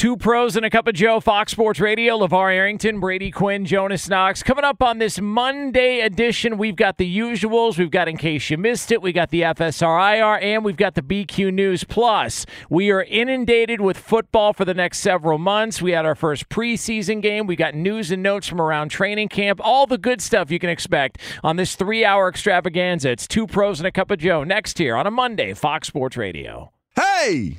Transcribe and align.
Two 0.00 0.16
pros 0.16 0.56
and 0.56 0.64
a 0.64 0.70
cup 0.70 0.88
of 0.88 0.94
Joe, 0.94 1.20
Fox 1.20 1.52
Sports 1.52 1.78
Radio, 1.78 2.16
LeVar 2.16 2.54
Arrington, 2.54 3.00
Brady 3.00 3.30
Quinn, 3.30 3.66
Jonas 3.66 4.08
Knox. 4.08 4.42
Coming 4.42 4.64
up 4.64 4.82
on 4.82 4.96
this 4.96 5.20
Monday 5.20 6.00
edition, 6.00 6.56
we've 6.56 6.74
got 6.74 6.96
the 6.96 7.18
usuals. 7.18 7.76
We've 7.76 7.90
got 7.90 8.08
In 8.08 8.16
Case 8.16 8.48
You 8.48 8.56
Missed 8.56 8.92
It, 8.92 9.02
we 9.02 9.12
got 9.12 9.28
the 9.28 9.42
FSRIR, 9.42 10.42
and 10.42 10.64
we've 10.64 10.78
got 10.78 10.94
the 10.94 11.02
BQ 11.02 11.52
News. 11.52 11.84
Plus, 11.84 12.46
we 12.70 12.90
are 12.90 13.02
inundated 13.02 13.82
with 13.82 13.98
football 13.98 14.54
for 14.54 14.64
the 14.64 14.72
next 14.72 15.00
several 15.00 15.36
months. 15.36 15.82
We 15.82 15.92
had 15.92 16.06
our 16.06 16.14
first 16.14 16.48
preseason 16.48 17.20
game. 17.20 17.46
We 17.46 17.54
got 17.54 17.74
news 17.74 18.10
and 18.10 18.22
notes 18.22 18.46
from 18.46 18.62
around 18.62 18.88
training 18.88 19.28
camp. 19.28 19.60
All 19.62 19.86
the 19.86 19.98
good 19.98 20.22
stuff 20.22 20.50
you 20.50 20.58
can 20.58 20.70
expect 20.70 21.18
on 21.44 21.56
this 21.56 21.76
three 21.76 22.06
hour 22.06 22.26
extravaganza. 22.26 23.10
It's 23.10 23.28
two 23.28 23.46
pros 23.46 23.80
and 23.80 23.86
a 23.86 23.92
cup 23.92 24.10
of 24.10 24.18
Joe 24.18 24.44
next 24.44 24.78
here 24.78 24.96
on 24.96 25.06
a 25.06 25.10
Monday, 25.10 25.52
Fox 25.52 25.88
Sports 25.88 26.16
Radio. 26.16 26.72
Hey! 26.96 27.58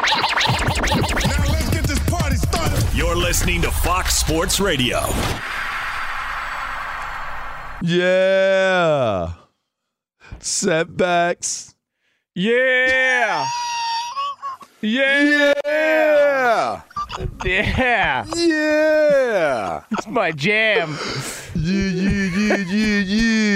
You're 3.11 3.19
listening 3.19 3.61
to 3.63 3.71
Fox 3.71 4.15
Sports 4.15 4.61
Radio. 4.61 5.01
Yeah. 7.81 9.33
Setbacks. 10.39 11.75
Yeah. 12.33 13.45
Yeah. 14.79 15.53
Yeah. 15.65 16.81
Yeah. 17.43 18.25
Yeah. 18.33 19.83
It's 19.91 20.07
my 20.07 20.31
jam. 20.31 20.97
Yeah, 21.53 21.89
yeah, 21.89 22.20
yeah, 22.35 22.55
yeah, 22.57 22.99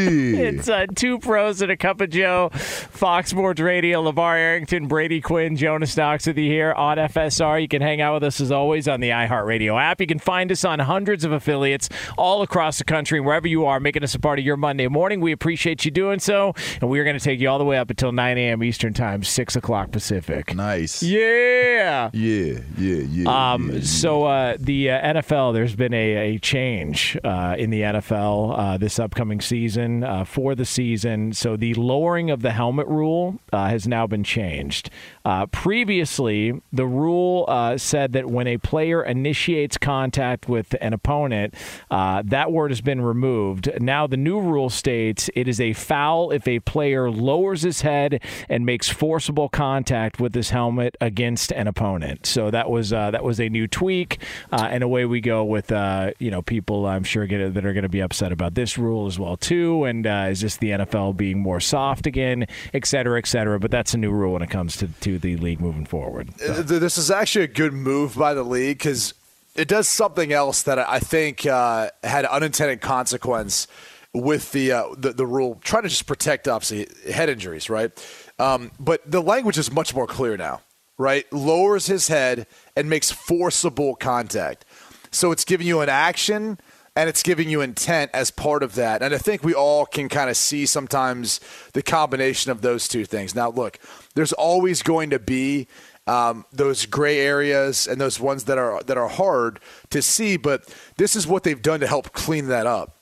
yeah. 0.09 0.40
It's 0.50 0.69
uh, 0.69 0.86
two 0.96 1.19
pros 1.19 1.62
and 1.62 1.72
a 1.72 1.78
cup 1.78 2.02
of 2.02 2.09
Joe. 2.09 2.50
Fox 2.53 3.30
Sports 3.30 3.59
Radio, 3.59 4.03
LeVar 4.03 4.38
Arrington, 4.38 4.88
Brady 4.88 5.22
Quinn, 5.22 5.56
Jonas 5.56 5.96
Knox 5.97 6.28
with 6.28 6.38
you 6.38 6.50
here 6.50 6.72
on 6.74 6.97
FSR. 6.97 7.62
You 7.62 7.68
can 7.68 7.81
hang 7.81 8.02
out 8.02 8.16
with 8.16 8.24
us 8.24 8.40
as 8.41 8.52
always 8.52 8.88
on 8.88 9.00
the 9.00 9.09
iHeartRadio 9.09 9.80
app. 9.81 10.00
You 10.02 10.08
can 10.08 10.19
find 10.19 10.52
us 10.52 10.63
on 10.63 10.80
hundreds 10.80 11.24
of 11.25 11.31
affiliates 11.31 11.90
all 12.18 12.41
across 12.41 12.78
the 12.78 12.84
country, 12.84 13.19
wherever 13.19 13.47
you 13.47 13.66
are, 13.66 13.80
making 13.80 14.03
us 14.03 14.16
a 14.16 14.19
part 14.19 14.40
of 14.40 14.46
your 14.46 14.58
Monday 14.58 14.88
morning. 14.88 15.19
We 15.22 15.31
appreciate 15.31 15.86
you 15.86 15.92
doing 15.92 16.19
so, 16.19 16.53
and 16.81 16.90
we 16.90 17.00
are 17.00 17.03
going 17.03 17.18
to 17.18 17.24
take 17.24 17.40
you 17.40 17.50
all 17.50 17.59
the 17.59 17.66
way 17.66 17.78
up 17.78 17.90
until 17.90 18.12
9 18.12 18.38
a.m. 18.38 18.63
Eastern 18.63 18.94
Time, 18.94 19.24
6 19.24 19.56
o'clock 19.56 19.92
Pacific. 19.92 20.56
Nice. 20.56 21.03
Yeah. 21.03 22.09
Yeah, 22.13 22.59
yeah, 22.78 22.96
yeah. 22.97 23.53
Um, 23.53 23.72
yeah, 23.72 23.81
so 23.81 24.25
uh, 24.25 24.57
the 24.59 24.92
uh, 24.92 25.13
NFL, 25.13 25.53
there's 25.53 25.75
been 25.75 25.94
a, 25.94 26.36
a 26.36 26.40
change 26.40 27.18
uh, 27.24 27.56
in 27.57 27.69
the 27.69 27.81
NFL 27.81 28.57
uh, 28.65 28.77
this 28.77 28.97
upcoming 28.97 29.39
season 29.39 30.03
uh, 30.03 30.23
for 30.25 30.55
the 30.55 30.65
season. 30.65 31.33
So 31.33 31.55
the 31.55 31.75
lowering 31.75 32.31
of 32.31 32.41
the 32.41 32.51
helmet 32.51 32.87
rule 32.87 33.39
uh, 33.53 33.67
has 33.67 33.87
now 33.87 34.07
been 34.07 34.23
changed. 34.23 34.89
Uh, 35.25 35.47
previously, 35.47 36.62
the 36.72 36.86
rule 36.86 37.46
uh, 37.47 37.75
said 37.78 38.13
that 38.13 38.30
when 38.30 38.46
a 38.46 38.58
player 38.59 39.03
initiates 39.03 39.75
contact 39.75 40.47
with 40.47 40.75
an 40.80 40.94
opponent, 40.94 41.56
uh, 41.90 42.22
that 42.24 42.52
word 42.52 42.69
has 42.69 42.81
been 42.81 43.02
removed. 43.02 43.68
Now 43.81 44.06
the 44.06 44.18
new 44.18 44.40
rule 44.40 44.69
states 44.69 45.30
it 45.34 45.47
is 45.47 45.59
a 45.59 45.74
foul 45.74 46.30
if 46.30 46.47
a 46.47 46.59
player 46.59 47.09
lowers 47.09 47.63
his 47.63 47.81
head 47.81 48.22
and 48.47 48.68
makes 48.68 48.88
forcible 48.88 49.50
contact 49.50 50.19
with 50.19 50.36
his 50.36 50.52
helmet 50.52 50.96
against 51.02 51.52
an 51.52 51.68
opponent. 51.68 52.28
So 52.28 52.52
that 52.52 52.69
was 52.69 52.94
uh, 52.94 53.09
that 53.09 53.24
was 53.24 53.40
a 53.40 53.50
new 53.50 53.68
tweak, 53.68 54.22
uh, 54.52 54.68
and 54.69 54.84
away 54.84 55.06
we 55.06 55.21
go 55.21 55.44
with 55.44 55.71
uh, 55.71 56.12
you 56.19 56.30
know 56.30 56.44
people 56.44 56.86
I'm 56.86 57.04
sure 57.04 57.25
get, 57.25 57.56
that 57.56 57.66
are 57.66 57.74
going 57.74 57.83
to 57.83 57.89
be 57.89 58.01
upset 58.01 58.31
about 58.31 58.54
this 58.54 58.78
rule 58.78 59.07
as 59.07 59.18
well 59.18 59.38
too. 59.38 59.86
And 59.86 60.06
is 60.06 60.42
this 60.42 60.57
the 60.57 60.69
NFL 60.69 61.18
being 61.18 61.39
more 61.39 61.60
soft 61.60 62.06
again, 62.06 62.45
et 62.75 62.86
cetera, 62.86 63.18
et 63.18 63.25
cetera? 63.25 63.60
But 63.60 63.71
that's 63.71 63.95
a 63.95 63.98
new 63.98 64.12
rule 64.12 64.33
when 64.33 64.44
it 64.44 64.51
comes 64.51 64.75
to, 64.78 64.88
to 64.88 65.14
the 65.19 65.38
league 65.38 65.59
moving 65.62 65.85
forward. 65.85 66.29
Uh, 66.41 66.56
th- 66.63 66.79
This 66.81 66.97
is 66.97 67.09
actually 67.12 67.45
a 67.45 67.50
good 67.50 67.73
move 67.73 68.15
by 68.15 68.33
the 68.33 68.44
league 68.44 68.77
because 68.77 69.13
it 69.56 69.67
does 69.67 69.88
something 69.88 70.33
else 70.33 70.63
that 70.63 70.77
I 70.79 71.00
think 71.00 71.45
uh, 71.45 71.89
had 72.03 72.25
unintended 72.25 72.81
consequence 72.81 73.67
with 74.13 74.51
the, 74.53 74.71
uh, 74.71 74.83
the 74.97 75.12
the 75.12 75.25
rule, 75.25 75.59
trying 75.63 75.83
to 75.83 75.89
just 75.89 76.06
protect 76.07 76.47
obviously 76.47 76.88
head 77.12 77.29
injuries, 77.29 77.69
right? 77.69 77.91
Um, 78.39 78.71
but 78.79 79.01
the 79.09 79.21
language 79.21 79.57
is 79.57 79.71
much 79.71 79.94
more 79.94 80.07
clear 80.07 80.38
now, 80.38 80.62
right? 80.97 81.25
Lowers 81.33 81.88
his 81.88 82.07
head 82.07 82.47
and 82.77 82.89
makes 82.89 83.11
forcible 83.11 83.95
contact, 83.95 84.63
so 85.11 85.31
it's 85.31 85.44
giving 85.44 85.68
you 85.68 85.81
an 85.81 85.89
action 85.89 86.57
and 86.95 87.09
it's 87.09 87.24
giving 87.24 87.50
you 87.50 87.62
intent 87.62 88.12
as 88.13 88.31
part 88.31 88.63
of 88.63 88.75
that. 88.75 89.01
And 89.01 89.13
I 89.13 89.18
think 89.18 89.44
we 89.44 89.53
all 89.53 89.86
can 89.86 90.07
kind 90.07 90.30
of 90.30 90.38
see 90.38 90.65
sometimes 90.65 91.39
the 91.74 91.83
combination 91.83 92.51
of 92.51 92.62
those 92.62 92.88
two 92.88 93.06
things. 93.06 93.36
Now, 93.36 93.50
look, 93.50 93.80
there's 94.13 94.33
always 94.33 94.81
going 94.81 95.09
to 95.09 95.19
be 95.19 95.68
um, 96.07 96.45
those 96.53 96.86
gray 96.86 97.19
areas 97.19 97.88
and 97.88 98.00
those 98.00 98.19
ones 98.19 98.45
that 98.45 98.57
are 98.57 98.81
that 98.83 98.97
are 98.97 99.09
hard 99.09 99.59
to 99.89 100.01
see. 100.01 100.38
But 100.38 100.74
this 100.97 101.15
is 101.15 101.27
what 101.27 101.44
they've 101.44 101.62
done 101.62 101.81
to 101.81 101.88
help 101.88 102.13
clean 102.13 102.47
that 102.47 102.65
up. 102.65 102.95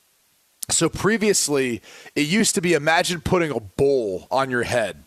So 0.70 0.90
previously, 0.90 1.82
it 2.16 2.22
used 2.22 2.56
to 2.56 2.62
be 2.62 2.74
imagine 2.74 3.22
putting 3.22 3.52
a 3.52 3.60
bowl 3.60 4.28
on 4.32 4.50
your 4.50 4.64
head. 4.64 5.04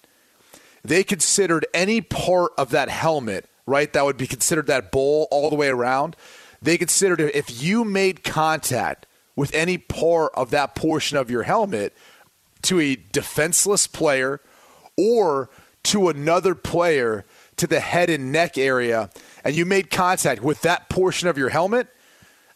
They 0.84 1.02
considered 1.02 1.66
any 1.74 2.00
part 2.00 2.52
of 2.56 2.70
that 2.70 2.88
helmet, 2.88 3.46
right, 3.66 3.92
that 3.92 4.04
would 4.04 4.16
be 4.16 4.28
considered 4.28 4.68
that 4.68 4.92
bowl 4.92 5.26
all 5.32 5.50
the 5.50 5.56
way 5.56 5.68
around. 5.68 6.14
They 6.60 6.78
considered 6.78 7.20
if 7.20 7.62
you 7.62 7.84
made 7.84 8.24
contact 8.24 9.06
with 9.34 9.54
any 9.54 9.78
part 9.78 10.32
of 10.34 10.50
that 10.50 10.74
portion 10.74 11.18
of 11.18 11.30
your 11.30 11.42
helmet 11.42 11.94
to 12.62 12.80
a 12.80 12.96
defenseless 12.96 13.86
player 13.86 14.40
or 14.96 15.50
to 15.84 16.08
another 16.08 16.54
player 16.54 17.24
to 17.56 17.66
the 17.66 17.80
head 17.80 18.10
and 18.10 18.32
neck 18.32 18.58
area, 18.58 19.10
and 19.44 19.54
you 19.54 19.64
made 19.64 19.90
contact 19.90 20.42
with 20.42 20.60
that 20.62 20.88
portion 20.88 21.28
of 21.28 21.38
your 21.38 21.48
helmet, 21.48 21.88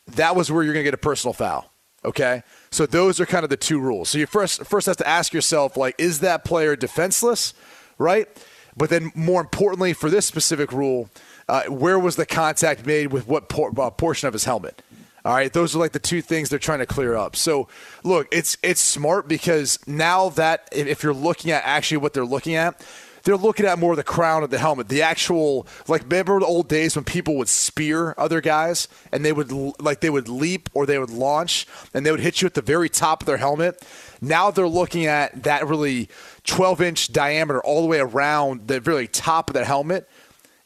that 0.06 0.34
was 0.34 0.50
where 0.50 0.62
you're 0.62 0.74
going 0.74 0.84
to 0.84 0.88
get 0.88 0.94
a 0.94 0.98
personal 0.98 1.32
foul. 1.32 1.70
Okay, 2.02 2.42
so 2.70 2.86
those 2.86 3.20
are 3.20 3.26
kind 3.26 3.44
of 3.44 3.50
the 3.50 3.58
two 3.58 3.78
rules. 3.78 4.08
So 4.08 4.18
you 4.18 4.26
first 4.26 4.64
first 4.64 4.86
have 4.86 4.96
to 4.96 5.06
ask 5.06 5.34
yourself, 5.34 5.76
like, 5.76 5.94
is 5.98 6.20
that 6.20 6.44
player 6.44 6.74
defenseless, 6.74 7.52
right? 7.98 8.26
But 8.74 8.88
then 8.88 9.12
more 9.14 9.42
importantly, 9.42 9.92
for 9.92 10.08
this 10.08 10.24
specific 10.24 10.72
rule, 10.72 11.10
uh, 11.50 11.64
where 11.64 11.98
was 11.98 12.14
the 12.14 12.24
contact 12.24 12.86
made 12.86 13.08
with 13.08 13.26
what 13.26 13.48
por- 13.48 13.72
uh, 13.78 13.90
portion 13.90 14.28
of 14.28 14.32
his 14.32 14.44
helmet? 14.44 14.82
All 15.24 15.34
right, 15.34 15.52
those 15.52 15.74
are 15.74 15.80
like 15.80 15.92
the 15.92 15.98
two 15.98 16.22
things 16.22 16.48
they're 16.48 16.60
trying 16.60 16.78
to 16.78 16.86
clear 16.86 17.16
up. 17.16 17.34
So, 17.34 17.68
look, 18.04 18.28
it's 18.30 18.56
it's 18.62 18.80
smart 18.80 19.28
because 19.28 19.78
now 19.86 20.30
that 20.30 20.68
if 20.72 21.02
you're 21.02 21.12
looking 21.12 21.50
at 21.50 21.62
actually 21.66 21.98
what 21.98 22.14
they're 22.14 22.24
looking 22.24 22.54
at, 22.54 22.82
they're 23.24 23.36
looking 23.36 23.66
at 23.66 23.78
more 23.78 23.96
the 23.96 24.04
crown 24.04 24.42
of 24.42 24.50
the 24.50 24.58
helmet, 24.58 24.88
the 24.88 25.02
actual 25.02 25.66
like 25.88 26.02
remember 26.02 26.40
the 26.40 26.46
old 26.46 26.68
days 26.68 26.96
when 26.96 27.04
people 27.04 27.36
would 27.36 27.48
spear 27.48 28.14
other 28.16 28.40
guys 28.40 28.88
and 29.12 29.24
they 29.24 29.32
would 29.32 29.52
like 29.80 30.00
they 30.00 30.08
would 30.08 30.28
leap 30.28 30.70
or 30.72 30.86
they 30.86 30.98
would 30.98 31.10
launch 31.10 31.66
and 31.92 32.06
they 32.06 32.10
would 32.10 32.20
hit 32.20 32.40
you 32.40 32.46
at 32.46 32.54
the 32.54 32.62
very 32.62 32.88
top 32.88 33.22
of 33.22 33.26
their 33.26 33.36
helmet. 33.36 33.84
Now 34.22 34.50
they're 34.50 34.68
looking 34.68 35.06
at 35.06 35.42
that 35.42 35.66
really 35.66 36.08
12 36.44 36.80
inch 36.80 37.12
diameter 37.12 37.60
all 37.60 37.82
the 37.82 37.88
way 37.88 37.98
around 37.98 38.68
the 38.68 38.80
really 38.80 39.08
top 39.08 39.50
of 39.50 39.54
the 39.54 39.64
helmet. 39.64 40.08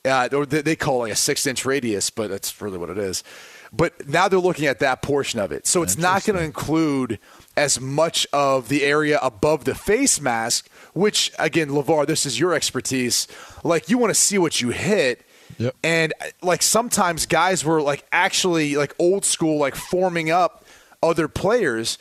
Uh, 0.05 0.29
or 0.33 0.45
they 0.45 0.77
call 0.77 0.97
it 0.97 1.05
like 1.05 1.13
a 1.13 1.17
six 1.17 1.47
inch 1.47 1.65
radius, 1.65 2.11
but 2.11 2.29
that's 2.29 2.61
really 2.61 2.77
what 2.77 2.91
it 2.91 2.99
is. 2.99 3.25
But 3.73 4.07
now 4.09 4.29
they're 4.29 4.39
looking 4.39 4.67
at 4.67 4.79
that 4.81 5.03
portion 5.03 5.41
of 5.41 5.51
it. 5.51 5.67
So 5.67 5.83
it's 5.83 5.99
not 5.99 6.25
going 6.25 6.39
to 6.39 6.45
include 6.45 7.19
as 7.57 7.81
much 7.81 8.27
of 8.33 8.69
the 8.69 8.85
area 8.85 9.19
above 9.21 9.65
the 9.65 9.75
face 9.75 10.21
mask, 10.21 10.69
which, 10.93 11.33
again, 11.39 11.71
LeVar, 11.71 12.07
this 12.07 12.25
is 12.27 12.39
your 12.39 12.55
expertise. 12.55 13.27
Like, 13.65 13.89
you 13.89 13.99
want 13.99 14.11
to 14.11 14.21
see 14.21 14.39
what 14.39 14.61
you 14.61 14.71
hit. 14.71 15.25
Yep. 15.59 15.75
And, 15.83 16.13
like, 16.43 16.63
sometimes 16.63 17.27
guys 17.27 17.65
were, 17.65 17.83
like, 17.83 18.05
actually, 18.13 18.77
like, 18.77 18.95
old 18.99 19.25
school, 19.25 19.59
like, 19.59 19.75
forming 19.75 20.31
up 20.31 20.65
other 21.03 21.29
players 21.29 21.99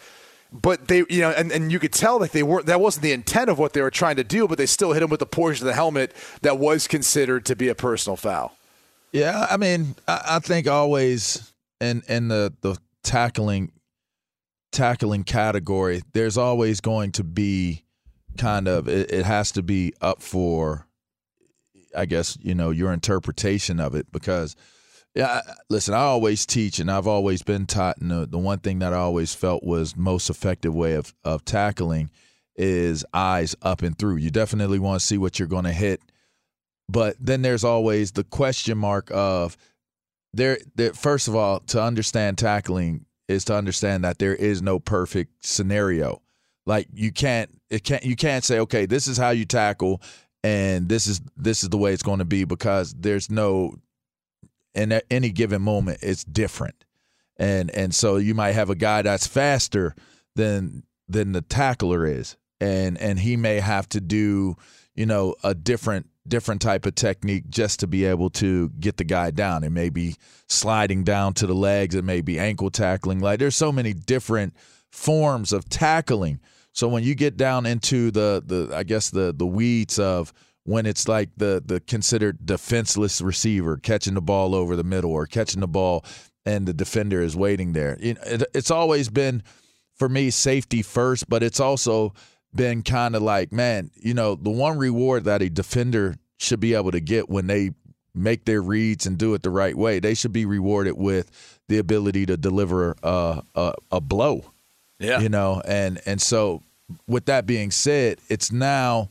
but 0.53 0.87
they 0.87 1.03
you 1.09 1.21
know 1.21 1.31
and, 1.31 1.51
and 1.51 1.71
you 1.71 1.79
could 1.79 1.91
tell 1.91 2.19
that 2.19 2.31
they 2.31 2.43
weren't 2.43 2.67
that 2.67 2.79
wasn't 2.79 3.03
the 3.03 3.11
intent 3.11 3.49
of 3.49 3.59
what 3.59 3.73
they 3.73 3.81
were 3.81 3.91
trying 3.91 4.15
to 4.15 4.23
do 4.23 4.47
but 4.47 4.57
they 4.57 4.65
still 4.65 4.93
hit 4.93 5.03
him 5.03 5.09
with 5.09 5.21
a 5.21 5.25
portion 5.25 5.65
of 5.65 5.67
the 5.67 5.73
helmet 5.73 6.13
that 6.41 6.57
was 6.57 6.87
considered 6.87 7.45
to 7.45 7.55
be 7.55 7.67
a 7.67 7.75
personal 7.75 8.15
foul. 8.15 8.55
Yeah 9.11 9.47
i 9.49 9.57
mean 9.57 9.95
i, 10.07 10.21
I 10.35 10.39
think 10.39 10.67
always 10.67 11.51
in 11.81 12.03
in 12.07 12.27
the 12.27 12.53
the 12.61 12.77
tackling 13.03 13.71
tackling 14.73 15.23
category, 15.23 16.01
there's 16.11 16.37
always 16.37 16.81
going 16.81 17.13
to 17.13 17.23
be 17.23 17.85
kind 18.37 18.67
of 18.67 18.89
it, 18.89 19.11
it, 19.11 19.25
has 19.25 19.51
to 19.51 19.61
be 19.61 19.93
up 20.01 20.21
for 20.21 20.87
I 21.95 22.05
guess, 22.05 22.37
you 22.41 22.55
know, 22.55 22.71
your 22.71 22.91
interpretation 22.91 23.79
of 23.79 23.93
it 23.93 24.11
because 24.11 24.55
yeah, 25.15 25.41
listen, 25.69 25.93
I 25.93 25.99
always 25.99 26.45
teach 26.45 26.79
and 26.79 26.89
I've 26.89 27.07
always 27.07 27.43
been 27.43 27.67
taught 27.67 27.97
and 27.97 28.09
the, 28.09 28.25
the 28.25 28.39
one 28.39 28.59
thing 28.59 28.79
that 28.79 28.93
I 28.93 28.97
always 28.97 29.35
felt 29.35 29.63
was 29.63 29.95
most 29.95 30.29
effective 30.29 30.73
way 30.73 30.93
of 30.93 31.13
of 31.23 31.45
tackling 31.45 32.09
is 32.55 33.05
eyes 33.13 33.55
up 33.61 33.83
and 33.83 33.97
through. 33.97 34.17
You 34.17 34.31
definitely 34.31 34.79
want 34.79 35.01
to 35.01 35.05
see 35.05 35.17
what 35.17 35.37
you're 35.37 35.47
going 35.47 35.65
to 35.65 35.71
hit. 35.71 36.01
But 36.89 37.15
then 37.19 37.41
there's 37.41 37.63
always 37.63 38.11
the 38.11 38.23
question 38.23 38.77
mark 38.77 39.09
of 39.11 39.55
there, 40.33 40.57
there 40.75 40.93
first 40.93 41.27
of 41.27 41.35
all, 41.35 41.59
to 41.61 41.81
understand 41.81 42.37
tackling 42.37 43.05
is 43.27 43.45
to 43.45 43.55
understand 43.55 44.03
that 44.03 44.17
there 44.19 44.35
is 44.35 44.61
no 44.61 44.79
perfect 44.79 45.45
scenario. 45.45 46.21
Like 46.65 46.87
you 46.91 47.11
can't 47.11 47.51
it 47.69 47.83
can't 47.83 48.03
you 48.03 48.15
can't 48.15 48.43
say, 48.43 48.59
okay, 48.59 48.87
this 48.87 49.07
is 49.07 49.17
how 49.17 49.29
you 49.29 49.45
tackle 49.45 50.01
and 50.43 50.89
this 50.89 51.05
is 51.05 51.21
this 51.37 51.61
is 51.61 51.69
the 51.69 51.77
way 51.77 51.93
it's 51.93 52.03
going 52.03 52.19
to 52.19 52.25
be 52.25 52.45
because 52.45 52.93
there's 52.93 53.29
no 53.29 53.75
in 54.75 54.99
any 55.09 55.29
given 55.29 55.61
moment 55.61 55.99
it's 56.01 56.23
different. 56.23 56.85
And 57.37 57.71
and 57.71 57.93
so 57.93 58.17
you 58.17 58.33
might 58.33 58.53
have 58.53 58.69
a 58.69 58.75
guy 58.75 59.01
that's 59.01 59.27
faster 59.27 59.95
than 60.35 60.83
than 61.07 61.31
the 61.31 61.41
tackler 61.41 62.05
is. 62.05 62.37
And 62.59 62.97
and 62.97 63.19
he 63.19 63.35
may 63.35 63.59
have 63.59 63.89
to 63.89 64.01
do, 64.01 64.55
you 64.95 65.05
know, 65.05 65.35
a 65.43 65.53
different 65.53 66.07
different 66.27 66.61
type 66.61 66.85
of 66.85 66.95
technique 66.95 67.49
just 67.49 67.79
to 67.81 67.87
be 67.87 68.05
able 68.05 68.29
to 68.29 68.69
get 68.79 68.97
the 68.97 69.03
guy 69.03 69.31
down. 69.31 69.63
It 69.63 69.71
may 69.71 69.89
be 69.89 70.15
sliding 70.47 71.03
down 71.03 71.33
to 71.35 71.47
the 71.47 71.55
legs, 71.55 71.95
it 71.95 72.05
may 72.05 72.21
be 72.21 72.39
ankle 72.39 72.69
tackling. 72.69 73.19
Like 73.19 73.39
there's 73.39 73.55
so 73.55 73.71
many 73.71 73.93
different 73.93 74.53
forms 74.91 75.51
of 75.51 75.67
tackling. 75.67 76.39
So 76.71 76.87
when 76.87 77.03
you 77.03 77.15
get 77.15 77.37
down 77.37 77.65
into 77.65 78.11
the 78.11 78.43
the 78.45 78.75
I 78.75 78.83
guess 78.83 79.09
the 79.09 79.33
the 79.35 79.45
weeds 79.45 79.99
of 79.99 80.33
when 80.65 80.85
it's 80.85 81.07
like 81.07 81.29
the 81.37 81.61
the 81.65 81.79
considered 81.81 82.45
defenseless 82.45 83.21
receiver 83.21 83.77
catching 83.77 84.13
the 84.13 84.21
ball 84.21 84.55
over 84.55 84.75
the 84.75 84.83
middle 84.83 85.11
or 85.11 85.25
catching 85.25 85.61
the 85.61 85.67
ball 85.67 86.05
and 86.45 86.65
the 86.65 86.73
defender 86.73 87.21
is 87.21 87.35
waiting 87.35 87.73
there. 87.73 87.97
It, 87.99 88.43
it's 88.53 88.71
always 88.71 89.09
been 89.09 89.43
for 89.95 90.09
me 90.09 90.29
safety 90.29 90.81
first, 90.81 91.29
but 91.29 91.43
it's 91.43 91.59
also 91.59 92.13
been 92.53 92.83
kind 92.83 93.15
of 93.15 93.21
like, 93.21 93.51
man, 93.51 93.91
you 93.95 94.13
know, 94.13 94.35
the 94.35 94.49
one 94.49 94.77
reward 94.77 95.23
that 95.25 95.41
a 95.41 95.49
defender 95.49 96.15
should 96.37 96.59
be 96.59 96.73
able 96.73 96.91
to 96.91 96.99
get 96.99 97.29
when 97.29 97.47
they 97.47 97.71
make 98.15 98.45
their 98.45 98.61
reads 98.61 99.05
and 99.05 99.17
do 99.17 99.33
it 99.33 99.41
the 99.41 99.49
right 99.49 99.75
way, 99.75 99.99
they 99.99 100.13
should 100.13 100.33
be 100.33 100.45
rewarded 100.45 100.95
with 100.95 101.59
the 101.67 101.77
ability 101.79 102.25
to 102.27 102.37
deliver 102.37 102.95
a, 103.01 103.41
a, 103.55 103.73
a 103.91 104.01
blow. 104.01 104.43
Yeah. 104.99 105.19
You 105.19 105.29
know, 105.29 105.61
and 105.65 105.99
and 106.05 106.21
so 106.21 106.61
with 107.07 107.25
that 107.25 107.45
being 107.45 107.71
said, 107.71 108.19
it's 108.29 108.51
now 108.51 109.09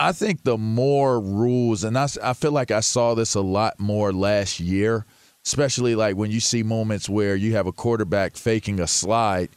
I 0.00 0.12
think 0.12 0.44
the 0.44 0.56
more 0.56 1.20
rules 1.20 1.82
and 1.82 1.98
I, 1.98 2.08
I 2.22 2.32
feel 2.32 2.52
like 2.52 2.70
I 2.70 2.80
saw 2.80 3.14
this 3.14 3.34
a 3.34 3.40
lot 3.40 3.80
more 3.80 4.12
last 4.12 4.60
year, 4.60 5.04
especially 5.44 5.94
like 5.94 6.16
when 6.16 6.30
you 6.30 6.40
see 6.40 6.62
moments 6.62 7.08
where 7.08 7.34
you 7.34 7.54
have 7.54 7.66
a 7.66 7.72
quarterback 7.72 8.36
faking 8.36 8.78
a 8.80 8.86
slide 8.86 9.50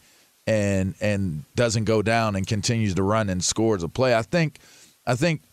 and 0.48 0.95
and 1.00 1.43
doesn't 1.55 1.83
go 1.83 2.01
down 2.01 2.36
and 2.36 2.48
continues 2.48 2.95
to 2.95 3.03
run 3.03 3.29
and 3.29 3.43
scores 3.43 3.83
a 3.83 3.89
play. 3.89 4.15
I 4.15 4.24
think 4.24 4.57
I 5.05 5.15
think 5.15 5.43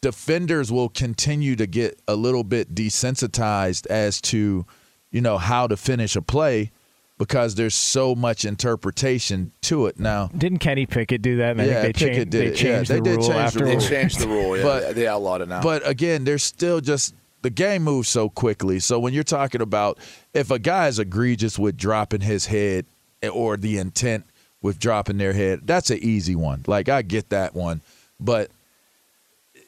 defenders 0.00 0.70
will 0.70 0.88
continue 0.88 1.56
to 1.56 1.66
get 1.66 2.00
a 2.06 2.14
little 2.14 2.44
bit 2.44 2.74
desensitized 2.74 3.86
as 3.88 4.20
to 4.20 4.64
you 5.10 5.20
know 5.20 5.38
how 5.38 5.66
to 5.66 5.76
finish 5.76 6.14
a 6.14 6.22
play 6.22 6.70
because 7.20 7.54
there's 7.54 7.74
so 7.74 8.14
much 8.14 8.46
interpretation 8.46 9.52
to 9.60 9.84
it 9.84 10.00
now. 10.00 10.28
Didn't 10.36 10.58
Kenny 10.60 10.86
Pickett 10.86 11.20
do 11.20 11.36
that? 11.36 11.58
And 11.60 11.66
yeah, 11.70 11.80
I 11.80 11.82
think 11.92 11.98
they 11.98 12.08
Pickett 12.08 12.14
changed, 12.16 12.30
did 12.30 12.40
they 12.52 12.56
changed 12.56 12.90
yeah, 12.90 12.96
the 12.96 13.02
they 13.02 13.10
rule 13.10 13.20
did 13.20 13.26
change 13.28 13.38
after 13.38 13.58
the 13.58 13.64
they 13.66 13.70
rule. 13.76 13.80
changed 13.80 14.18
the 14.20 14.28
rule 14.28 14.56
yeah 14.56 14.62
But- 14.62 14.94
they 14.94 15.06
outlawed 15.06 15.42
it 15.42 15.48
now 15.48 15.62
But 15.62 15.86
again, 15.86 16.24
there's 16.24 16.42
still 16.42 16.80
just 16.80 17.14
the 17.42 17.50
game 17.50 17.82
moves 17.84 18.08
so 18.08 18.28
quickly. 18.30 18.80
So 18.80 18.98
when 18.98 19.12
you're 19.12 19.22
talking 19.22 19.60
about 19.60 19.98
if 20.32 20.50
a 20.50 20.58
guy 20.58 20.88
is 20.88 20.98
egregious 20.98 21.58
with 21.58 21.76
dropping 21.76 22.22
his 22.22 22.46
head 22.46 22.86
or 23.30 23.58
the 23.58 23.76
intent 23.76 24.24
with 24.62 24.78
dropping 24.78 25.18
their 25.18 25.34
head, 25.34 25.60
that's 25.64 25.90
an 25.90 25.98
easy 25.98 26.34
one. 26.34 26.64
Like 26.66 26.88
I 26.88 27.02
get 27.02 27.28
that 27.28 27.54
one, 27.54 27.82
but 28.18 28.50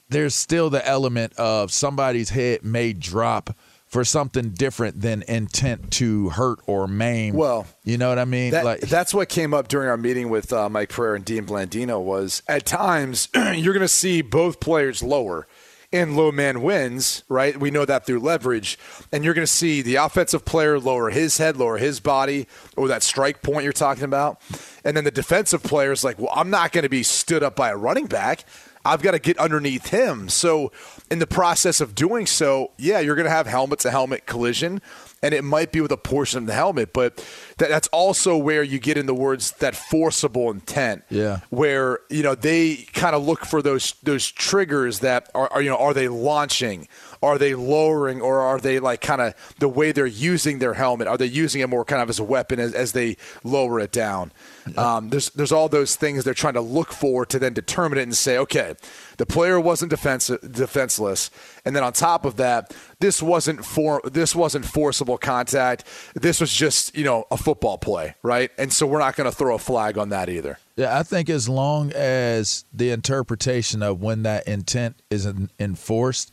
there's 0.08 0.34
still 0.34 0.70
the 0.70 0.86
element 0.88 1.34
of 1.36 1.70
somebody's 1.72 2.30
head 2.30 2.64
may 2.64 2.92
drop 2.94 3.54
for 3.92 4.04
something 4.04 4.52
different 4.52 5.02
than 5.02 5.22
intent 5.28 5.90
to 5.90 6.30
hurt 6.30 6.60
or 6.66 6.88
maim. 6.88 7.34
Well, 7.34 7.66
you 7.84 7.98
know 7.98 8.08
what 8.08 8.18
I 8.18 8.24
mean? 8.24 8.52
That, 8.52 8.64
like 8.64 8.80
that's 8.80 9.12
what 9.12 9.28
came 9.28 9.52
up 9.52 9.68
during 9.68 9.90
our 9.90 9.98
meeting 9.98 10.30
with 10.30 10.50
uh, 10.50 10.70
Mike 10.70 10.88
Pereira 10.88 11.16
and 11.16 11.24
Dean 11.26 11.44
Blandino 11.44 12.02
was 12.02 12.42
at 12.48 12.64
times 12.64 13.28
you're 13.34 13.74
going 13.74 13.80
to 13.80 13.88
see 13.88 14.22
both 14.22 14.60
players 14.60 15.02
lower 15.02 15.46
and 15.92 16.16
low 16.16 16.32
man 16.32 16.62
wins, 16.62 17.22
right? 17.28 17.54
We 17.60 17.70
know 17.70 17.84
that 17.84 18.06
through 18.06 18.20
leverage. 18.20 18.78
And 19.12 19.24
you're 19.24 19.34
going 19.34 19.46
to 19.46 19.52
see 19.52 19.82
the 19.82 19.96
offensive 19.96 20.46
player 20.46 20.80
lower 20.80 21.10
his 21.10 21.36
head, 21.36 21.58
lower 21.58 21.76
his 21.76 22.00
body, 22.00 22.46
or 22.78 22.88
that 22.88 23.02
strike 23.02 23.42
point 23.42 23.64
you're 23.64 23.74
talking 23.74 24.04
about. 24.04 24.40
And 24.84 24.96
then 24.96 25.04
the 25.04 25.10
defensive 25.10 25.62
player 25.62 25.92
is 25.92 26.02
like, 26.02 26.18
well, 26.18 26.32
I'm 26.34 26.48
not 26.48 26.72
going 26.72 26.84
to 26.84 26.88
be 26.88 27.02
stood 27.02 27.42
up 27.42 27.56
by 27.56 27.68
a 27.68 27.76
running 27.76 28.06
back. 28.06 28.46
I've 28.84 29.02
got 29.02 29.12
to 29.12 29.18
get 29.18 29.38
underneath 29.38 29.88
him. 29.88 30.28
So, 30.28 30.72
in 31.10 31.18
the 31.18 31.26
process 31.26 31.80
of 31.80 31.94
doing 31.94 32.26
so, 32.26 32.72
yeah, 32.78 33.00
you're 33.00 33.14
going 33.14 33.26
to 33.26 33.30
have 33.30 33.46
helmet 33.46 33.80
to 33.80 33.90
helmet 33.90 34.26
collision, 34.26 34.82
and 35.22 35.32
it 35.34 35.44
might 35.44 35.70
be 35.70 35.80
with 35.80 35.92
a 35.92 35.96
portion 35.96 36.38
of 36.38 36.46
the 36.46 36.54
helmet, 36.54 36.92
but 36.92 37.16
that, 37.58 37.68
that's 37.68 37.88
also 37.88 38.36
where 38.36 38.62
you 38.62 38.78
get 38.80 38.96
in 38.96 39.06
the 39.06 39.14
words 39.14 39.52
that 39.52 39.76
forcible 39.76 40.50
intent. 40.50 41.04
Yeah. 41.10 41.40
Where, 41.50 42.00
you 42.10 42.22
know, 42.22 42.34
they 42.34 42.88
kind 42.92 43.14
of 43.14 43.24
look 43.24 43.44
for 43.44 43.62
those 43.62 43.94
those 44.02 44.30
triggers 44.30 45.00
that 45.00 45.30
are, 45.34 45.52
are, 45.52 45.62
you 45.62 45.70
know, 45.70 45.76
are 45.76 45.94
they 45.94 46.08
launching? 46.08 46.88
Are 47.22 47.38
they 47.38 47.54
lowering 47.54 48.20
or 48.20 48.40
are 48.40 48.58
they 48.58 48.80
like 48.80 49.00
kind 49.00 49.20
of 49.20 49.34
the 49.58 49.68
way 49.68 49.92
they're 49.92 50.06
using 50.06 50.58
their 50.58 50.74
helmet? 50.74 51.06
Are 51.06 51.16
they 51.16 51.26
using 51.26 51.60
it 51.60 51.68
more 51.68 51.84
kind 51.84 52.02
of 52.02 52.10
as 52.10 52.18
a 52.18 52.24
weapon 52.24 52.58
as, 52.58 52.74
as 52.74 52.92
they 52.92 53.16
lower 53.44 53.78
it 53.80 53.92
down? 53.92 54.32
Um, 54.76 55.10
there's 55.10 55.30
there's 55.30 55.52
all 55.52 55.68
those 55.68 55.96
things 55.96 56.24
they're 56.24 56.34
trying 56.34 56.54
to 56.54 56.60
look 56.60 56.92
for 56.92 57.26
to 57.26 57.38
then 57.38 57.52
determine 57.52 57.98
it 57.98 58.02
and 58.02 58.16
say, 58.16 58.38
okay, 58.38 58.74
the 59.16 59.26
player 59.26 59.60
wasn't 59.60 59.90
defense, 59.90 60.28
defenseless, 60.28 61.30
and 61.64 61.74
then 61.74 61.82
on 61.82 61.92
top 61.92 62.24
of 62.24 62.36
that, 62.36 62.74
this 63.00 63.22
wasn't 63.22 63.64
for 63.64 64.00
this 64.04 64.34
wasn't 64.34 64.64
forcible 64.64 65.18
contact. 65.18 65.84
This 66.14 66.40
was 66.40 66.52
just 66.52 66.96
you 66.96 67.04
know 67.04 67.26
a 67.30 67.36
football 67.36 67.78
play, 67.78 68.14
right? 68.22 68.50
And 68.56 68.72
so 68.72 68.86
we're 68.86 69.00
not 69.00 69.16
going 69.16 69.30
to 69.30 69.36
throw 69.36 69.54
a 69.54 69.58
flag 69.58 69.98
on 69.98 70.10
that 70.10 70.28
either. 70.28 70.58
Yeah, 70.76 70.98
I 70.98 71.02
think 71.02 71.28
as 71.28 71.48
long 71.48 71.92
as 71.92 72.64
the 72.72 72.90
interpretation 72.90 73.82
of 73.82 74.00
when 74.00 74.22
that 74.22 74.46
intent 74.46 74.96
is 75.10 75.26
enforced, 75.58 76.31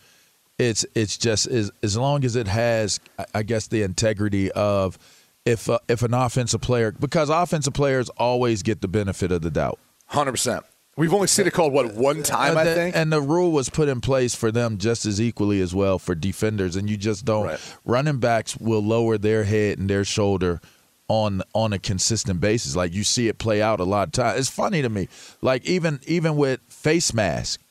it's 0.59 0.85
it's 0.93 1.17
just 1.17 1.47
as 1.47 1.71
as 1.81 1.97
long 1.97 2.23
as 2.23 2.35
it 2.35 2.47
has, 2.47 2.99
I- 3.33 3.43
guess, 3.43 3.67
the 3.67 3.81
integrity 3.81 4.51
of 4.51 4.99
if 5.45 5.69
uh, 5.69 5.79
if 5.87 6.03
an 6.03 6.13
offensive 6.13 6.61
player 6.61 6.91
because 6.91 7.29
offensive 7.29 7.73
players 7.73 8.09
always 8.09 8.61
get 8.61 8.81
the 8.81 8.87
benefit 8.87 9.31
of 9.31 9.41
the 9.41 9.49
doubt. 9.49 9.79
Hundred 10.07 10.33
percent. 10.33 10.65
We've 10.97 11.13
only 11.13 11.27
seen 11.27 11.47
it 11.47 11.53
called 11.53 11.71
what 11.71 11.93
one 11.93 12.23
time, 12.23 12.51
and 12.51 12.59
I 12.59 12.63
the, 12.65 12.75
think. 12.75 12.95
And 12.95 13.11
the 13.11 13.21
rule 13.21 13.53
was 13.53 13.69
put 13.69 13.87
in 13.87 14.01
place 14.01 14.35
for 14.35 14.51
them 14.51 14.77
just 14.77 15.05
as 15.05 15.21
equally 15.21 15.61
as 15.61 15.73
well 15.73 15.97
for 15.97 16.13
defenders, 16.13 16.75
and 16.75 16.89
you 16.89 16.97
just 16.97 17.23
don't. 17.23 17.45
Right. 17.45 17.75
Running 17.85 18.17
backs 18.17 18.57
will 18.57 18.83
lower 18.83 19.17
their 19.17 19.45
head 19.45 19.79
and 19.79 19.89
their 19.89 20.03
shoulder 20.03 20.59
on 21.07 21.41
on 21.53 21.71
a 21.71 21.79
consistent 21.79 22.41
basis. 22.41 22.75
Like 22.75 22.93
you 22.93 23.05
see 23.05 23.29
it 23.29 23.37
play 23.37 23.61
out 23.61 23.79
a 23.79 23.85
lot 23.85 24.09
of 24.09 24.11
times. 24.11 24.39
It's 24.39 24.49
funny 24.49 24.81
to 24.81 24.89
me. 24.89 25.07
Like 25.41 25.65
even 25.65 26.01
even 26.05 26.35
with 26.35 26.59
face 26.67 27.13
mask, 27.13 27.61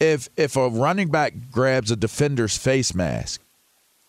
if 0.00 0.28
if 0.36 0.56
a 0.56 0.68
running 0.68 1.08
back 1.08 1.34
grabs 1.50 1.90
a 1.90 1.96
defender's 1.96 2.56
face 2.56 2.94
mask, 2.94 3.40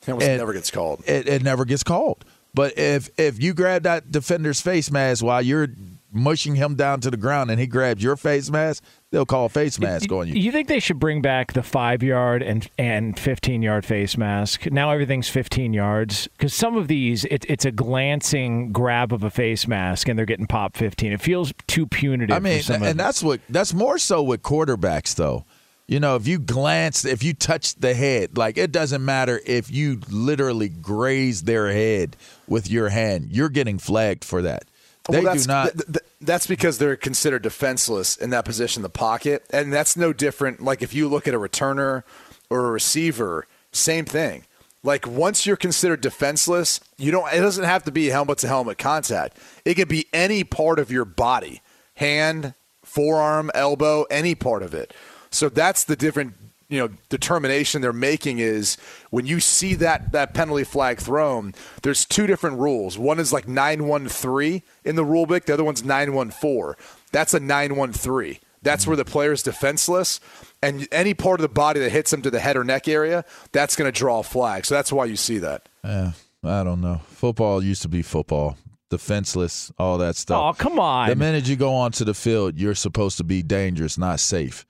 It 0.06 0.12
and- 0.12 0.20
never 0.38 0.54
gets 0.54 0.72
called. 0.72 1.04
it, 1.08 1.28
it 1.28 1.44
never 1.44 1.66
gets 1.66 1.84
called. 1.84 2.24
But 2.54 2.78
if 2.78 3.10
if 3.20 3.42
you 3.42 3.54
grab 3.54 3.84
that 3.84 4.12
defender's 4.12 4.62
face 4.62 4.90
mask 4.90 5.24
while 5.24 5.42
you're 5.42 5.68
mushing 6.12 6.56
him 6.56 6.74
down 6.76 7.02
to 7.02 7.12
the 7.12 7.18
ground 7.18 7.52
and 7.52 7.60
he 7.60 7.68
grabs 7.68 8.02
your 8.02 8.16
face 8.16 8.50
mask, 8.50 8.82
they'll 9.12 9.26
call 9.26 9.50
face 9.50 9.78
mask 9.78 10.10
on 10.12 10.28
you. 10.28 10.34
You 10.36 10.52
think 10.52 10.68
they 10.70 10.80
should 10.80 11.00
bring 11.00 11.22
back 11.22 11.54
the 11.54 11.62
five 11.62 12.02
yard 12.02 12.42
and 12.42 12.68
and 12.80 13.20
fifteen 13.20 13.62
yard 13.62 13.86
face 13.86 14.18
mask? 14.18 14.66
Now 14.72 14.90
everything's 14.90 15.30
fifteen 15.30 15.74
yards 15.74 16.28
because 16.30 16.54
some 16.54 16.76
of 16.78 16.88
these 16.88 17.26
it, 17.26 17.46
it's 17.48 17.66
a 17.66 17.72
glancing 17.72 18.72
grab 18.72 19.14
of 19.14 19.24
a 19.24 19.30
face 19.30 19.68
mask 19.68 20.08
and 20.08 20.18
they're 20.18 20.26
getting 20.26 20.48
pop 20.48 20.76
fifteen. 20.76 21.12
It 21.12 21.22
feels 21.22 21.54
too 21.68 21.86
punitive. 21.86 22.36
I 22.36 22.40
mean, 22.40 22.58
for 22.60 22.64
some 22.64 22.82
of 22.82 22.88
and 22.88 23.00
that's 23.00 23.22
what 23.22 23.42
that's 23.50 23.74
more 23.74 24.00
so 24.00 24.24
with 24.24 24.42
quarterbacks 24.42 25.14
though. 25.14 25.46
You 25.88 26.02
know, 26.02 26.18
if 26.18 26.28
you 26.28 26.38
glance, 26.38 27.06
if 27.06 27.24
you 27.24 27.34
touch 27.34 27.76
the 27.76 27.94
head, 27.94 28.38
like 28.38 28.58
it 28.58 28.74
doesn't 28.74 29.04
matter 29.04 29.40
if 29.46 29.72
you 29.72 30.02
literally 30.10 30.68
graze 30.68 31.44
their 31.44 31.72
head 31.72 32.18
with 32.46 32.70
your 32.70 32.90
hand, 32.90 33.30
you're 33.32 33.48
getting 33.50 33.80
flagged 33.80 34.26
for 34.26 34.42
that. 34.42 34.66
They 35.10 35.20
Well, 35.20 35.34
that's, 35.34 35.46
do 35.46 35.48
not. 35.48 35.72
th- 35.72 35.86
th- 35.86 36.06
that's 36.20 36.46
because 36.46 36.78
they're 36.78 36.98
considered 36.98 37.42
defenseless 37.44 38.18
in 38.18 38.32
that 38.32 38.44
position 38.44 38.82
in 38.82 38.84
the 38.84 38.90
pocket, 38.90 39.46
and 39.50 39.72
that's 39.72 39.96
no 39.96 40.12
different. 40.12 40.62
Like 40.62 40.82
if 40.82 40.94
you 40.94 41.08
look 41.08 41.26
at 41.26 41.34
a 41.34 41.40
returner 41.40 42.04
or 42.50 42.68
a 42.68 42.72
receiver, 42.72 43.48
same 43.72 44.04
thing. 44.04 44.44
Like 44.84 45.08
once 45.08 45.46
you're 45.46 45.56
considered 45.56 46.02
defenseless, 46.02 46.82
you 46.98 47.12
don't. 47.12 47.32
It 47.34 47.40
doesn't 47.40 47.64
have 47.64 47.86
to 47.86 47.92
be 47.92 48.08
helmet 48.08 48.40
to 48.40 48.48
helmet 48.50 48.78
contact. 48.78 49.38
It 49.64 49.76
could 49.76 49.88
be 49.88 50.08
any 50.12 50.44
part 50.44 50.80
of 50.80 50.92
your 50.92 51.06
body, 51.06 51.62
hand, 51.96 52.54
forearm, 52.84 53.52
elbow, 53.56 54.04
any 54.12 54.36
part 54.36 54.64
of 54.64 54.74
it. 54.74 54.94
So 55.32 55.50
that's 55.50 55.84
the 55.84 55.96
different 55.96 56.34
you 56.70 56.80
know 56.80 56.90
determination 57.10 57.82
they're 57.82 57.94
making 57.94 58.40
is 58.40 58.78
when 59.10 59.26
you 59.26 59.40
see 59.40 59.74
that 59.76 60.12
that 60.12 60.34
penalty 60.34 60.66
flag 60.66 61.00
thrown 61.00 61.54
there's 61.82 62.04
two 62.04 62.28
different 62.28 62.60
rules 62.60 62.98
one 62.98 63.20
is 63.22 63.32
like 63.32 63.48
913 63.48 64.62
in 64.84 64.96
the 64.98 65.06
rule 65.06 65.26
book 65.26 65.46
the 65.46 65.54
other 65.54 65.64
one's 65.64 65.86
914 65.86 66.76
that's 67.14 67.34
a 67.34 67.40
913 67.40 68.38
that's 68.64 68.86
where 68.86 68.98
the 68.98 69.06
player 69.06 69.32
is 69.32 69.44
defenseless 69.44 70.20
and 70.62 70.90
any 70.92 71.14
part 71.14 71.40
of 71.40 71.42
the 71.42 71.48
body 71.48 71.80
that 71.80 71.90
hits 71.92 72.12
him 72.12 72.22
to 72.22 72.30
the 72.30 72.40
head 72.42 72.58
or 72.58 72.66
neck 72.66 72.90
area 72.90 73.24
that's 73.54 73.78
going 73.78 73.90
to 73.90 73.98
draw 73.98 74.20
a 74.20 74.24
flag 74.24 74.66
so 74.66 74.76
that's 74.76 74.92
why 74.92 75.06
you 75.06 75.16
see 75.16 75.38
that 75.38 75.70
Yeah, 75.86 76.12
I 76.44 76.64
don't 76.64 76.82
know. 76.82 77.02
Football 77.08 77.64
used 77.64 77.82
to 77.84 77.88
be 77.88 78.02
football, 78.02 78.58
defenseless, 78.90 79.72
all 79.78 79.98
that 80.00 80.16
stuff. 80.16 80.42
Oh, 80.42 80.54
come 80.54 80.80
on. 80.80 81.10
The 81.10 81.16
minute 81.16 81.48
you 81.48 81.56
go 81.56 81.74
onto 81.74 82.04
the 82.04 82.14
field, 82.14 82.58
you're 82.58 82.76
supposed 82.76 83.18
to 83.18 83.24
be 83.24 83.42
dangerous, 83.42 83.98
not 83.98 84.20
safe. 84.20 84.66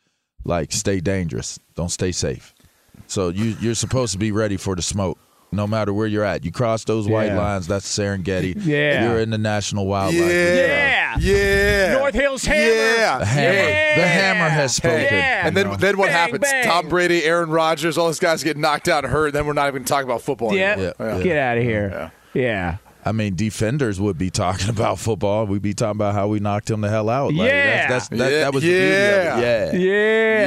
Like 0.47 0.71
stay 0.71 0.99
dangerous, 1.01 1.59
don't 1.75 1.89
stay 1.89 2.11
safe. 2.11 2.55
So 3.07 3.29
you 3.29 3.55
you're 3.59 3.75
supposed 3.75 4.13
to 4.13 4.17
be 4.17 4.31
ready 4.31 4.55
for 4.57 4.75
the 4.75 4.81
smoke, 4.81 5.19
no 5.51 5.67
matter 5.67 5.93
where 5.93 6.07
you're 6.07 6.23
at. 6.23 6.45
You 6.45 6.51
cross 6.53 6.85
those 6.85 7.05
white 7.07 7.27
Yeah. 7.27 7.37
lines, 7.37 7.67
that's 7.67 7.85
Serengeti. 7.85 8.55
Yeah. 8.65 9.03
you're 9.09 9.19
in 9.19 9.29
the 9.29 9.37
National 9.37 9.85
Wildlife. 9.87 10.15
Yeah. 10.31 11.17
yeah 11.19 11.97
North 11.97 12.15
Hills 12.15 12.45
Hammer. 12.45 12.73
yeah 12.73 13.17
The 13.19 13.25
hammer, 13.25 13.53
Yeah. 13.69 13.95
the 13.95 14.07
hammer 14.07 14.49
has 14.49 14.75
spoken. 14.75 15.01
Yeah. 15.03 15.47
and 15.47 15.55
then, 15.55 15.77
then 15.79 15.97
what 15.97 16.07
Bang, 16.07 16.15
happens? 16.15 16.41
bang. 16.41 16.63
Tom 16.65 16.87
Brady, 16.89 17.23
Aaron 17.25 17.49
Rodgers, 17.49 17.97
all 17.97 18.05
those 18.07 18.19
guys 18.19 18.41
get 18.43 18.55
knocked 18.57 18.87
out 18.87 19.03
and 19.03 19.11
hurt. 19.11 19.33
Then 19.33 19.45
we're 19.45 19.53
not 19.53 19.67
even 19.67 19.83
talking 19.83 20.07
about 20.09 20.21
football 20.21 20.53
Yeah. 20.55 20.71
anymore. 20.73 20.93
Yeah. 21.17 21.23
Get 21.23 21.37
out 21.37 21.57
of 21.57 21.63
here. 21.63 22.11
Yeah. 22.33 22.77
I 23.07 23.11
mean, 23.13 23.35
defenders 23.35 23.99
would 23.99 24.17
be 24.17 24.29
talking 24.29 24.69
about 24.77 24.99
football. 24.99 25.45
We'd 25.45 25.61
be 25.61 25.73
talking 25.73 25.91
about 25.97 26.13
how 26.13 26.27
we 26.27 26.39
knocked 26.39 26.69
him 26.69 26.81
the 26.81 26.89
hell 26.89 27.09
out. 27.09 27.33
Like, 27.33 27.47
Yeah. 27.47 27.87
that's, 27.89 28.07
that's, 28.09 28.19
that, 28.21 28.31
Yeah. 28.31 28.39
that 28.39 28.53
was 28.53 28.63
the 28.63 28.69
beauty 28.69 28.85
of 28.85 28.91
Yeah. 28.91 29.65
it. 29.65 29.73
Yeah. 29.75 29.87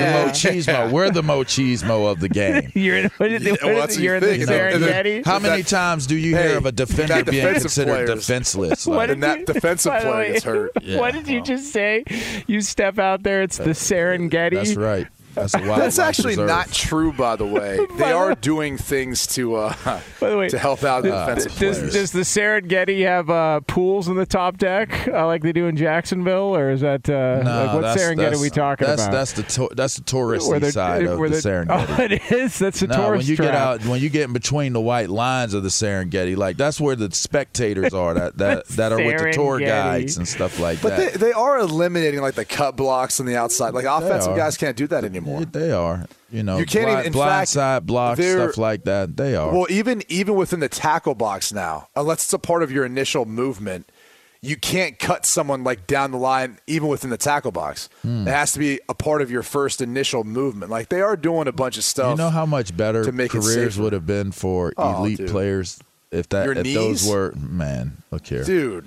Yeah. 0.00 0.24
The 0.24 0.30
Mochismo. 0.30 0.90
We're 0.92 1.10
the 1.10 1.22
Mochismo 1.22 2.10
of 2.10 2.20
the 2.20 2.28
game. 2.28 2.70
You're 2.74 2.96
in, 2.96 3.10
what 3.16 3.32
is 3.32 3.42
Yeah, 3.42 3.52
what 3.52 3.62
well, 3.62 3.70
is 3.72 3.78
that's 3.80 3.94
it? 3.94 3.98
what 3.98 4.04
You're 4.04 4.12
you 4.12 4.16
in 4.18 4.22
think, 4.22 4.46
the 4.46 4.52
you 4.52 4.58
know, 4.58 4.68
and 4.68 4.82
then- 4.84 5.04
Serengeti. 5.04 5.24
How 5.26 5.38
That- 5.38 5.50
many 5.50 5.62
times 5.62 6.06
do 6.06 6.16
you 6.16 6.36
Hey, 6.36 6.48
hear 6.48 6.58
of 6.58 6.66
a 6.66 6.72
defender 6.72 7.24
being 7.24 7.54
considered 7.54 8.06
players- 8.06 8.26
defenseless? 8.26 8.86
What 8.86 8.96
Like, 8.96 9.06
did 9.08 9.12
And 9.14 9.22
that 9.22 9.38
you- 9.40 9.46
defensive 9.46 9.92
by 9.92 10.00
the 10.00 10.06
player 10.06 10.16
way, 10.18 10.32
gets 10.32 10.44
hurt. 10.44 10.70
Yeah. 10.82 10.98
What 10.98 11.14
did 11.14 11.28
you 11.28 11.40
oh. 11.40 11.44
just 11.44 11.72
say? 11.72 12.04
You 12.46 12.60
step 12.60 12.98
out 12.98 13.22
there, 13.22 13.42
it's 13.42 13.56
the 13.58 13.70
Serengeti. 13.70 14.50
that's 14.54 14.74
right. 14.76 15.06
That's 15.34 15.54
a 15.54 15.58
That's 15.58 15.98
actually 15.98 16.30
reserve. 16.32 16.48
not 16.48 16.72
true, 16.72 17.12
by 17.12 17.36
the 17.36 17.46
way. 17.46 17.78
They 18.00 18.12
are 18.12 18.34
doing 18.34 18.78
things 18.78 19.26
to 19.28 19.56
uh, 19.56 19.74
By 20.20 20.30
the 20.30 20.36
way, 20.38 20.48
to 20.48 20.58
help 20.58 20.82
out 20.84 21.02
the 21.02 21.10
defensive 21.10 21.52
Does, 21.58 21.78
players. 21.78 21.92
does 21.92 22.12
the 22.12 22.20
Serengeti 22.20 23.04
have 23.04 23.28
uh, 23.28 23.60
pools 23.66 24.08
in 24.08 24.16
the 24.16 24.24
top 24.26 24.56
deck 24.56 25.06
uh, 25.08 25.26
like 25.26 25.42
they 25.42 25.52
do 25.52 25.66
in 25.66 25.76
Jacksonville, 25.76 26.56
or 26.56 26.70
is 26.70 26.80
that 26.80 27.08
uh, 27.08 27.42
No, 27.42 27.64
like 27.66 27.74
what 27.74 27.80
that's- 27.82 28.02
Serengeti 28.02 28.16
that's- 28.16 28.38
are 28.38 28.42
we 28.42 28.50
talking 28.50 28.86
that's, 28.86 29.02
about? 29.02 29.12
That's 29.12 29.32
the 29.32 29.42
to- 29.42 29.74
that's 29.74 29.96
the 29.96 30.02
touristy 30.02 30.48
Where 30.60 30.70
side 30.72 31.04
of 31.04 31.18
where 31.18 31.28
the 31.28 31.40
they're- 31.40 31.64
Serengeti. 31.66 31.86
Oh, 31.98 32.02
it 32.02 32.32
is. 32.32 32.58
That's 32.58 32.82
a 32.82 32.86
No, 32.86 32.96
tourist 32.96 33.28
when 33.28 33.30
you 33.30 33.36
get 33.36 33.54
out, 33.54 33.84
when 33.84 34.00
you 34.00 34.08
get 34.08 34.22
in 34.24 34.32
between 34.32 34.72
the 34.72 34.80
white 34.80 35.10
lines 35.10 35.52
of 35.54 35.62
the 35.62 35.68
Serengeti, 35.68 36.36
like 36.36 36.56
that's 36.56 36.80
where 36.80 36.96
the 36.96 37.10
spectators 37.12 37.92
are 37.94 38.14
that 38.14 38.38
that, 38.38 38.66
that 38.68 38.92
are 38.92 38.96
with 39.04 39.18
the 39.20 39.32
tour 39.32 39.60
guides 39.60 40.16
and 40.16 40.26
stuff 40.26 40.58
like 40.58 40.80
that. 40.80 40.88
but 40.88 40.96
they, 40.96 41.26
they 41.26 41.32
are 41.32 41.58
eliminating 41.58 42.20
like 42.20 42.34
the 42.34 42.44
cut 42.44 42.76
blocks 42.76 43.20
on 43.20 43.26
the 43.26 43.36
outside. 43.36 43.74
Like 43.74 43.84
offensive 43.84 44.36
guys 44.36 44.56
can't 44.56 44.76
do 44.76 44.86
that 44.88 45.04
anymore. 45.04 45.19
They, 45.24 45.44
they 45.44 45.72
are, 45.72 46.06
you 46.30 46.42
know, 46.42 46.58
You 46.58 46.66
can't 46.66 46.86
blind, 46.86 47.00
even- 47.00 47.12
blind 47.12 47.30
fact, 47.30 47.48
side 47.50 47.86
blocks, 47.86 48.20
stuff 48.24 48.56
like 48.58 48.84
that. 48.84 49.16
They 49.16 49.34
are. 49.36 49.52
Well, 49.52 49.66
even 49.70 50.02
even 50.08 50.34
within 50.34 50.60
the 50.60 50.68
tackle 50.68 51.14
box 51.14 51.52
now, 51.52 51.88
unless 51.96 52.24
it's 52.24 52.32
a 52.32 52.38
part 52.38 52.62
of 52.62 52.70
your 52.70 52.84
initial 52.84 53.24
movement, 53.26 53.90
you 54.42 54.56
can't 54.56 54.98
cut 54.98 55.26
someone 55.26 55.64
like 55.64 55.86
down 55.86 56.12
the 56.12 56.16
line, 56.18 56.58
even 56.66 56.88
within 56.88 57.10
the 57.10 57.18
tackle 57.18 57.52
box. 57.52 57.88
Hmm. 58.02 58.26
It 58.26 58.30
has 58.30 58.52
to 58.52 58.58
be 58.58 58.80
a 58.88 58.94
part 58.94 59.20
of 59.22 59.30
your 59.30 59.42
first 59.42 59.80
initial 59.82 60.24
movement. 60.24 60.70
Like 60.70 60.88
they 60.88 61.02
are 61.02 61.16
doing 61.16 61.46
a 61.46 61.52
bunch 61.52 61.76
of 61.76 61.84
stuff. 61.84 62.12
you 62.18 62.24
know 62.24 62.30
how 62.30 62.46
much 62.46 62.74
better 62.76 63.04
to 63.04 63.12
make 63.12 63.32
careers 63.32 63.78
would 63.78 63.92
have 63.92 64.06
been 64.06 64.32
for 64.32 64.72
Oh, 64.78 64.98
elite 65.04 65.18
dude. 65.18 65.30
players 65.30 65.78
if 66.10 66.28
that 66.30 66.44
Your 66.46 66.54
if 66.54 66.74
those 66.74 67.06
were 67.06 67.32
man. 67.36 67.98
Look 68.10 68.26
here, 68.26 68.42
dude. 68.44 68.86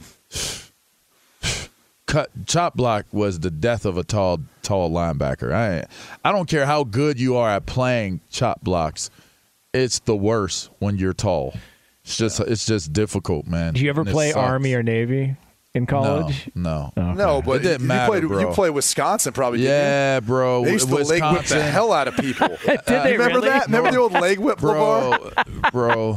Cut 2.13 2.29
chop 2.45 2.75
block 2.75 3.05
was 3.11 3.39
the 3.39 3.49
death 3.49 3.85
of 3.85 3.97
a 3.97 4.03
tall 4.03 4.39
tall 4.61 4.91
linebacker. 4.91 5.51
I 5.51 5.85
I 6.23 6.31
don't 6.31 6.47
care 6.47 6.65
how 6.65 6.83
good 6.83 7.19
you 7.19 7.35
are 7.37 7.49
at 7.49 7.65
playing 7.65 8.21
chop 8.29 8.61
blocks, 8.61 9.09
it's 9.73 9.99
the 9.99 10.15
worst 10.15 10.69
when 10.79 10.97
you're 10.97 11.13
tall. 11.13 11.55
It's 12.03 12.17
just 12.17 12.39
it's 12.39 12.65
just 12.65 12.93
difficult, 12.93 13.47
man. 13.47 13.73
Did 13.73 13.81
you 13.81 13.89
ever 13.89 14.01
And 14.01 14.09
play 14.11 14.31
sucks. 14.31 14.37
Army 14.47 14.73
or 14.75 14.83
Navy 14.83 15.35
in 15.73 15.87
college? 15.87 16.49
No, 16.53 16.93
no. 16.95 17.13
No, 17.13 17.41
but 17.41 17.53
It 17.61 17.63
didn't 17.63 17.81
you 17.81 17.87
matter, 17.87 18.11
played 18.11 18.27
bro. 18.27 18.39
you 18.41 18.47
played 18.53 18.69
Wisconsin 18.71 19.33
probably. 19.33 19.59
didn't 19.59 19.71
Yeah, 19.71 20.19
bro. 20.19 20.59
you? 20.59 20.65
They 20.65 20.71
used 20.73 20.89
to 20.89 20.95
leg 20.95 21.23
whip 21.23 21.45
the 21.45 21.63
hell 21.63 21.91
out 21.91 22.07
of 22.07 22.15
people. 22.17 22.49
Did 22.65 22.81
they 22.85 23.13
Remember 23.13 23.37
really? 23.39 23.49
that? 23.49 23.65
Remember 23.65 23.89
the 23.91 23.97
old 23.97 24.11
leg 24.13 24.37
whip, 24.37 24.59
LeVar? 24.59 25.33
bro, 25.71 26.13
bro. 26.13 26.15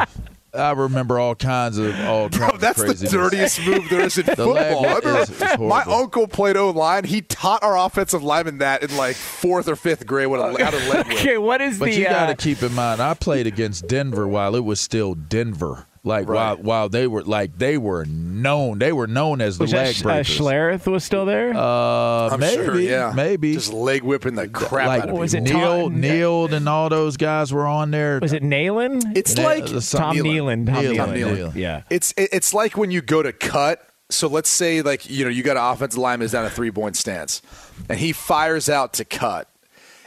I 0.57 0.73
remember 0.73 1.19
all 1.19 1.35
kinds 1.35 1.79
of 1.79 1.95
all 2.01 2.29
kinds 2.29 2.39
Bro, 2.39 2.49
of 2.51 2.61
that's 2.61 2.83
the 2.83 3.09
dirtiest 3.09 3.65
move 3.67 3.89
there 3.89 4.01
is 4.01 4.19
in 4.19 4.27
leg 4.27 4.37
football. 4.37 4.87
I 4.87 4.95
remember 4.99 5.21
is- 5.21 5.31
is 5.31 5.59
my 5.59 5.83
uncle 5.83 6.27
played 6.27 6.57
O 6.57 6.71
line. 6.71 7.05
He 7.05 7.23
taught 7.23 7.63
our 7.63 7.77
offensive 7.79 8.23
lineman 8.23 8.59
that 8.59 8.83
in 8.83 8.97
like 8.97 9.17
fourth 9.17 9.69
or 9.69 9.77
fifth 9.77 10.07
grade 10.07 10.29
what 10.29 10.41
a, 10.41 10.65
how 10.65 10.71
to 10.71 10.77
leg. 10.91 11.07
Okay, 11.13 11.39
what 11.39 11.61
is 11.61 11.79
But 11.79 11.87
the? 11.87 11.91
But 11.93 11.99
you 11.99 12.05
got 12.05 12.27
to 12.27 12.33
uh, 12.33 12.35
keep 12.37 12.63
in 12.63 12.75
mind, 12.75 13.01
I 13.01 13.15
played 13.15 13.47
against 13.47 13.87
Denver 13.89 14.27
while 14.27 14.55
it 14.57 14.65
was 14.65 14.81
still 14.81 15.15
Denver. 15.15 15.87
Like 16.07 16.29
Right. 16.29 16.37
while 16.37 16.57
while 16.57 16.89
they 16.89 17.07
were 17.09 17.23
like 17.25 17.59
they 17.59 17.77
were 17.77 18.05
known, 18.07 18.79
they 18.79 18.93
were 18.93 19.09
known 19.09 19.41
as 19.41 19.59
the 19.59 19.65
Was 19.65 19.73
that 19.73 19.87
leg 20.05 20.25
Sh- 20.25 20.39
uh. 20.39 20.43
Schlereth 20.43 20.87
was 20.87 21.03
still 21.03 21.27
there? 21.27 21.53
uh, 21.53 22.29
I'm 22.31 22.39
maybe, 22.41 22.65
sure, 22.65 22.81
yeah. 22.81 23.13
maybe. 23.15 23.55
Just 23.55 23.73
leg 23.73 24.05
whipping 24.05 24.37
the 24.37 24.47
crap 24.49 24.87
like 24.87 25.03
out 25.03 25.09
of 25.11 25.19
was 25.19 25.33
people. 25.35 25.49
it 25.49 25.53
Neil, 25.53 25.83
Tom- 25.91 26.01
Neil, 26.01 26.55
and 26.55 26.69
all 26.69 26.89
those 26.89 27.17
guys 27.17 27.53
were 27.53 27.67
on 27.67 27.91
there. 27.91 28.21
was 28.23 28.33
it 28.33 28.45
Nayland? 28.45 29.17
It's 29.17 29.35
Ne- 29.37 29.45
like 29.45 29.67
the 29.67 29.83
some- 29.83 30.01
Tom 30.01 30.17
Nalen. 30.19 30.67
Tom 30.67 30.77
Nalen, 30.85 30.97
Nalen. 30.97 31.37
Nalen. 31.37 31.55
Yeah. 31.57 31.83
It's 31.91 32.15
it's 32.17 32.55
like 32.55 32.77
when 32.77 32.91
you 32.93 33.03
go 33.03 33.23
to 33.23 33.33
cut. 33.33 33.83
So 34.09 34.29
let's 34.29 34.49
say 34.49 34.83
like 34.83 35.11
you 35.11 35.25
know 35.25 35.31
you 35.31 35.43
got 35.43 35.57
an 35.57 35.65
offensive 35.65 35.99
lineman 35.99 36.27
is 36.27 36.31
down 36.33 36.45
a 36.45 36.51
three 36.51 36.71
point 36.71 36.97
stance, 36.97 37.43
and 37.89 37.99
he 37.99 38.13
fires 38.13 38.69
out 38.69 38.93
to 38.95 39.05
cut, 39.05 39.49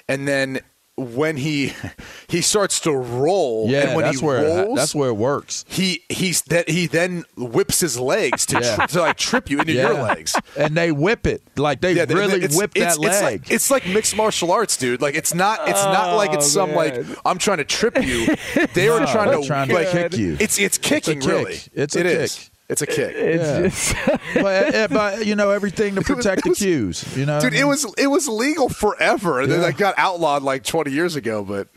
and 0.07 0.25
then 0.25 0.61
when 0.99 1.37
he 1.37 1.73
he 2.27 2.41
starts 2.41 2.79
to 2.81 2.91
roll, 2.91 3.67
yeah, 3.69 3.87
and 3.87 3.95
when 3.95 4.05
that's 4.05 4.19
he 4.19 4.25
where 4.25 4.43
rolls, 4.43 4.77
that's 4.77 4.93
where 4.95 5.09
it 5.09 5.13
works. 5.17 5.65
he 5.67 6.03
he's 6.09 6.41
that 6.43 6.69
he 6.69 6.87
then 6.87 7.23
whips 7.37 7.79
his 7.79 7.99
legs 7.99 8.45
to, 8.47 8.59
Yeah. 8.61 8.75
tri- 8.75 8.85
to 8.87 8.99
like 9.01 9.17
trip 9.17 9.49
you 9.49 9.59
into 9.59 9.73
Yeah. 9.73 9.89
your 9.91 10.01
legs. 10.03 10.35
and 10.57 10.75
they 10.75 10.91
whip 10.91 11.25
it 11.27 11.41
like 11.57 11.81
they 11.81 11.93
Yeah, 11.93 12.05
really 12.09 12.43
it's, 12.43 12.55
whip 12.57 12.71
it's, 12.75 12.97
that 12.97 13.05
it's 13.05 13.21
leg. 13.21 13.41
Like, 13.41 13.51
it's 13.51 13.71
like 13.71 13.87
mixed 13.87 14.15
martial 14.15 14.51
arts, 14.51 14.77
dude. 14.77 15.01
Like 15.01 15.15
it's 15.15 15.33
not. 15.33 15.67
It's 15.67 15.83
not 15.83 16.09
oh, 16.13 16.17
like 16.17 16.33
it's 16.33 16.51
some 16.51 16.73
like 16.73 16.95
I'm 17.25 17.37
trying 17.37 17.57
to 17.57 17.65
trip 17.65 17.95
you. 18.03 18.35
They 18.73 18.89
were 18.89 18.99
No, 18.99 19.05
trying 19.05 19.29
they're 19.29 19.39
to 19.41 19.47
trying 19.47 19.67
to 19.69 19.73
like 19.75 19.89
kick 19.91 20.17
you. 20.17 20.37
It's 20.39 20.59
it's 20.59 20.77
kicking 20.77 21.19
kick. 21.19 21.29
really. 21.29 21.59
It's 21.73 21.95
a 21.95 21.99
It 22.01 22.03
kick. 22.03 22.19
is. 22.19 22.48
It's 22.69 22.83
a 22.83 22.85
kick. 22.85 23.15
It's 23.15 23.43
Yeah. 23.43 23.61
just 24.13 24.15
but, 24.35 24.75
uh, 24.75 24.87
but 24.89 25.25
you 25.25 25.35
know 25.35 25.49
everything 25.49 25.95
to 25.95 26.01
protect 26.01 26.39
it 26.39 26.43
the 26.43 26.49
was- 26.49 26.59
cues. 26.59 27.17
You 27.17 27.25
know, 27.25 27.35
what 27.37 27.45
I 27.45 27.49
Dude, 27.49 27.59
it 27.59 27.63
was 27.65 27.91
it 27.97 28.07
was 28.07 28.27
legal 28.27 28.69
forever, 28.69 29.39
and 29.41 29.51
then 29.51 29.61
Yeah. 29.61 29.69
it 29.69 29.77
got 29.77 29.95
outlawed 29.97 30.43
like 30.43 30.63
20 30.63 30.91
years 30.91 31.15
ago. 31.15 31.43
But 31.43 31.67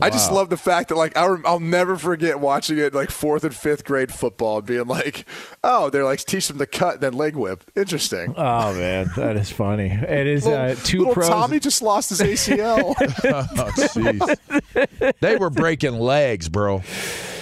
I 0.00 0.08
just 0.08 0.32
love 0.32 0.48
the 0.48 0.56
fact 0.56 0.88
that 0.88 0.94
like 0.96 1.14
I 1.16 1.26
rem- 1.26 1.42
I'll 1.44 1.60
never 1.60 1.96
forget 1.96 2.40
watching 2.40 2.78
it 2.78 2.94
like 2.94 3.10
fourth 3.10 3.44
and 3.44 3.54
fifth 3.54 3.84
grade 3.84 4.12
football, 4.14 4.58
and 4.58 4.66
being 4.66 4.86
like, 4.86 5.26
oh, 5.62 5.90
they're 5.90 6.04
like 6.04 6.20
teach 6.24 6.48
them 6.48 6.56
to 6.58 6.66
cut, 6.66 6.94
and 6.94 7.02
then 7.02 7.12
leg 7.12 7.36
whip. 7.36 7.62
Interesting. 7.76 8.32
oh 8.38 8.72
man, 8.72 9.10
that 9.16 9.36
is 9.36 9.50
funny. 9.50 9.88
It 9.90 10.26
is 10.26 10.46
uh, 10.46 10.74
two 10.84 11.00
little 11.00 11.14
pros. 11.14 11.28
Tommy 11.28 11.60
just 11.60 11.82
lost 11.82 12.08
his 12.08 12.20
ACL. 12.20 12.94
Oh, 13.22 13.70
jeez. 13.76 15.10
they 15.20 15.36
were 15.36 15.50
breaking 15.50 15.98
legs, 15.98 16.48
bro. 16.48 16.82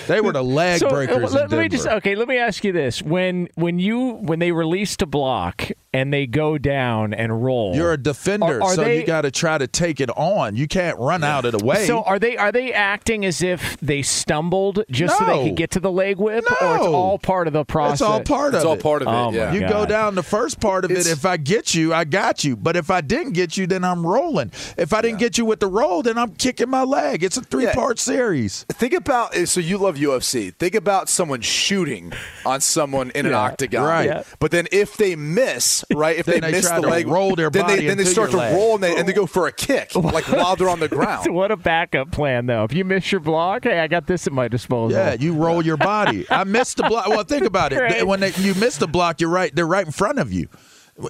They 0.09 0.21
were 0.21 0.33
the 0.33 0.43
leg 0.61 0.81
So, 0.81 0.89
uh, 0.89 0.91
breakers. 0.91 1.33
let, 1.35 1.45
in 1.45 1.51
let 1.51 1.63
me 1.63 1.69
just 1.69 1.87
okay. 1.87 2.15
Let 2.15 2.29
me 2.29 2.37
ask 2.39 2.65
you 2.65 2.73
this: 2.73 3.03
when 3.03 3.49
when 3.55 3.79
you 3.79 4.11
when 4.15 4.39
they 4.39 4.53
release 4.53 4.97
to 4.99 5.07
block 5.07 5.71
and 5.95 6.13
they 6.13 6.27
go 6.27 6.59
down 6.59 7.15
and 7.15 7.43
roll, 7.43 7.75
You're 7.75 7.93
a 7.95 7.97
defender, 7.99 8.61
Are- 8.61 8.63
are 8.63 8.75
so 8.75 8.85
they- 8.85 9.01
you 9.01 9.07
got 9.07 9.23
to 9.23 9.31
try 9.31 9.57
to 9.59 9.67
take 9.67 10.01
it 10.01 10.11
on. 10.11 10.55
You 10.57 10.67
can't 10.69 10.99
run 10.99 11.25
out 11.25 11.45
of 11.45 11.53
the 11.59 11.65
way. 11.65 11.87
So 11.87 12.03
are 12.03 12.19
they 12.19 12.37
are 12.37 12.53
they 12.53 12.73
acting 12.73 13.25
as 13.25 13.43
if 13.43 13.79
they 13.81 14.03
stumbled 14.03 14.85
just 14.91 15.17
so 15.19 15.25
they 15.25 15.49
could 15.49 15.57
get 15.57 15.71
to 15.73 15.81
the 15.81 15.91
leg 15.91 16.19
whip, 16.19 16.45
or 16.61 16.77
it's 16.77 16.87
all 16.87 17.19
part 17.19 17.47
of 17.47 17.53
the 17.53 17.65
process? 17.65 17.95
it's 18.01 18.03
all 18.03 18.21
part 18.23 18.49
of 18.49 18.55
it. 18.55 18.57
it's 18.59 18.65
of 18.65 18.71
all 18.71 18.77
part 18.77 19.03
of 19.03 19.09
it. 19.09 19.11
Oh, 19.11 19.31
yeah. 19.33 19.53
You 19.53 19.61
God. 19.61 19.69
go 19.71 19.87
down 19.87 20.15
the 20.15 20.23
first 20.23 20.61
part 20.61 20.85
of 20.85 20.91
It's- 20.91 21.07
it. 21.07 21.13
If 21.13 21.25
I 21.27 21.37
get 21.37 21.75
you, 21.75 21.93
I 21.95 22.05
got 22.05 22.45
you. 22.45 22.57
But 22.57 22.77
if 22.77 22.91
I 22.91 23.01
didn't 23.01 23.33
get 23.33 23.57
you, 23.57 23.67
then 23.67 23.85
I'm 23.85 24.07
rolling. 24.07 24.53
If 24.77 24.93
I 24.93 25.01
didn't 25.03 25.19
get 25.19 25.39
you 25.39 25.45
with 25.45 25.61
the 25.61 25.67
roll, 25.69 26.03
then 26.03 26.19
I'm 26.19 26.35
kicking 26.35 26.69
my 26.69 26.83
leg. 26.83 27.23
It's 27.25 27.37
a 27.37 27.43
three 27.43 27.67
part 27.67 27.99
series. 27.99 28.65
Think 28.73 28.93
about 28.93 29.35
so 29.35 29.61
you 29.61 29.79
love 29.79 29.97
UFC. 29.99 30.55
Think 30.55 30.75
about 30.75 31.09
someone 31.09 31.41
shooting 31.41 32.13
on 32.47 32.61
someone 32.61 33.11
in 33.15 33.27
an 33.27 33.35
octagon, 33.35 33.85
right. 33.85 34.07
Yeah. 34.07 34.23
But 34.39 34.51
then 34.51 34.67
if 34.73 34.97
they 34.97 35.17
miss, 35.17 35.85
right? 35.93 36.17
If 36.17 36.27
they, 36.27 36.41
they 36.41 36.53
miss 36.53 36.67
try 36.67 36.77
the 36.77 36.83
to 36.83 36.89
leg, 36.89 37.07
roll 37.07 37.35
their 37.37 37.51
then 37.51 37.67
they 37.67 37.77
body 37.77 37.87
then 37.87 37.99
they 37.99 38.05
start 38.05 38.31
to 38.31 38.37
leg. 38.37 38.55
roll 38.55 38.75
and 38.75 38.83
they, 38.83 38.97
and 38.97 39.09
they 39.09 39.13
go 39.13 39.27
for 39.27 39.47
a 39.47 39.53
kick, 39.53 39.95
like 39.95 40.29
while 40.29 40.57
they're 40.57 40.69
on 40.69 40.81
the 40.81 40.89
ground. 40.89 41.33
what 41.35 41.51
a 41.51 41.57
backup 41.57 42.11
plan, 42.13 42.47
though. 42.47 42.65
If 42.65 42.73
you 42.73 42.85
miss 42.85 43.11
your 43.13 43.21
block, 43.21 43.65
hey, 43.65 43.81
I 43.81 43.87
got 43.89 44.07
this 44.07 44.27
at 44.27 44.33
my 44.33 44.49
disposal. 44.49 44.97
Yeah, 44.97 45.15
you 45.15 45.35
roll 45.35 45.65
your 45.65 45.77
body. 45.77 46.27
I 46.31 46.45
missed 46.45 46.77
the 46.79 46.85
block. 46.85 47.09
Well, 47.09 47.25
think 47.25 47.45
about 47.45 47.73
it. 47.73 47.79
Right. 47.89 48.07
When 48.07 48.19
they, 48.21 48.33
you 48.33 48.55
miss 48.57 48.77
the 48.77 48.89
block, 48.89 49.21
you're 49.21 49.31
right. 49.31 49.55
They're 49.55 49.67
right 49.67 49.87
in 49.87 49.93
front 49.93 50.19
of 50.19 50.33
you. 50.33 50.49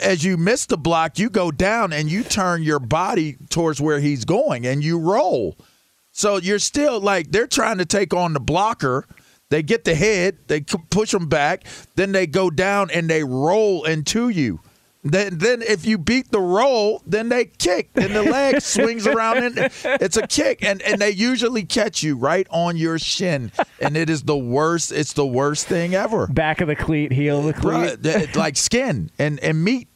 As 0.03 0.23
you 0.23 0.37
miss 0.37 0.67
the 0.67 0.77
block, 0.77 1.19
you 1.19 1.31
go 1.31 1.51
down 1.51 1.95
and 1.95 2.11
you 2.11 2.23
turn 2.23 2.63
your 2.63 2.79
body 2.79 3.37
towards 3.49 3.81
where 3.81 4.01
he's 4.01 4.27
going, 4.27 4.67
and 4.67 4.85
you 4.85 4.99
roll. 4.99 5.57
So 6.19 6.39
you're 6.39 6.59
still 6.59 7.01
like 7.01 7.31
they're 7.31 7.47
trying 7.47 7.79
to 7.79 7.85
take 7.85 8.13
on 8.13 8.33
the 8.33 8.41
blocker. 8.41 9.07
They 9.51 9.63
get 9.63 9.85
the 9.85 9.95
head, 9.95 10.37
they 10.49 10.63
push 10.63 11.13
them 11.13 11.29
back, 11.29 11.65
then 11.95 12.11
they 12.11 12.27
go 12.27 12.51
down 12.51 12.91
and 12.91 13.09
they 13.09 13.23
roll 13.23 13.85
into 13.85 14.29
you. 14.29 14.59
Then, 15.05 15.39
then 15.39 15.63
if 15.63 15.87
you 15.87 15.97
beat 15.97 16.33
the 16.33 16.41
roll, 16.41 17.03
then 17.07 17.29
they 17.29 17.45
kick, 17.45 17.91
and 17.95 18.17
the 18.17 18.25
leg 18.25 18.61
swings 18.63 19.07
around, 19.07 19.45
and 19.45 19.71
it's 19.85 20.17
a 20.17 20.27
kick, 20.27 20.65
and 20.65 20.83
and 20.83 21.01
they 21.01 21.11
usually 21.11 21.63
catch 21.63 22.03
you 22.03 22.17
right 22.17 22.49
on 22.51 22.77
your 22.77 22.99
shin, 22.99 23.53
and 23.81 23.97
it 23.97 24.11
is 24.11 24.25
the 24.25 24.37
worst. 24.37 24.91
It's 24.91 25.13
the 25.13 25.25
worst 25.25 25.69
thing 25.69 25.95
ever. 25.95 26.27
Back 26.27 26.61
of 26.61 26.67
the 26.67 26.77
cleat, 26.77 27.13
heel 27.13 27.39
of 27.39 27.45
the 27.45 27.53
cleat. 27.53 28.01
Bruh, 28.01 28.35
like 28.35 28.57
skin 28.57 29.13
and, 29.21 29.39
and 29.39 29.63
meat 29.63 29.87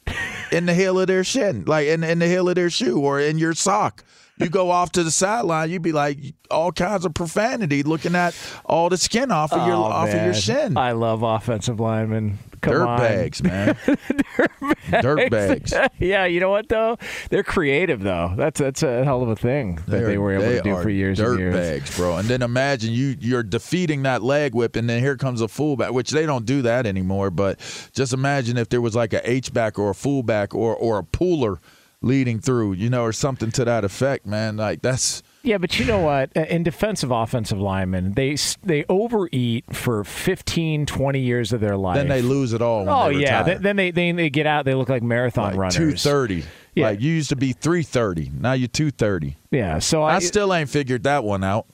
in 0.52 0.66
the 0.66 0.74
heel 0.74 1.00
of 1.00 1.08
their 1.08 1.24
shin, 1.24 1.64
like 1.64 1.88
in, 1.88 2.04
in 2.04 2.20
the 2.20 2.28
heel 2.28 2.48
of 2.48 2.54
their 2.54 2.70
shoe 2.70 3.00
or 3.00 3.18
in 3.18 3.38
your 3.38 3.54
sock. 3.54 4.04
You 4.38 4.48
go 4.48 4.70
off 4.70 4.92
to 4.92 5.04
the 5.04 5.10
sideline, 5.10 5.70
you'd 5.70 5.82
be 5.82 5.92
like 5.92 6.18
all 6.50 6.72
kinds 6.72 7.04
of 7.04 7.14
profanity 7.14 7.82
looking 7.82 8.14
at 8.16 8.34
all 8.64 8.88
the 8.88 8.96
skin 8.96 9.30
off 9.30 9.52
of 9.52 9.66
your 9.66 9.76
Oh, 9.76 9.82
off 9.84 10.08
of 10.08 10.14
your 10.24 10.34
shin. 10.34 10.76
I 10.76 10.92
love 10.92 11.22
offensive 11.22 11.78
linemen. 11.78 12.38
Come 12.60 12.72
Dirt 12.74 12.86
on. 12.86 12.98
bags, 12.98 13.42
man. 13.42 13.76
Dirt 15.00 15.30
bags. 15.30 15.74
yeah, 15.98 16.24
you 16.26 16.40
know 16.40 16.50
what 16.50 16.68
though? 16.68 16.96
They're 17.30 17.42
creative 17.42 18.00
though. 18.02 18.32
That's 18.36 18.60
that's 18.60 18.82
a 18.82 19.04
hell 19.04 19.22
of 19.22 19.28
a 19.28 19.36
thing 19.36 19.76
that 19.76 19.86
they, 19.90 20.00
They're- 20.00 20.20
were 20.20 20.32
able 20.34 20.42
they 20.44 20.56
to 20.58 20.62
do 20.62 20.82
for 20.82 20.88
years 20.90 21.18
dirt 21.18 21.32
and 21.32 21.38
years. 21.40 21.54
bags, 21.54 21.96
bro. 21.96 22.16
And 22.16 22.28
then 22.28 22.42
imagine 22.42 22.92
you 22.92 23.16
you're 23.20 23.42
defeating 23.42 24.02
that 24.04 24.22
leg 24.22 24.54
whip, 24.54 24.76
and 24.76 24.88
then 24.88 25.00
here 25.02 25.16
comes 25.16 25.40
a 25.40 25.48
fullback, 25.48 25.92
which 25.92 26.10
they 26.10 26.24
don't 26.26 26.46
do 26.46 26.62
that 26.62 26.86
anymore. 26.86 27.30
But 27.30 27.58
just 27.92 28.12
imagine 28.12 28.56
if 28.56 28.68
there 28.68 28.80
was 28.80 28.94
like 28.94 29.12
a 29.12 29.28
H 29.28 29.52
back 29.52 29.78
or 29.78 29.90
a 29.90 29.94
fullback 29.94 30.54
or 30.54 30.74
or 30.76 30.98
a 30.98 31.02
pooler 31.02 31.58
leading 32.02 32.40
through, 32.40 32.72
you 32.74 32.90
know, 32.90 33.02
or 33.04 33.12
something 33.12 33.50
to 33.52 33.64
that 33.64 33.84
effect, 33.84 34.26
man. 34.26 34.56
Like 34.56 34.82
that's 34.82 35.22
Yeah, 35.42 35.58
but 35.58 35.78
you 35.78 35.84
know 35.86 36.00
what? 36.00 36.32
In 36.32 36.62
defensive 36.64 37.10
offensive 37.10 37.58
linemen, 37.58 38.14
they 38.14 38.36
they 38.62 38.84
overeat 38.88 39.64
for 39.74 40.04
15, 40.04 40.84
20 40.86 41.20
years 41.20 41.52
of 41.52 41.60
their 41.60 41.76
life. 41.76 41.96
then 41.96 42.08
they 42.08 42.22
lose 42.22 42.52
it 42.52 42.60
all. 42.60 42.80
When 42.80 42.88
Oh 42.88 43.12
they 43.12 43.20
yeah. 43.20 43.42
Th- 43.44 43.58
then 43.58 43.76
they, 43.76 43.90
they 43.90 44.12
they 44.12 44.30
get 44.30 44.46
out. 44.46 44.64
They 44.64 44.74
look 44.74 44.88
like 44.88 45.02
marathon 45.02 45.50
like 45.52 45.56
runners. 45.56 45.76
two 45.76 45.92
thirty. 45.92 46.44
Yeah. 46.74 46.86
Like 46.86 47.00
you 47.00 47.12
used 47.12 47.28
to 47.30 47.36
be 47.36 47.52
three 47.52 47.82
thirty. 47.82 48.30
Now 48.36 48.52
you're 48.54 48.68
two 48.68 48.90
thirty. 48.90 49.36
Yeah. 49.50 49.78
So 49.78 50.02
I, 50.02 50.16
I 50.16 50.18
still 50.18 50.52
ain't 50.52 50.68
figured 50.70 51.04
that 51.04 51.22
one 51.24 51.44
out. 51.44 51.66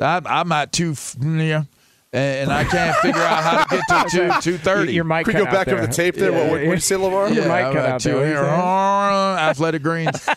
I'm, 0.00 0.26
I'm 0.26 0.52
at 0.52 0.72
two, 0.72 0.94
yeah, 1.20 1.62
and, 2.12 2.50
and 2.50 2.52
I 2.52 2.64
can't 2.64 2.96
figure 2.98 3.20
out 3.20 3.42
how 3.42 3.64
to 3.64 3.76
get 3.76 4.08
to 4.10 4.40
two 4.40 4.52
two 4.52 4.58
thirty. 4.58 4.92
your 4.94 5.04
mic 5.04 5.24
Could 5.26 5.34
we 5.34 5.40
cut 5.40 5.46
go 5.50 5.52
back 5.56 5.66
there. 5.66 5.76
over 5.78 5.86
the 5.86 5.92
tape 5.92 6.14
there? 6.14 6.30
Yeah, 6.30 6.42
what 6.42 6.50
what 6.50 6.60
yeah. 6.60 6.64
did 6.66 6.74
you 6.74 6.80
say, 6.80 6.94
LeVar? 6.96 7.34
Your 7.34 7.44
mic 7.44 7.52
I'm 7.52 7.72
cut 7.74 7.86
out 7.86 8.00
two 8.00 8.12
there. 8.12 8.26
Here. 8.26 8.36
Athletic 8.44 9.82
greens. 9.82 10.28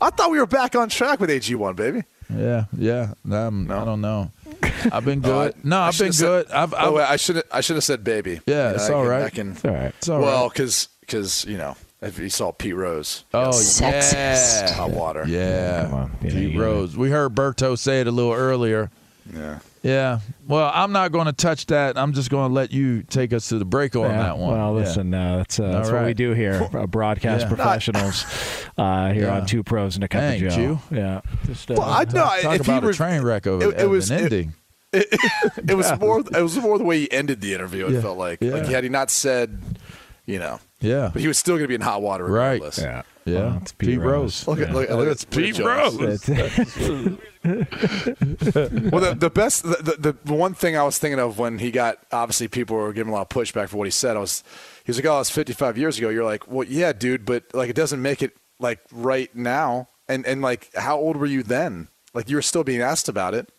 I 0.00 0.10
thought 0.10 0.30
we 0.30 0.38
were 0.38 0.46
back 0.46 0.74
on 0.74 0.88
track 0.88 1.20
with 1.20 1.30
AG1, 1.30 1.76
baby. 1.76 2.02
Yeah, 2.34 2.64
yeah. 2.76 3.12
Um, 3.30 3.70
I 3.70 3.84
don't 3.84 4.00
know. 4.00 4.30
I've 4.92 5.04
been 5.04 5.22
Oh, 5.24 5.40
I- 5.40 5.46
good. 5.52 5.64
no, 5.64 5.78
I 5.78 5.88
I've 5.88 5.98
been 5.98 6.12
should've 6.12 6.18
good. 6.46 6.48
said- 6.48 6.56
I've, 6.56 6.74
Oh, 6.74 6.76
I've 6.76 6.92
wait, 6.94 7.04
I 7.10 7.16
should 7.16 7.42
I 7.52 7.60
should 7.60 7.76
have 7.76 7.84
said 7.84 8.04
baby. 8.04 8.40
Yeah, 8.46 8.70
You 8.70 8.74
it's 8.76 8.88
I 8.90 8.92
all 8.94 9.02
can- 9.02 9.10
right. 9.10 9.22
I 9.24 9.30
can, 9.30 9.50
It's 9.52 9.64
all 9.64 9.70
right. 9.72 9.94
it's 9.98 10.08
all 10.08 10.20
well, 10.20 10.42
right. 10.48 10.88
because 11.00 11.44
you 11.46 11.56
know 11.58 11.76
if 12.02 12.18
you 12.18 12.28
saw 12.28 12.52
Pete 12.52 12.74
Rose, 12.76 13.24
Oh 13.34 13.48
Sexist. 13.50 14.12
yeah, 14.14 14.72
hot 14.74 14.90
water. 14.90 15.24
yeah. 15.26 15.84
Come 15.84 15.94
on. 15.94 16.10
Yeah, 16.22 16.30
Pete 16.30 16.52
you 16.52 16.60
Rose. 16.62 16.96
We 16.96 17.10
heard 17.10 17.34
Berto 17.34 17.76
say 17.78 18.00
it 18.00 18.06
a 18.06 18.10
little 18.12 18.32
earlier. 18.32 18.90
Yeah. 19.34 19.58
Yeah. 19.82 20.20
Well, 20.46 20.70
I'm 20.74 20.92
not 20.92 21.12
going 21.12 21.26
to 21.26 21.32
touch 21.32 21.66
that. 21.66 21.96
I'm 21.96 22.12
just 22.12 22.30
going 22.30 22.48
to 22.50 22.54
let 22.54 22.72
you 22.72 23.02
take 23.04 23.32
us 23.32 23.48
to 23.50 23.58
the 23.58 23.64
break 23.64 23.94
on 23.96 24.02
Yeah, 24.10 24.22
that 24.22 24.38
one. 24.38 24.52
Well, 24.58 24.66
Yeah. 24.74 24.80
listen, 24.86 25.14
uh, 25.14 25.36
that's, 25.38 25.60
uh, 25.60 25.70
that's 25.70 25.90
what 25.90 26.04
we 26.04 26.14
do 26.14 26.32
here, 26.32 26.68
uh, 26.74 26.86
broadcast 26.88 27.42
Yeah. 27.42 27.48
professionals 27.54 28.24
uh, 28.76 29.12
here 29.12 29.24
Yeah. 29.26 29.36
on 29.36 29.46
Two 29.46 29.62
Pros 29.62 29.94
and 29.94 30.04
a 30.04 30.08
Cup 30.08 30.20
Dang, 30.22 30.44
of 30.46 30.52
Joe. 30.52 30.56
Jew. 30.90 30.96
Yeah. 30.96 31.20
Just, 31.46 31.70
uh, 31.70 31.74
Well, 31.78 31.88
I 31.88 32.04
know 32.04 32.10
Talk 32.42 32.60
if 32.60 32.66
he 32.66 32.72
about 32.72 32.90
a 32.90 32.92
train 32.92 33.22
wreck 33.22 33.46
of, 33.46 33.62
it- 33.62 33.68
it 33.68 33.78
of 33.84 33.90
was- 33.90 34.10
an 34.10 34.18
it- 34.18 34.22
ending. 34.24 34.54
it 34.92 35.76
was 35.76 35.98
more 36.00 36.20
it 36.20 36.42
was 36.42 36.56
more 36.56 36.78
the 36.78 36.84
way 36.84 37.00
he 37.00 37.12
ended 37.12 37.42
the 37.42 37.52
interview. 37.54 37.86
It 37.86 37.92
Yeah. 37.92 38.00
felt 38.00 38.16
like 38.18 38.38
Yeah. 38.40 38.52
like 38.54 38.66
had 38.66 38.84
he 38.84 38.88
not 38.90 39.10
said, 39.10 39.60
you 40.24 40.38
know, 40.38 40.60
yeah. 40.80 41.10
but 41.12 41.20
he 41.20 41.28
was 41.28 41.36
still 41.36 41.56
going 41.56 41.64
to 41.64 41.68
be 41.68 41.74
in 41.74 41.82
hot 41.82 42.00
water 42.00 42.24
Right. 42.24 42.52
regardless. 42.54 42.78
yeah. 42.78 43.02
Yeah. 43.32 43.38
Well, 43.40 43.58
it's 43.62 43.72
Pete, 43.72 43.88
Pete 43.90 43.98
Rose. 44.00 44.46
Rose. 44.46 44.48
Look 44.48 44.60
at 44.60 44.68
Yeah. 44.68 44.74
look, 44.74 44.90
look 44.90 45.08
at 45.08 45.30
Pete 45.30 45.58
Rose. 45.58 46.28
It's- 46.28 47.18
well, 47.44 49.00
the, 49.00 49.16
the 49.16 49.30
best, 49.32 49.62
the, 49.62 49.96
the, 49.98 50.16
the 50.24 50.34
one 50.34 50.54
thing 50.54 50.76
I 50.76 50.82
was 50.82 50.98
thinking 50.98 51.18
of 51.20 51.38
when 51.38 51.58
he 51.58 51.70
got, 51.70 51.98
obviously 52.12 52.48
people 52.48 52.76
were 52.76 52.92
giving 52.92 53.12
a 53.12 53.16
lot 53.16 53.22
of 53.22 53.28
pushback 53.28 53.68
for 53.68 53.76
what 53.76 53.84
he 53.86 53.90
said. 53.90 54.16
I 54.16 54.20
was, 54.20 54.42
he 54.84 54.90
was 54.90 54.96
like, 54.98 55.06
oh, 55.06 55.20
it's 55.20 55.30
55 55.30 55.78
years 55.78 55.98
ago. 55.98 56.08
You're 56.08 56.24
like, 56.24 56.50
well, 56.50 56.66
yeah, 56.66 56.92
dude, 56.92 57.24
but 57.24 57.44
like 57.54 57.70
it 57.70 57.76
doesn't 57.76 58.02
make 58.02 58.22
it 58.22 58.36
like 58.58 58.80
right 58.92 59.34
now. 59.34 59.88
And 60.08 60.26
and 60.26 60.40
like, 60.40 60.70
how 60.74 60.98
old 60.98 61.16
were 61.16 61.26
you 61.26 61.42
then? 61.42 61.88
Like 62.14 62.30
you 62.30 62.36
were 62.36 62.42
still 62.42 62.64
being 62.64 62.80
asked 62.80 63.08
about 63.08 63.34
it, 63.34 63.50
but 63.50 63.57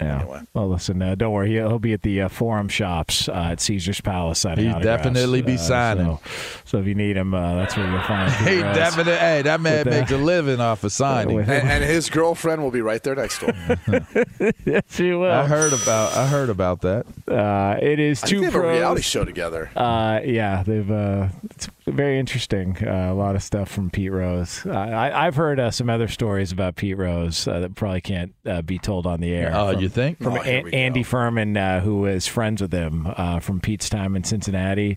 Yeah. 0.00 0.22
Anyway. 0.22 0.40
Well, 0.54 0.68
listen, 0.70 1.00
uh, 1.00 1.14
don't 1.14 1.32
worry. 1.32 1.52
He'll, 1.52 1.68
he'll 1.68 1.78
be 1.78 1.92
at 1.92 2.02
the 2.02 2.22
uh, 2.22 2.28
Forum 2.28 2.68
Shops 2.68 3.28
uh, 3.28 3.50
at 3.52 3.60
Caesar's 3.60 4.00
Palace 4.00 4.40
signing 4.40 4.64
He'd 4.66 4.72
autographs. 4.74 5.04
definitely 5.04 5.40
be 5.42 5.54
Uh, 5.54 5.58
signing. 5.58 6.06
So, 6.06 6.20
so 6.64 6.78
if 6.78 6.86
you 6.88 6.96
need 6.96 7.16
him, 7.16 7.32
uh, 7.32 7.54
that's 7.54 7.76
where 7.76 7.88
you'll 7.88 8.00
find 8.02 8.32
him. 8.32 8.44
Hey, 8.44 8.60
definitely. 8.60 9.14
Hey, 9.14 9.42
that 9.42 9.60
man 9.60 9.84
With, 9.86 9.94
uh, 9.94 10.00
makes 10.00 10.10
a 10.10 10.16
living 10.16 10.60
off 10.60 10.82
of 10.82 10.90
signing. 10.90 11.36
with- 11.36 11.48
And, 11.48 11.68
and 11.70 11.84
his 11.84 12.10
girlfriend 12.10 12.60
will 12.62 12.72
be 12.72 12.80
right 12.80 13.00
there 13.04 13.14
next 13.14 13.38
to 13.38 13.52
him. 13.52 14.52
yes, 14.66 14.98
you 14.98 15.20
will. 15.20 15.30
I 15.30 15.46
heard 15.46 15.72
about. 15.72 16.16
I 16.16 16.26
heard 16.26 16.50
about 16.50 16.80
that. 16.80 17.06
Uh, 17.28 17.78
it 17.80 18.00
is 18.00 18.20
I 18.24 18.26
think 18.26 18.30
two 18.30 18.40
they 18.40 18.44
have 18.46 18.54
a 18.56 18.66
reality 18.68 19.02
show 19.02 19.24
together. 19.24 19.70
Uh, 19.76 20.20
yeah, 20.24 20.64
they've. 20.64 20.90
Uh, 20.90 21.28
it's 21.50 21.68
very 21.86 22.18
interesting. 22.18 22.76
Uh, 22.80 23.12
a 23.12 23.14
lot 23.14 23.36
of 23.36 23.42
stuff 23.42 23.70
from 23.70 23.90
Pete 23.90 24.10
Rose. 24.12 24.64
Uh, 24.66 24.70
I, 24.72 25.26
I've 25.26 25.36
heard 25.36 25.60
uh, 25.60 25.70
some 25.70 25.90
other 25.90 26.08
stories 26.08 26.50
about 26.52 26.76
Pete 26.76 26.96
Rose 26.96 27.46
uh, 27.46 27.60
that 27.60 27.74
probably 27.74 28.00
can't 28.00 28.34
uh, 28.46 28.62
be 28.62 28.78
told 28.78 29.06
on 29.06 29.20
the 29.20 29.32
air. 29.34 29.52
Oh, 29.54 29.72
from- 29.72 29.82
you 29.82 29.88
think? 29.88 30.18
from 30.18 30.34
Oh, 30.34 30.40
here 30.42 30.58
An- 30.58 30.70
go. 30.70 30.76
Andy 30.76 31.02
Furman, 31.02 31.56
uh, 31.56 31.80
who 31.80 32.06
is 32.06 32.26
friends 32.26 32.62
with 32.62 32.72
him 32.72 33.06
uh, 33.16 33.40
from 33.40 33.60
Pete's 33.60 33.88
time 33.88 34.16
in 34.16 34.24
Cincinnati. 34.24 34.96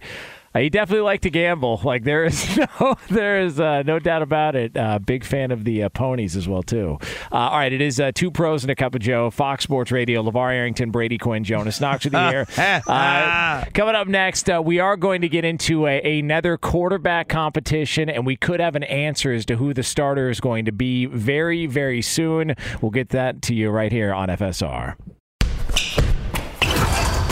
Uh, 0.58 0.62
he 0.62 0.70
definitely 0.72 1.04
liked 1.04 1.24
to 1.24 1.30
gamble. 1.30 1.82
Like 1.88 2.04
there 2.04 2.26
is 2.26 2.58
no, 2.80 2.96
there 3.10 3.40
is 3.40 3.60
uh, 3.62 3.84
no 3.84 3.98
doubt 3.98 4.22
about 4.22 4.56
it. 4.56 4.76
Uh, 4.76 5.00
big 5.00 5.24
fan 5.24 5.52
of 5.52 5.64
the 5.64 5.84
uh, 5.84 5.90
ponies 5.90 6.36
as 6.36 6.48
well 6.48 6.62
too. 6.64 6.98
Uh, 7.32 7.36
all 7.36 7.58
right, 7.58 7.72
it 7.72 7.80
is 7.80 8.00
uh, 8.00 8.12
two 8.14 8.30
pros 8.30 8.64
and 8.64 8.72
a 8.72 8.76
cup 8.76 8.94
of 8.94 9.00
Joe. 9.00 9.30
Fox 9.30 9.64
Sports 9.64 9.92
Radio. 9.92 10.22
Levar 10.22 10.52
Arrington, 10.52 10.92
Brady 10.92 11.18
Quinn, 11.18 11.46
Jonas 11.46 11.80
Knox 11.80 12.04
with 12.04 12.14
you 12.14 12.20
here. 12.20 12.48
Uh, 12.88 13.64
coming 13.74 13.96
up 13.96 14.08
next, 14.08 14.50
uh, 14.50 14.62
we 14.64 14.80
are 14.80 14.98
going 14.98 15.22
to 15.22 15.30
get 15.30 15.46
into 15.46 15.88
a, 15.88 16.20
another 16.20 16.58
quarterback 16.58 17.28
competition, 17.28 18.10
and 18.10 18.26
we 18.26 18.36
could 18.36 18.60
have 18.60 18.76
an 18.76 18.84
answer 18.84 19.32
as 19.32 19.46
to 19.46 19.56
who 19.56 19.74
the 19.74 19.84
starter 19.84 20.30
is 20.30 20.40
going 20.40 20.66
to 20.66 20.72
be 20.72 21.06
very, 21.06 21.66
very 21.66 22.02
soon. 22.02 22.56
We'll 22.82 22.92
get 22.92 23.10
that 23.10 23.42
to 23.44 23.54
you 23.54 23.70
right 23.70 23.92
here 23.92 24.14
on 24.14 24.30
FSR. 24.30 24.96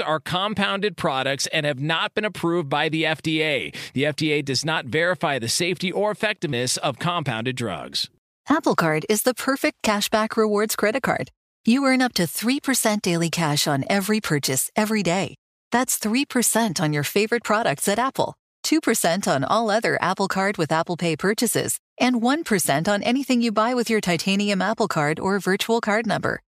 are 0.00 0.20
compounded 0.20 0.96
products 0.96 1.46
and 1.48 1.66
have 1.66 1.80
not 1.80 2.14
been 2.14 2.24
approved 2.24 2.68
by 2.68 2.88
the 2.88 3.04
FDA. 3.04 3.74
The 3.92 4.04
FDA 4.04 4.44
does 4.44 4.64
not 4.64 4.86
verify 4.86 5.38
the 5.38 5.48
safety 5.48 5.90
or 5.90 6.10
effectiveness 6.10 6.76
of 6.76 6.98
compounded 6.98 7.56
drugs. 7.56 8.08
Apple 8.48 8.74
Card 8.74 9.06
is 9.08 9.22
the 9.22 9.34
perfect 9.34 9.82
cashback 9.82 10.36
rewards 10.36 10.74
credit 10.76 11.02
card. 11.02 11.30
You 11.64 11.84
earn 11.86 12.02
up 12.02 12.12
to 12.14 12.24
3% 12.24 13.02
daily 13.02 13.30
cash 13.30 13.68
on 13.68 13.84
every 13.88 14.20
purchase 14.20 14.70
every 14.74 15.02
day. 15.02 15.36
That's 15.70 15.98
3% 15.98 16.80
on 16.80 16.92
your 16.92 17.04
favorite 17.04 17.44
products 17.44 17.86
at 17.86 18.00
Apple, 18.00 18.34
2% 18.64 19.28
on 19.28 19.44
all 19.44 19.70
other 19.70 19.96
Apple 20.02 20.28
Card 20.28 20.58
with 20.58 20.72
Apple 20.72 20.96
Pay 20.96 21.16
purchases, 21.16 21.78
and 21.98 22.16
1% 22.16 22.88
on 22.88 23.02
anything 23.02 23.42
you 23.42 23.52
buy 23.52 23.74
with 23.74 23.88
your 23.88 24.00
titanium 24.00 24.60
Apple 24.60 24.88
Card 24.88 25.20
or 25.20 25.38
virtual 25.38 25.80
card 25.80 26.06
number. 26.06 26.40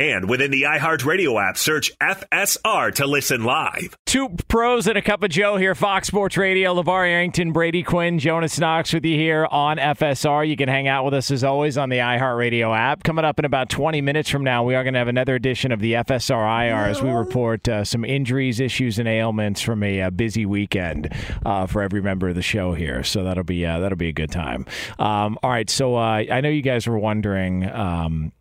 And 0.00 0.30
within 0.30 0.50
the 0.50 0.62
iHeartRadio 0.62 1.46
app, 1.46 1.58
search 1.58 1.92
FSR 1.98 2.94
to 2.94 3.06
listen 3.06 3.44
live. 3.44 3.98
Two 4.06 4.30
pros 4.48 4.86
and 4.86 4.96
a 4.96 5.02
cup 5.02 5.22
of 5.22 5.28
Joe 5.28 5.58
here, 5.58 5.74
Fox 5.74 6.08
Sports 6.08 6.38
Radio. 6.38 6.74
LeVar 6.74 7.06
Arrington, 7.06 7.52
Brady 7.52 7.82
Quinn, 7.82 8.18
Jonas 8.18 8.58
Knox 8.58 8.94
with 8.94 9.04
you 9.04 9.14
here 9.14 9.46
on 9.50 9.76
FSR. 9.76 10.48
You 10.48 10.56
can 10.56 10.70
hang 10.70 10.88
out 10.88 11.04
with 11.04 11.12
us 11.12 11.30
as 11.30 11.44
always 11.44 11.76
on 11.76 11.90
the 11.90 11.98
iHeartRadio 11.98 12.74
app. 12.74 13.02
Coming 13.02 13.26
up 13.26 13.38
in 13.38 13.44
about 13.44 13.68
20 13.68 14.00
minutes 14.00 14.30
from 14.30 14.42
now, 14.42 14.64
we 14.64 14.74
are 14.74 14.82
going 14.84 14.94
to 14.94 14.98
have 14.98 15.08
another 15.08 15.34
edition 15.34 15.70
of 15.70 15.80
the 15.80 15.92
FSR 15.92 16.66
IR 16.66 16.88
as 16.88 17.02
we 17.02 17.10
report 17.10 17.68
uh, 17.68 17.84
some 17.84 18.02
injuries, 18.02 18.58
issues, 18.58 18.98
and 18.98 19.06
ailments 19.06 19.60
from 19.60 19.82
a 19.82 20.00
uh, 20.00 20.08
busy 20.08 20.46
weekend 20.46 21.14
uh, 21.44 21.66
for 21.66 21.82
every 21.82 22.00
member 22.00 22.30
of 22.30 22.36
the 22.36 22.42
show 22.42 22.72
here. 22.72 23.04
So 23.04 23.22
that'll 23.22 23.44
be 23.44 23.66
uh, 23.66 23.80
that'll 23.80 23.98
be 23.98 24.08
a 24.08 24.12
good 24.12 24.30
time. 24.30 24.64
Um, 24.98 25.38
all 25.42 25.50
right, 25.50 25.68
so 25.68 25.96
uh, 25.96 26.24
I 26.32 26.40
know 26.40 26.48
you 26.48 26.62
guys 26.62 26.86
were 26.86 26.98
wondering. 26.98 27.70
Um, 27.70 28.32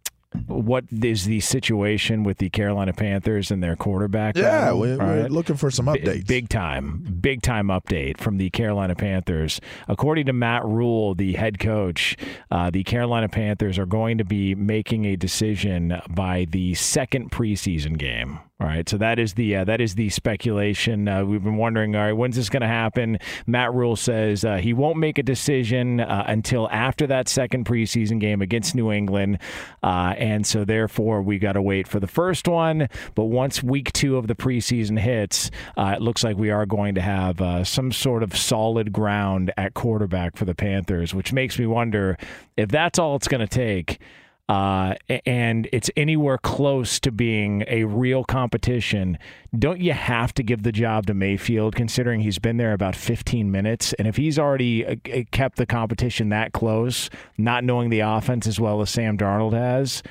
what 0.45 0.85
is 0.91 1.25
the 1.25 1.39
situation 1.39 2.23
with 2.23 2.37
the 2.37 2.49
Carolina 2.49 2.93
Panthers 2.93 3.49
and 3.49 3.63
their 3.63 3.75
quarterback? 3.75 4.37
Yeah, 4.37 4.71
we're, 4.71 4.97
we're 4.97 5.21
right? 5.21 5.31
looking 5.31 5.55
for 5.55 5.71
some 5.71 5.87
updates. 5.87 6.27
Big 6.27 6.49
time, 6.49 7.17
big 7.19 7.41
time 7.41 7.67
update 7.67 8.17
from 8.17 8.37
the 8.37 8.49
Carolina 8.51 8.95
Panthers. 8.95 9.59
According 9.87 10.27
to 10.27 10.33
Matt 10.33 10.65
Rhule, 10.65 11.15
the 11.15 11.33
head 11.33 11.59
coach, 11.59 12.15
uh, 12.51 12.69
the 12.69 12.83
Carolina 12.83 13.27
Panthers 13.27 13.79
are 13.79 13.87
going 13.87 14.17
to 14.19 14.25
be 14.25 14.53
making 14.53 15.05
a 15.05 15.15
decision 15.15 15.99
by 16.09 16.45
the 16.49 16.75
second 16.75 17.31
preseason 17.31 17.97
game. 17.97 18.39
All 18.61 18.67
right, 18.67 18.89
so 18.89 18.97
that 18.97 19.19
is 19.19 19.35
the 19.35 19.55
uh, 19.55 19.63
that 19.63 19.79
is 19.79 19.95
the 19.95 20.09
speculation. 20.09 21.07
Uh, 21.07 21.23
we've 21.23 21.41
been 21.41 21.55
wondering, 21.55 21.95
all 21.95 22.01
right, 22.01 22.11
when's 22.11 22.35
this 22.35 22.49
going 22.49 22.59
to 22.59 22.67
happen? 22.67 23.17
Matt 23.47 23.73
Rhule 23.73 23.95
says 23.95 24.43
uh, 24.43 24.57
he 24.57 24.73
won't 24.73 24.97
make 24.97 25.17
a 25.17 25.23
decision 25.23 26.01
uh, 26.01 26.25
until 26.27 26.69
after 26.69 27.07
that 27.07 27.29
second 27.29 27.63
preseason 27.63 28.19
game 28.19 28.41
against 28.41 28.75
New 28.75 28.91
England, 28.91 29.37
uh, 29.81 30.13
and 30.17 30.45
so 30.45 30.65
therefore 30.65 31.21
we 31.21 31.39
got 31.39 31.53
to 31.53 31.61
wait 31.61 31.87
for 31.87 32.01
the 32.01 32.07
first 32.07 32.49
one. 32.49 32.89
But 33.15 33.25
once 33.25 33.63
week 33.63 33.93
two 33.93 34.17
of 34.17 34.27
the 34.27 34.35
preseason 34.35 34.99
hits, 34.99 35.51
uh, 35.77 35.93
it 35.95 36.01
looks 36.01 36.25
like 36.25 36.35
we 36.35 36.49
are 36.49 36.65
going 36.65 36.95
to 36.95 37.01
have 37.01 37.65
some 37.65 37.93
sort 37.93 38.23
of 38.23 38.35
solid 38.35 38.91
ground 38.91 39.53
at 39.55 39.73
quarterback 39.73 40.35
for 40.35 40.43
the 40.43 40.53
Panthers, 40.53 41.15
which 41.15 41.31
makes 41.31 41.57
me 41.57 41.65
wonder 41.65 42.17
if 42.57 42.67
that's 42.67 42.99
all 42.99 43.15
it's 43.15 43.29
going 43.29 43.39
to 43.39 43.47
take 43.47 43.99
uh, 44.49 44.95
and 45.27 45.69
it's 45.71 45.91
anywhere 45.95 46.39
close 46.39 46.99
to 47.01 47.11
being 47.11 47.63
a 47.67 47.83
real 47.83 48.23
competition, 48.23 49.19
don't 49.57 49.79
you 49.79 49.93
have 49.93 50.33
to 50.33 50.43
give 50.43 50.63
the 50.63 50.71
job 50.71 51.05
to 51.05 51.13
Mayfield, 51.13 51.75
considering 51.75 52.21
he's 52.21 52.39
been 52.39 52.57
there 52.57 52.73
about 52.73 52.95
15 52.95 53.51
minutes? 53.51 53.93
And 53.93 54.07
if 54.07 54.17
he's 54.17 54.39
already 54.39 54.85
uh, 54.85 54.95
uh, 55.13 55.21
kept 55.31 55.57
the 55.57 55.67
competition 55.67 56.29
that 56.29 56.51
close, 56.51 57.11
not 57.37 57.63
knowing 57.63 57.91
the 57.91 57.99
offense 57.99 58.47
as 58.47 58.59
well 58.59 58.81
as 58.81 58.89
Sam 58.89 59.19
Darnold 59.19 59.53
has, 59.53 60.01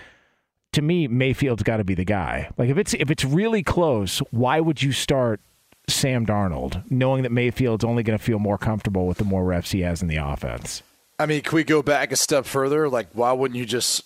to 0.73 0.83
me, 0.83 1.09
Mayfield's 1.09 1.65
got 1.65 1.79
to 1.79 1.85
be 1.85 1.95
the 1.95 2.05
guy. 2.05 2.49
Like 2.57 2.69
if 2.69 2.79
it's 2.79 2.95
if 2.95 3.11
it's 3.11 3.25
really 3.25 3.65
close, 3.65 4.21
why 4.31 4.61
would 4.61 4.81
you 4.81 4.93
start 4.93 5.41
Sam 5.89 6.25
Darnold, 6.25 6.89
knowing 6.89 7.25
that 7.25 7.33
Mayfield's 7.33 7.85
only 7.85 8.05
going 8.05 8.17
to 8.17 8.25
feel 8.25 8.39
more 8.39 8.59
comfortable 8.59 9.09
with 9.09 9.19
the 9.19 9.25
more 9.25 9.45
reps 9.45 9.73
he 9.73 9.81
has 9.81 10.01
in 10.01 10.07
the 10.07 10.19
offense? 10.19 10.85
I 11.19 11.27
mean, 11.27 11.41
can 11.43 11.57
we 11.57 11.65
go 11.65 11.83
back 11.83 12.13
a 12.13 12.17
step 12.17 12.45
further? 12.45 12.89
Like, 12.89 13.09
why 13.15 13.33
wouldn't 13.33 13.59
you 13.59 13.67
just? 13.67 14.05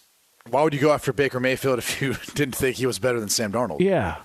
Why 0.50 0.62
would 0.62 0.74
you 0.74 0.80
go 0.80 0.92
after 0.92 1.12
Baker 1.12 1.40
Mayfield 1.40 1.78
if 1.78 2.00
you 2.00 2.14
didn't 2.34 2.56
think 2.56 2.76
he 2.76 2.86
was 2.86 2.98
better 2.98 3.20
than 3.20 3.28
Sam 3.28 3.52
Darnold? 3.52 3.80
Yeah, 3.80 4.18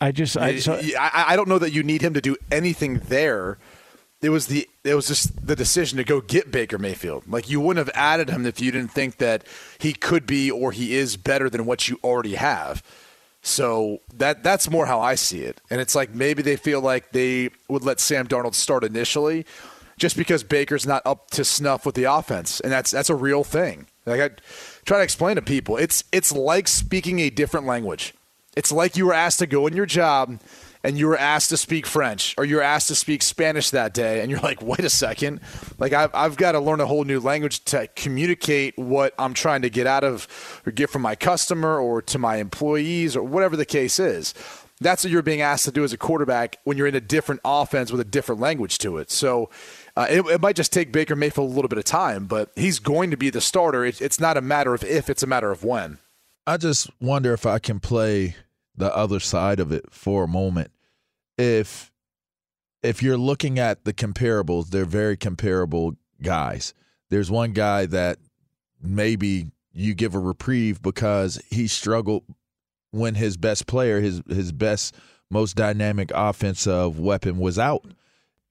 I 0.00 0.12
just 0.12 0.36
I, 0.36 0.58
so, 0.58 0.74
uh, 0.74 0.82
I, 0.98 1.26
I 1.28 1.36
don't 1.36 1.48
know 1.48 1.58
that 1.58 1.72
you 1.72 1.82
need 1.82 2.02
him 2.02 2.14
to 2.14 2.20
do 2.20 2.36
anything 2.50 2.98
there. 2.98 3.58
It 4.20 4.28
was 4.28 4.46
the 4.46 4.68
it 4.84 4.94
was 4.94 5.08
just 5.08 5.46
the 5.46 5.56
decision 5.56 5.98
to 5.98 6.04
go 6.04 6.20
get 6.20 6.50
Baker 6.50 6.78
Mayfield. 6.78 7.24
Like 7.26 7.50
you 7.50 7.60
wouldn't 7.60 7.86
have 7.86 7.96
added 7.96 8.30
him 8.30 8.46
if 8.46 8.60
you 8.60 8.70
didn't 8.70 8.92
think 8.92 9.18
that 9.18 9.44
he 9.78 9.92
could 9.92 10.26
be 10.26 10.50
or 10.50 10.72
he 10.72 10.94
is 10.94 11.16
better 11.16 11.50
than 11.50 11.66
what 11.66 11.88
you 11.88 11.98
already 12.04 12.34
have. 12.34 12.82
So 13.42 14.00
that 14.14 14.44
that's 14.44 14.70
more 14.70 14.86
how 14.86 15.00
I 15.00 15.16
see 15.16 15.40
it. 15.40 15.60
And 15.70 15.80
it's 15.80 15.96
like 15.96 16.14
maybe 16.14 16.42
they 16.42 16.54
feel 16.56 16.80
like 16.80 17.10
they 17.10 17.50
would 17.68 17.82
let 17.82 17.98
Sam 17.98 18.28
Darnold 18.28 18.54
start 18.54 18.84
initially 18.84 19.44
just 20.02 20.16
because 20.16 20.42
Baker's 20.42 20.84
not 20.84 21.00
up 21.06 21.30
to 21.30 21.44
snuff 21.44 21.86
with 21.86 21.94
the 21.94 22.04
offense. 22.12 22.58
And 22.58 22.72
that's 22.72 22.90
that's 22.90 23.08
a 23.08 23.14
real 23.14 23.44
thing. 23.44 23.86
Like 24.04 24.20
I 24.20 24.30
try 24.84 24.98
to 24.98 25.04
explain 25.04 25.36
to 25.36 25.42
people, 25.42 25.76
it's 25.76 26.02
it's 26.10 26.32
like 26.32 26.66
speaking 26.66 27.20
a 27.20 27.30
different 27.30 27.66
language. 27.66 28.12
It's 28.56 28.72
like 28.72 28.96
you 28.96 29.06
were 29.06 29.14
asked 29.14 29.38
to 29.38 29.46
go 29.46 29.68
in 29.68 29.76
your 29.76 29.86
job 29.86 30.40
and 30.82 30.98
you 30.98 31.06
were 31.06 31.16
asked 31.16 31.50
to 31.50 31.56
speak 31.56 31.86
French 31.86 32.34
or 32.36 32.44
you 32.44 32.56
were 32.56 32.62
asked 32.62 32.88
to 32.88 32.96
speak 32.96 33.22
Spanish 33.22 33.70
that 33.70 33.94
day, 33.94 34.20
and 34.20 34.28
you're 34.28 34.40
like, 34.40 34.60
wait 34.60 34.80
a 34.80 34.90
second, 34.90 35.40
like 35.78 35.92
I've, 35.92 36.10
I've 36.12 36.36
got 36.36 36.52
to 36.52 36.58
learn 36.58 36.80
a 36.80 36.86
whole 36.86 37.04
new 37.04 37.20
language 37.20 37.64
to 37.66 37.86
communicate 37.94 38.76
what 38.76 39.14
I'm 39.20 39.34
trying 39.34 39.62
to 39.62 39.70
get 39.70 39.86
out 39.86 40.02
of 40.02 40.26
or 40.66 40.72
get 40.72 40.90
from 40.90 41.02
my 41.02 41.14
customer 41.14 41.78
or 41.78 42.02
to 42.02 42.18
my 42.18 42.38
employees 42.38 43.14
or 43.14 43.22
whatever 43.22 43.56
the 43.56 43.64
case 43.64 44.00
is. 44.00 44.34
That's 44.80 45.04
what 45.04 45.12
you're 45.12 45.22
being 45.22 45.42
asked 45.42 45.64
to 45.66 45.70
do 45.70 45.84
as 45.84 45.92
a 45.92 45.96
quarterback 45.96 46.58
when 46.64 46.76
you're 46.76 46.88
in 46.88 46.96
a 46.96 47.00
different 47.00 47.40
offense 47.44 47.92
with 47.92 48.00
a 48.00 48.04
different 48.04 48.40
language 48.40 48.78
to 48.78 48.98
it. 48.98 49.12
So 49.12 49.48
uh, 49.96 50.06
it, 50.08 50.26
it, 50.26 50.40
might 50.40 50.56
just 50.56 50.72
take 50.72 50.90
Baker 50.92 51.14
Mayfield 51.14 51.50
a 51.50 51.54
little 51.54 51.68
bit 51.68 51.78
of 51.78 51.84
time, 51.84 52.26
but 52.26 52.50
he's 52.56 52.78
going 52.78 53.10
to 53.10 53.16
be 53.16 53.30
the 53.30 53.40
starter. 53.40 53.84
It, 53.84 54.00
it's 54.00 54.18
not 54.18 54.36
a 54.36 54.40
matter 54.40 54.72
of 54.74 54.82
if, 54.84 55.10
it's 55.10 55.22
a 55.22 55.26
matter 55.26 55.50
of 55.50 55.64
when. 55.64 55.98
I 56.46 56.56
just 56.56 56.90
wonder 57.00 57.32
if 57.32 57.46
I 57.46 57.58
can 57.58 57.78
play 57.78 58.36
the 58.74 58.94
other 58.96 59.20
side 59.20 59.60
of 59.60 59.70
it 59.70 59.86
for 59.90 60.24
a 60.24 60.28
moment. 60.28 60.70
If 61.36 61.90
if 62.82 63.02
you're 63.02 63.18
looking 63.18 63.58
at 63.58 63.84
the 63.84 63.92
comparables, 63.92 64.70
they're 64.70 64.84
very 64.84 65.16
comparable 65.16 65.96
guys. 66.20 66.74
There's 67.10 67.30
one 67.30 67.52
guy 67.52 67.86
that 67.86 68.18
maybe 68.82 69.52
you 69.72 69.94
give 69.94 70.14
a 70.14 70.18
reprieve 70.18 70.82
because 70.82 71.40
he 71.48 71.68
struggled 71.68 72.24
when 72.90 73.14
his 73.14 73.36
best 73.36 73.66
player, 73.66 74.00
his 74.00 74.22
his 74.28 74.52
best 74.52 74.94
most 75.30 75.56
dynamic 75.56 76.10
offensive 76.14 76.98
weapon 76.98 77.38
was 77.38 77.58
out. 77.58 77.84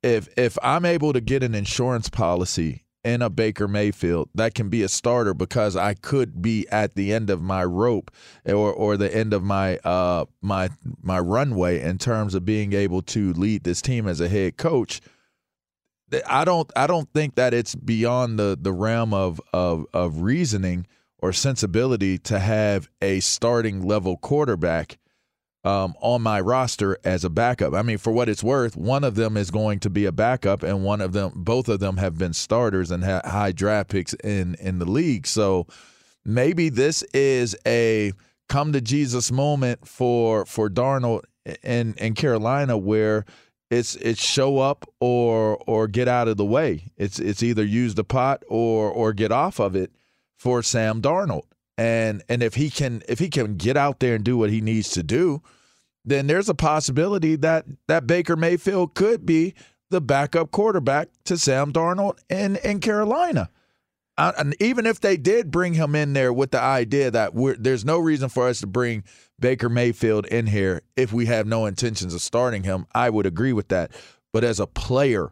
If 0.04 0.30
if 0.38 0.58
I'm 0.64 0.86
able 0.86 1.14
to 1.14 1.22
get 1.22 1.44
an 1.44 1.54
insurance 1.56 2.10
policy 2.10 2.86
in 3.04 3.22
a 3.22 3.30
Baker 3.30 3.68
Mayfield 3.68 4.30
that 4.36 4.54
can 4.54 4.70
be 4.70 4.84
a 4.84 4.88
starter 4.88 5.34
because 5.34 5.76
I 5.76 5.94
could 5.96 6.42
be 6.42 6.68
at 6.70 6.96
the 6.96 7.14
end 7.14 7.30
of 7.30 7.42
my 7.42 7.64
rope 7.64 8.12
or 8.46 8.72
or 8.72 8.98
the 8.98 9.14
end 9.16 9.34
of 9.34 9.44
my 9.44 9.78
uh 9.78 10.26
my 10.42 10.70
my 11.02 11.20
runway 11.20 11.82
in 11.82 11.98
terms 11.98 12.36
of 12.36 12.46
being 12.46 12.74
able 12.74 13.02
to 13.04 13.34
lead 13.34 13.64
this 13.64 13.82
team 13.82 14.08
as 14.08 14.22
a 14.22 14.30
head 14.30 14.58
coach. 14.58 15.02
I 16.28 16.46
don't 16.46 16.72
I 16.76 16.88
don't 16.88 17.10
think 17.14 17.36
that 17.36 17.54
it's 17.54 17.76
beyond 17.76 18.38
the 18.38 18.58
the 18.60 18.74
realm 18.74 19.14
of 19.14 19.40
of 19.54 19.86
of 19.94 20.22
reasoning 20.22 20.86
or 21.20 21.32
sensibility 21.32 22.18
to 22.18 22.40
have 22.40 22.90
a 23.02 23.20
starting 23.20 23.84
level 23.84 24.18
quarterback 24.18 24.98
um, 25.64 25.94
on 26.02 26.22
my 26.22 26.40
roster 26.40 26.98
as 27.04 27.24
a 27.24 27.30
backup. 27.30 27.74
I 27.74 27.82
mean, 27.82 27.98
for 27.98 28.12
what 28.12 28.30
it's 28.30 28.44
worth, 28.44 28.76
one 28.76 29.04
of 29.04 29.16
them 29.16 29.38
is 29.38 29.52
going 29.52 29.80
to 29.82 29.90
be 29.90 30.06
a 30.06 30.12
backup, 30.12 30.64
and 30.64 30.84
one 30.84 31.02
of 31.02 31.14
them, 31.14 31.32
both 31.36 31.70
of 31.70 31.80
them, 31.80 31.98
have 31.98 32.18
been 32.18 32.34
starters 32.34 32.90
and 32.92 33.04
ha- 33.04 33.22
high 33.26 33.52
draft 33.52 33.90
picks 33.90 34.14
in 34.16 34.56
in 34.56 34.80
the 34.80 34.90
league. 34.90 35.28
So 35.28 35.68
maybe 36.26 36.70
this 36.70 37.04
is 37.14 37.56
a 37.66 38.14
come 38.50 38.74
to 38.74 38.82
Jesus 38.82 39.32
moment 39.32 39.88
for 39.88 40.46
for 40.46 40.70
Darnold 40.70 41.24
in 41.64 41.94
in 41.96 42.16
Carolina, 42.16 42.78
where 42.78 43.26
it's 43.70 43.96
it's 43.98 44.24
show 44.24 44.58
up 44.58 44.86
or 45.00 45.58
or 45.68 45.88
get 45.88 46.08
out 46.08 46.28
of 46.28 46.38
the 46.38 46.46
way. 46.46 46.92
It's 46.98 47.20
it's 47.20 47.44
either 47.44 47.64
use 47.64 47.94
the 47.96 48.04
pot 48.04 48.44
or 48.48 48.90
or 48.90 49.14
get 49.14 49.32
off 49.32 49.60
of 49.60 49.76
it 49.76 49.92
for 50.40 50.64
Sam 50.64 51.04
Darnold 51.04 51.44
and 51.82 52.24
and 52.30 52.44
if 52.44 52.54
he 52.54 52.70
can 52.70 53.02
if 53.10 53.18
he 53.18 53.28
can 53.28 53.56
get 53.56 53.76
out 53.76 54.00
there 54.00 54.14
and 54.14 54.24
do 54.24 54.38
what 54.38 54.52
he 54.52 54.62
needs 54.62 54.90
to 54.92 55.02
do, 55.02 55.42
then 56.06 56.28
there's 56.28 56.48
a 56.48 56.54
possibility 56.54 57.36
that 57.38 57.66
that 57.88 58.06
Baker 58.06 58.36
Mayfield 58.36 58.94
could 58.94 59.26
be 59.26 59.56
the 59.90 60.00
backup 60.00 60.52
quarterback 60.52 61.10
to 61.26 61.40
Sam 61.40 61.74
Darnold 61.74 62.20
in 62.30 62.58
in 62.58 62.82
Carolina. 62.82 63.50
Uh, 64.16 64.34
and 64.38 64.56
even 64.62 64.86
if 64.86 65.00
they 65.00 65.18
did 65.18 65.50
bring 65.50 65.74
him 65.74 65.96
in 65.96 66.14
there 66.14 66.32
with 66.32 66.52
the 66.52 66.62
idea 66.62 67.10
that 67.10 67.32
there's 67.58 67.84
no 67.84 67.98
reason 67.98 68.30
for 68.30 68.48
us 68.48 68.60
to 68.60 68.68
bring 68.68 69.04
Baker 69.40 69.70
Mayfield 69.70 70.28
in 70.28 70.46
here 70.46 70.84
if 70.96 71.12
we 71.12 71.26
have 71.26 71.48
no 71.48 71.66
intentions 71.66 72.14
of 72.14 72.22
starting 72.22 72.64
him, 72.64 72.86
I 72.94 73.10
would 73.10 73.26
agree 73.26 73.54
with 73.54 73.70
that. 73.70 73.92
But 74.32 74.44
as 74.44 74.60
a 74.60 74.68
player, 74.68 75.32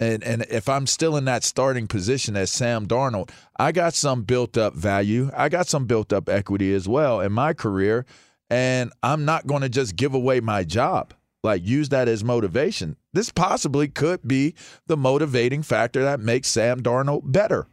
and 0.00 0.24
and 0.24 0.42
if 0.50 0.68
I'm 0.68 0.86
still 0.86 1.16
in 1.16 1.24
that 1.26 1.44
starting 1.44 1.86
position 1.86 2.36
as 2.36 2.50
Sam 2.50 2.86
Darnold, 2.86 3.30
I 3.58 3.72
got 3.72 3.94
some 3.94 4.22
built 4.22 4.58
up 4.58 4.74
value. 4.74 5.30
I 5.36 5.48
got 5.48 5.68
some 5.68 5.86
built 5.86 6.12
up 6.12 6.28
equity 6.28 6.74
as 6.74 6.88
well 6.88 7.20
in 7.20 7.32
my 7.32 7.52
career, 7.52 8.04
and 8.50 8.92
I'm 9.02 9.24
not 9.24 9.46
going 9.46 9.62
to 9.62 9.68
just 9.68 9.96
give 9.96 10.14
away 10.14 10.40
my 10.40 10.64
job. 10.64 11.14
Like 11.42 11.64
use 11.64 11.90
that 11.90 12.08
as 12.08 12.24
motivation. 12.24 12.96
This 13.12 13.30
possibly 13.30 13.86
could 13.86 14.26
be 14.26 14.54
the 14.86 14.96
motivating 14.96 15.62
factor 15.62 16.02
that 16.02 16.18
makes 16.18 16.48
Sam 16.48 16.82
Darnold 16.82 17.30
better. 17.30 17.66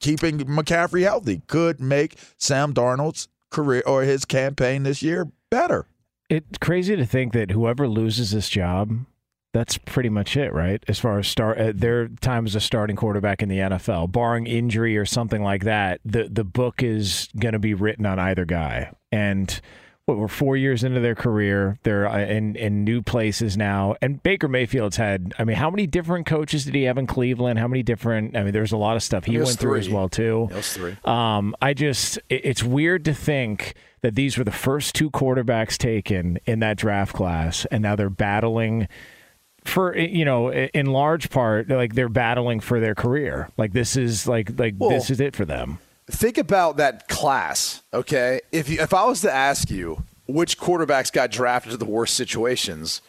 Keeping 0.00 0.40
McCaffrey 0.40 1.02
healthy 1.02 1.40
could 1.46 1.80
make 1.80 2.18
Sam 2.36 2.74
Darnold's 2.74 3.28
career 3.50 3.82
or 3.86 4.02
his 4.02 4.24
campaign 4.26 4.82
this 4.82 5.02
year 5.02 5.28
better. 5.50 5.86
It's 6.28 6.58
crazy 6.58 6.94
to 6.94 7.06
think 7.06 7.32
that 7.32 7.50
whoever 7.50 7.88
loses 7.88 8.30
this 8.30 8.48
job, 8.48 9.06
that's 9.52 9.78
pretty 9.78 10.08
much 10.08 10.36
it, 10.36 10.52
right? 10.52 10.82
As 10.88 10.98
far 10.98 11.18
as 11.18 11.26
start 11.26 11.58
uh, 11.58 11.72
their 11.74 12.08
time 12.08 12.46
as 12.46 12.54
a 12.54 12.60
starting 12.60 12.96
quarterback 12.96 13.42
in 13.42 13.48
the 13.48 13.58
NFL, 13.58 14.12
barring 14.12 14.46
injury 14.46 14.96
or 14.96 15.04
something 15.04 15.42
like 15.42 15.64
that, 15.64 16.00
the 16.04 16.28
the 16.28 16.44
book 16.44 16.82
is 16.82 17.28
going 17.38 17.52
to 17.54 17.58
be 17.58 17.74
written 17.74 18.06
on 18.06 18.18
either 18.18 18.44
guy. 18.44 18.92
And 19.10 19.60
what 20.06 20.18
we're 20.18 20.28
four 20.28 20.56
years 20.56 20.82
into 20.82 20.98
their 20.98 21.14
career, 21.14 21.78
they're 21.84 22.08
uh, 22.08 22.18
in 22.20 22.54
in 22.56 22.84
new 22.84 23.02
places 23.02 23.56
now. 23.56 23.94
And 24.02 24.22
Baker 24.22 24.48
Mayfield's 24.48 24.96
had, 24.96 25.34
I 25.38 25.44
mean, 25.44 25.56
how 25.56 25.70
many 25.70 25.86
different 25.86 26.26
coaches 26.26 26.64
did 26.64 26.74
he 26.74 26.84
have 26.84 26.98
in 26.98 27.06
Cleveland? 27.06 27.58
How 27.58 27.68
many 27.68 27.82
different? 27.82 28.36
I 28.36 28.42
mean, 28.44 28.52
there's 28.52 28.72
a 28.72 28.76
lot 28.76 28.96
of 28.96 29.02
stuff 29.02 29.24
he 29.24 29.32
went 29.38 29.58
through 29.58 29.78
as 29.78 29.88
well 29.88 30.08
too. 30.08 30.48
Was 30.52 30.72
three. 30.72 30.96
Um, 31.04 31.54
I 31.62 31.74
just, 31.74 32.18
it- 32.28 32.44
it's 32.44 32.62
weird 32.62 33.04
to 33.04 33.14
think 33.14 33.74
that 34.02 34.14
these 34.14 34.38
were 34.38 34.44
the 34.44 34.50
first 34.52 34.94
two 34.94 35.10
quarterbacks 35.10 35.76
taken 35.76 36.38
in 36.46 36.60
that 36.60 36.76
draft 36.76 37.14
class, 37.14 37.64
and 37.66 37.82
now 37.82 37.94
they're 37.94 38.08
battling 38.10 38.88
for, 39.70 39.96
you 39.96 40.24
know, 40.24 40.52
in 40.52 40.86
large 40.86 41.30
part, 41.30 41.68
like 41.68 41.94
they're 41.94 42.08
battling 42.08 42.60
for 42.60 42.80
their 42.80 42.94
career. 42.94 43.48
Like 43.56 43.72
this 43.72 43.96
is 43.96 44.26
like, 44.26 44.58
like 44.58 44.74
Well- 44.78 44.90
this 44.90 45.10
is 45.10 45.20
it 45.20 45.34
for 45.36 45.44
them. 45.44 45.78
Think 46.10 46.38
about 46.38 46.76
that 46.78 47.06
class, 47.08 47.82
okay? 47.94 48.40
If 48.50 48.68
you, 48.68 48.80
if 48.80 48.92
I 48.92 49.04
was 49.04 49.20
to 49.20 49.32
ask 49.32 49.70
you 49.70 50.02
which 50.26 50.58
quarterbacks 50.58 51.12
got 51.12 51.30
drafted 51.30 51.70
to 51.70 51.76
the 51.76 51.84
worst 51.84 52.16
situations, 52.16 53.00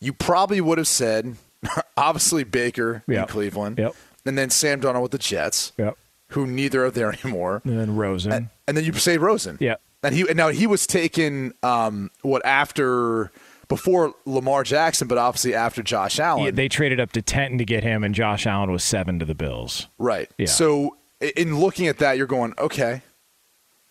you 0.00 0.14
probably 0.14 0.58
would 0.62 0.78
have 0.78 0.88
said 0.88 1.36
obviously 1.98 2.44
Baker 2.44 3.02
in 3.06 3.26
Cleveland, 3.26 3.76
Yep. 3.78 3.94
and 4.24 4.38
then 4.38 4.48
Sam 4.48 4.80
Darnold 4.80 5.02
with 5.02 5.10
the 5.10 5.18
Jets, 5.18 5.72
Yep. 5.76 5.98
who 6.28 6.46
neither 6.46 6.86
are 6.86 6.90
there 6.90 7.12
anymore, 7.22 7.60
And 7.64 7.78
then 7.78 7.94
Rosen. 7.96 8.32
and, 8.32 8.48
and 8.66 8.74
then 8.74 8.84
you 8.84 8.94
say 8.94 9.18
Rosen, 9.18 9.58
Yeah. 9.60 9.74
and 10.02 10.14
he 10.14 10.22
and 10.26 10.36
now 10.38 10.48
he 10.48 10.66
was 10.66 10.86
taken 10.86 11.52
um, 11.62 12.10
what 12.22 12.40
after 12.46 13.30
before 13.70 14.12
Lamar 14.26 14.64
Jackson, 14.64 15.08
but 15.08 15.16
obviously 15.16 15.54
after 15.54 15.82
Josh 15.82 16.18
Allen, 16.18 16.44
Yeah, 16.44 16.50
they 16.50 16.68
traded 16.68 17.00
up 17.00 17.12
to 17.12 17.22
10 17.22 17.56
to 17.56 17.64
get 17.64 17.84
him, 17.84 18.04
and 18.04 18.14
Josh 18.14 18.46
Allen 18.46 18.70
was 18.70 18.84
seven 18.84 19.18
to 19.20 19.24
the 19.24 19.34
Bills. 19.34 19.86
Right. 19.96 20.28
Yeah. 20.36 20.48
So 20.48 20.96
in 21.20 21.58
looking 21.58 21.86
at 21.86 21.98
that, 21.98 22.18
you're 22.18 22.26
going, 22.26 22.52
okay, 22.58 23.02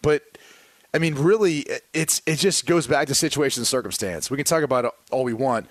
but 0.01 0.21
I 0.93 0.97
mean, 0.97 1.15
really, 1.15 1.65
it's 1.93 2.21
it 2.25 2.35
just 2.35 2.65
goes 2.65 2.87
back 2.87 3.07
to 3.07 3.15
situation 3.15 3.61
and 3.61 3.67
circumstance. 3.67 4.29
We 4.29 4.37
can 4.37 4.45
talk 4.45 4.63
about 4.63 4.85
it 4.85 4.91
all 5.11 5.23
we 5.23 5.33
want 5.33 5.67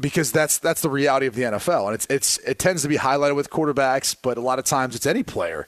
because 0.00 0.30
that's 0.32 0.58
that's 0.58 0.82
the 0.82 0.90
reality 0.90 1.26
of 1.26 1.34
the 1.34 1.42
NFL, 1.42 1.86
and 1.86 1.94
it's 1.94 2.06
it's 2.08 2.38
it 2.38 2.58
tends 2.58 2.82
to 2.82 2.88
be 2.88 2.96
highlighted 2.98 3.36
with 3.36 3.50
quarterbacks, 3.50 4.14
but 4.20 4.38
a 4.38 4.40
lot 4.40 4.58
of 4.58 4.64
times 4.64 4.94
it's 4.94 5.06
any 5.06 5.22
player. 5.22 5.66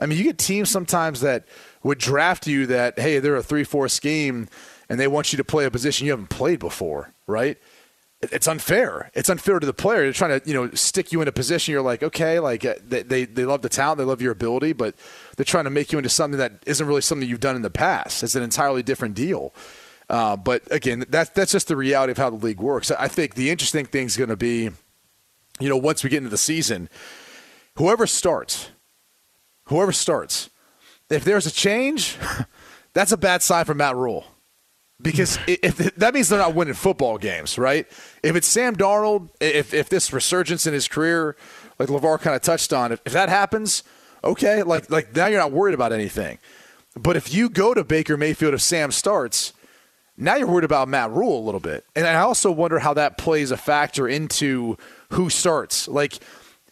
I 0.00 0.06
mean, 0.06 0.18
you 0.18 0.24
get 0.24 0.38
teams 0.38 0.68
sometimes 0.68 1.20
that 1.20 1.46
would 1.84 1.98
draft 1.98 2.46
you 2.46 2.66
that 2.66 2.98
hey, 2.98 3.18
they're 3.20 3.36
a 3.36 3.42
three 3.42 3.64
four 3.64 3.88
scheme, 3.88 4.48
and 4.88 5.00
they 5.00 5.08
want 5.08 5.32
you 5.32 5.36
to 5.36 5.44
play 5.44 5.64
a 5.64 5.70
position 5.70 6.06
you 6.06 6.12
haven't 6.12 6.30
played 6.30 6.58
before, 6.58 7.12
right? 7.26 7.58
It's 8.20 8.48
unfair. 8.48 9.10
It's 9.14 9.28
unfair 9.28 9.58
to 9.58 9.66
the 9.66 9.74
player. 9.74 10.02
They're 10.02 10.12
trying 10.12 10.40
to, 10.40 10.48
you 10.48 10.54
know, 10.54 10.70
stick 10.74 11.12
you 11.12 11.20
in 11.20 11.28
a 11.28 11.32
position. 11.32 11.72
You're 11.72 11.82
like, 11.82 12.02
okay, 12.02 12.38
like 12.38 12.64
uh, 12.64 12.74
they, 12.82 13.02
they 13.02 13.24
they 13.26 13.44
love 13.44 13.62
the 13.62 13.68
talent, 13.68 13.98
they 13.98 14.04
love 14.04 14.22
your 14.22 14.32
ability, 14.32 14.72
but 14.72 14.94
they're 15.36 15.44
trying 15.44 15.64
to 15.64 15.70
make 15.70 15.92
you 15.92 15.98
into 15.98 16.08
something 16.08 16.38
that 16.38 16.52
isn't 16.66 16.86
really 16.86 17.02
something 17.02 17.28
you've 17.28 17.40
done 17.40 17.56
in 17.56 17.62
the 17.62 17.70
past. 17.70 18.22
It's 18.22 18.34
an 18.34 18.42
entirely 18.42 18.82
different 18.82 19.14
deal. 19.14 19.52
Uh, 20.08 20.36
but 20.36 20.62
again, 20.70 21.04
that's 21.08 21.30
that's 21.30 21.52
just 21.52 21.68
the 21.68 21.76
reality 21.76 22.12
of 22.12 22.18
how 22.18 22.30
the 22.30 22.36
league 22.36 22.60
works. 22.60 22.90
I 22.90 23.08
think 23.08 23.34
the 23.34 23.50
interesting 23.50 23.84
thing 23.84 24.06
is 24.06 24.16
going 24.16 24.30
to 24.30 24.36
be, 24.36 24.70
you 25.60 25.68
know, 25.68 25.76
once 25.76 26.02
we 26.02 26.10
get 26.10 26.18
into 26.18 26.30
the 26.30 26.38
season, 26.38 26.88
whoever 27.76 28.06
starts, 28.06 28.70
whoever 29.64 29.92
starts, 29.92 30.50
if 31.10 31.24
there's 31.24 31.46
a 31.46 31.52
change, 31.52 32.16
that's 32.94 33.12
a 33.12 33.16
bad 33.16 33.42
sign 33.42 33.64
for 33.64 33.74
Matt 33.74 33.96
Rhule 33.96 34.24
because 35.04 35.38
i- 35.48 35.58
if 35.62 35.76
that 35.94 36.12
means 36.14 36.28
they're 36.28 36.38
not 36.40 36.56
winning 36.56 36.74
football 36.74 37.18
games, 37.18 37.56
right? 37.58 37.86
If 38.24 38.34
it's 38.34 38.48
Sam 38.48 38.74
Darnold, 38.74 39.28
if 39.40 39.72
if 39.72 39.88
this 39.88 40.12
resurgence 40.12 40.66
in 40.66 40.74
his 40.74 40.88
career, 40.88 41.36
like 41.78 41.88
LeVar 41.88 42.20
kind 42.20 42.34
of 42.34 42.42
touched 42.42 42.72
on, 42.72 42.90
if, 42.90 43.00
if 43.06 43.12
that 43.12 43.28
happens, 43.28 43.84
okay, 44.24 44.64
like 44.64 44.90
like 44.90 45.14
now 45.14 45.26
you're 45.26 45.38
not 45.38 45.52
worried 45.52 45.74
about 45.74 45.92
anything. 45.92 46.38
But 46.96 47.16
if 47.16 47.32
you 47.32 47.48
go 47.48 47.74
to 47.74 47.84
Baker 47.84 48.16
Mayfield 48.16 48.54
if 48.54 48.60
Sam 48.62 48.90
starts, 48.92 49.52
now 50.16 50.36
you're 50.36 50.46
worried 50.46 50.64
about 50.64 50.88
Matt 50.88 51.10
Rhule 51.10 51.38
a 51.38 51.44
little 51.44 51.60
bit. 51.60 51.84
And 51.96 52.06
I 52.06 52.14
also 52.20 52.50
wonder 52.52 52.78
how 52.78 52.94
that 52.94 53.18
plays 53.18 53.50
a 53.50 53.56
factor 53.56 54.06
into 54.08 54.76
who 55.10 55.28
starts. 55.28 55.88
Like 55.88 56.18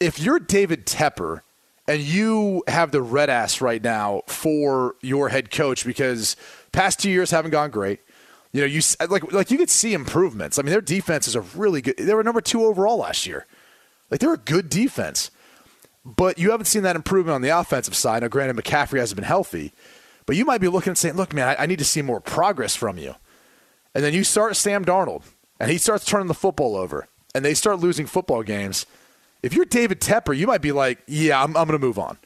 if 0.00 0.20
you're 0.20 0.38
David 0.38 0.86
Tepper 0.86 1.40
and 1.88 2.00
you 2.00 2.62
have 2.68 2.92
the 2.92 3.02
red 3.02 3.30
ass 3.30 3.60
right 3.60 3.82
now 3.82 4.22
for 4.28 4.94
your 5.00 5.28
head 5.28 5.50
coach 5.50 5.84
because 5.84 6.36
past 6.70 7.00
two 7.00 7.10
years 7.10 7.32
haven't 7.32 7.50
gone 7.50 7.70
great. 7.70 7.98
You 8.52 8.60
know, 8.60 8.66
you 8.66 8.80
uh, 9.00 9.06
like 9.08 9.32
like 9.32 9.50
you 9.50 9.58
could 9.58 9.70
see 9.70 9.94
improvements. 9.94 10.58
I 10.58 10.62
mean, 10.62 10.72
their 10.72 10.80
defenses 10.80 11.34
are 11.34 11.44
really 11.56 11.80
good. 11.80 11.96
They 11.96 12.14
were 12.14 12.22
number 12.22 12.40
two 12.40 12.64
overall 12.64 12.98
last 12.98 13.26
year. 13.26 13.46
Like 14.10 14.20
they're 14.20 14.34
a 14.34 14.38
good 14.38 14.68
defense, 14.68 15.30
but 16.04 16.38
you 16.38 16.50
haven't 16.50 16.66
seen 16.66 16.82
that 16.82 16.96
improvement 16.96 17.34
on 17.34 17.40
the 17.42 17.48
offensive 17.48 17.94
side. 17.94 18.22
Now, 18.22 18.28
granted, 18.28 18.56
McCaffrey 18.56 18.98
hasn't 18.98 19.16
been 19.16 19.24
healthy, 19.24 19.72
but 20.26 20.36
you 20.36 20.44
might 20.44 20.60
be 20.60 20.68
looking 20.68 20.90
and 20.90 20.98
saying, 20.98 21.16
"Look, 21.16 21.32
man, 21.32 21.48
I, 21.48 21.62
I 21.62 21.66
need 21.66 21.78
to 21.78 21.84
see 21.84 22.02
more 22.02 22.20
progress 22.20 22.76
from 22.76 22.98
you." 22.98 23.14
And 23.94 24.04
then 24.04 24.12
you 24.12 24.22
start 24.22 24.56
Sam 24.56 24.84
Darnold, 24.84 25.22
and 25.58 25.70
he 25.70 25.78
starts 25.78 26.04
turning 26.04 26.28
the 26.28 26.34
football 26.34 26.76
over, 26.76 27.08
and 27.34 27.44
they 27.44 27.54
start 27.54 27.80
losing 27.80 28.06
football 28.06 28.42
games. 28.42 28.84
If 29.42 29.54
you're 29.54 29.64
David 29.64 30.00
Tepper, 30.00 30.36
you 30.36 30.46
might 30.46 30.62
be 30.62 30.72
like, 30.72 30.98
"Yeah, 31.06 31.42
I'm, 31.42 31.56
I'm 31.56 31.66
going 31.66 31.80
to 31.80 31.86
move 31.86 31.98
on." 31.98 32.18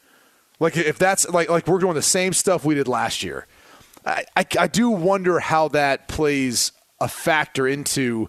Like 0.58 0.76
if 0.76 0.98
that's 0.98 1.28
like 1.28 1.48
like 1.48 1.68
we're 1.68 1.78
doing 1.78 1.94
the 1.94 2.02
same 2.02 2.32
stuff 2.32 2.64
we 2.64 2.74
did 2.74 2.88
last 2.88 3.22
year. 3.22 3.46
I, 4.07 4.47
I, 4.57 4.66
do 4.69 4.90
wonder 4.90 5.40
how 5.40 5.69
that 5.69 6.07
plays 6.07 6.71
a 7.01 7.09
factor 7.09 7.66
into 7.66 8.29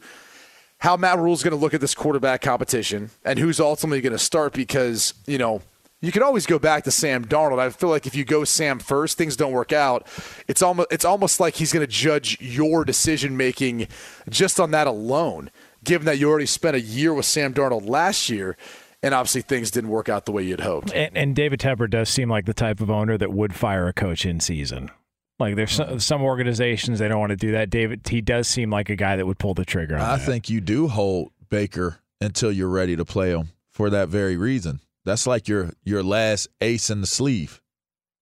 how 0.80 0.98
Matt 0.98 1.20
Rhule's 1.20 1.44
going 1.44 1.52
to 1.52 1.58
look 1.58 1.74
at 1.74 1.82
this 1.82 1.94
quarterback 1.94 2.42
competition 2.42 3.12
and 3.24 3.38
who's 3.38 3.60
ultimately 3.60 4.02
going 4.02 4.14
to 4.14 4.20
start 4.20 4.54
because, 4.54 5.14
you 5.28 5.38
know, 5.38 5.62
you 6.02 6.12
can 6.12 6.24
always 6.24 6.46
go 6.46 6.60
back 6.60 6.84
to 6.84 6.92
Sam 6.92 7.26
Darnold. 7.26 7.60
I 7.60 7.70
feel 7.70 7.90
like 7.90 8.06
if 8.06 8.16
you 8.16 8.24
go 8.24 8.44
Sam 8.44 8.80
first, 8.80 9.18
things 9.18 9.36
don't 9.36 9.52
work 9.52 9.72
out. 9.72 10.08
It's 10.48 10.62
almost 10.62 10.90
it's 10.92 11.06
almost 11.06 11.40
like 11.40 11.56
he's 11.56 11.74
going 11.74 11.86
to 11.86 11.92
judge 11.92 12.38
your 12.40 12.86
decision 12.86 13.36
making 13.36 13.88
just 14.30 14.60
on 14.60 14.72
that 14.72 14.86
alone, 14.86 15.50
given 15.84 16.06
that 16.06 16.20
you 16.20 16.30
already 16.30 16.46
spent 16.46 16.76
a 16.76 16.82
year 16.82 17.14
with 17.14 17.26
Sam 17.26 17.54
Darnold 17.54 17.90
last 17.90 18.30
year 18.30 18.58
and 19.02 19.14
obviously 19.14 19.42
things 19.42 19.72
didn't 19.72 19.90
work 19.90 20.10
out 20.10 20.26
the 20.26 20.32
way 20.32 20.44
you'd 20.44 20.60
hoped. 20.60 20.92
And, 20.94 21.16
and 21.16 21.36
David 21.36 21.60
Tepper 21.60 21.90
does 21.90 22.10
seem 22.10 22.30
like 22.30 22.46
the 22.46 22.54
type 22.54 22.80
of 22.80 22.90
owner 22.90 23.18
that 23.18 23.32
would 23.32 23.56
fire 23.56 23.88
a 23.88 23.94
coach 23.94 24.26
in 24.26 24.40
season. 24.40 24.92
Like 25.40 25.56
there's 25.56 25.74
some, 25.74 26.00
some 26.00 26.22
organizations 26.24 27.00
they 27.00 27.08
don't 27.08 27.20
want 27.20 27.30
to 27.32 27.36
do 27.36 27.52
that. 27.52 27.70
David, 27.70 28.08
he 28.08 28.22
does 28.22 28.48
seem 28.48 28.70
like 28.70 28.90
a 28.90 28.96
guy 28.96 29.16
that 29.16 29.26
would 29.26 29.38
pull 29.38 29.54
the 29.54 29.66
trigger. 29.66 29.96
On 29.96 30.02
I 30.02 30.18
that. 30.18 30.26
think 30.26 30.50
you 30.50 30.62
do 30.62 30.88
hold 30.88 31.32
Baker 31.50 32.00
until 32.20 32.52
you're 32.52 32.70
ready 32.70 32.96
to 32.96 33.06
play 33.06 33.30
him 33.32 33.50
for 33.70 33.90
that 33.92 34.10
very 34.10 34.36
reason. 34.38 34.80
That's 35.06 35.28
like 35.28 35.48
your 35.48 35.72
your 35.84 36.04
last 36.04 36.48
ace 36.60 36.90
in 36.90 37.02
the 37.02 37.08
sleeve. 37.08 37.62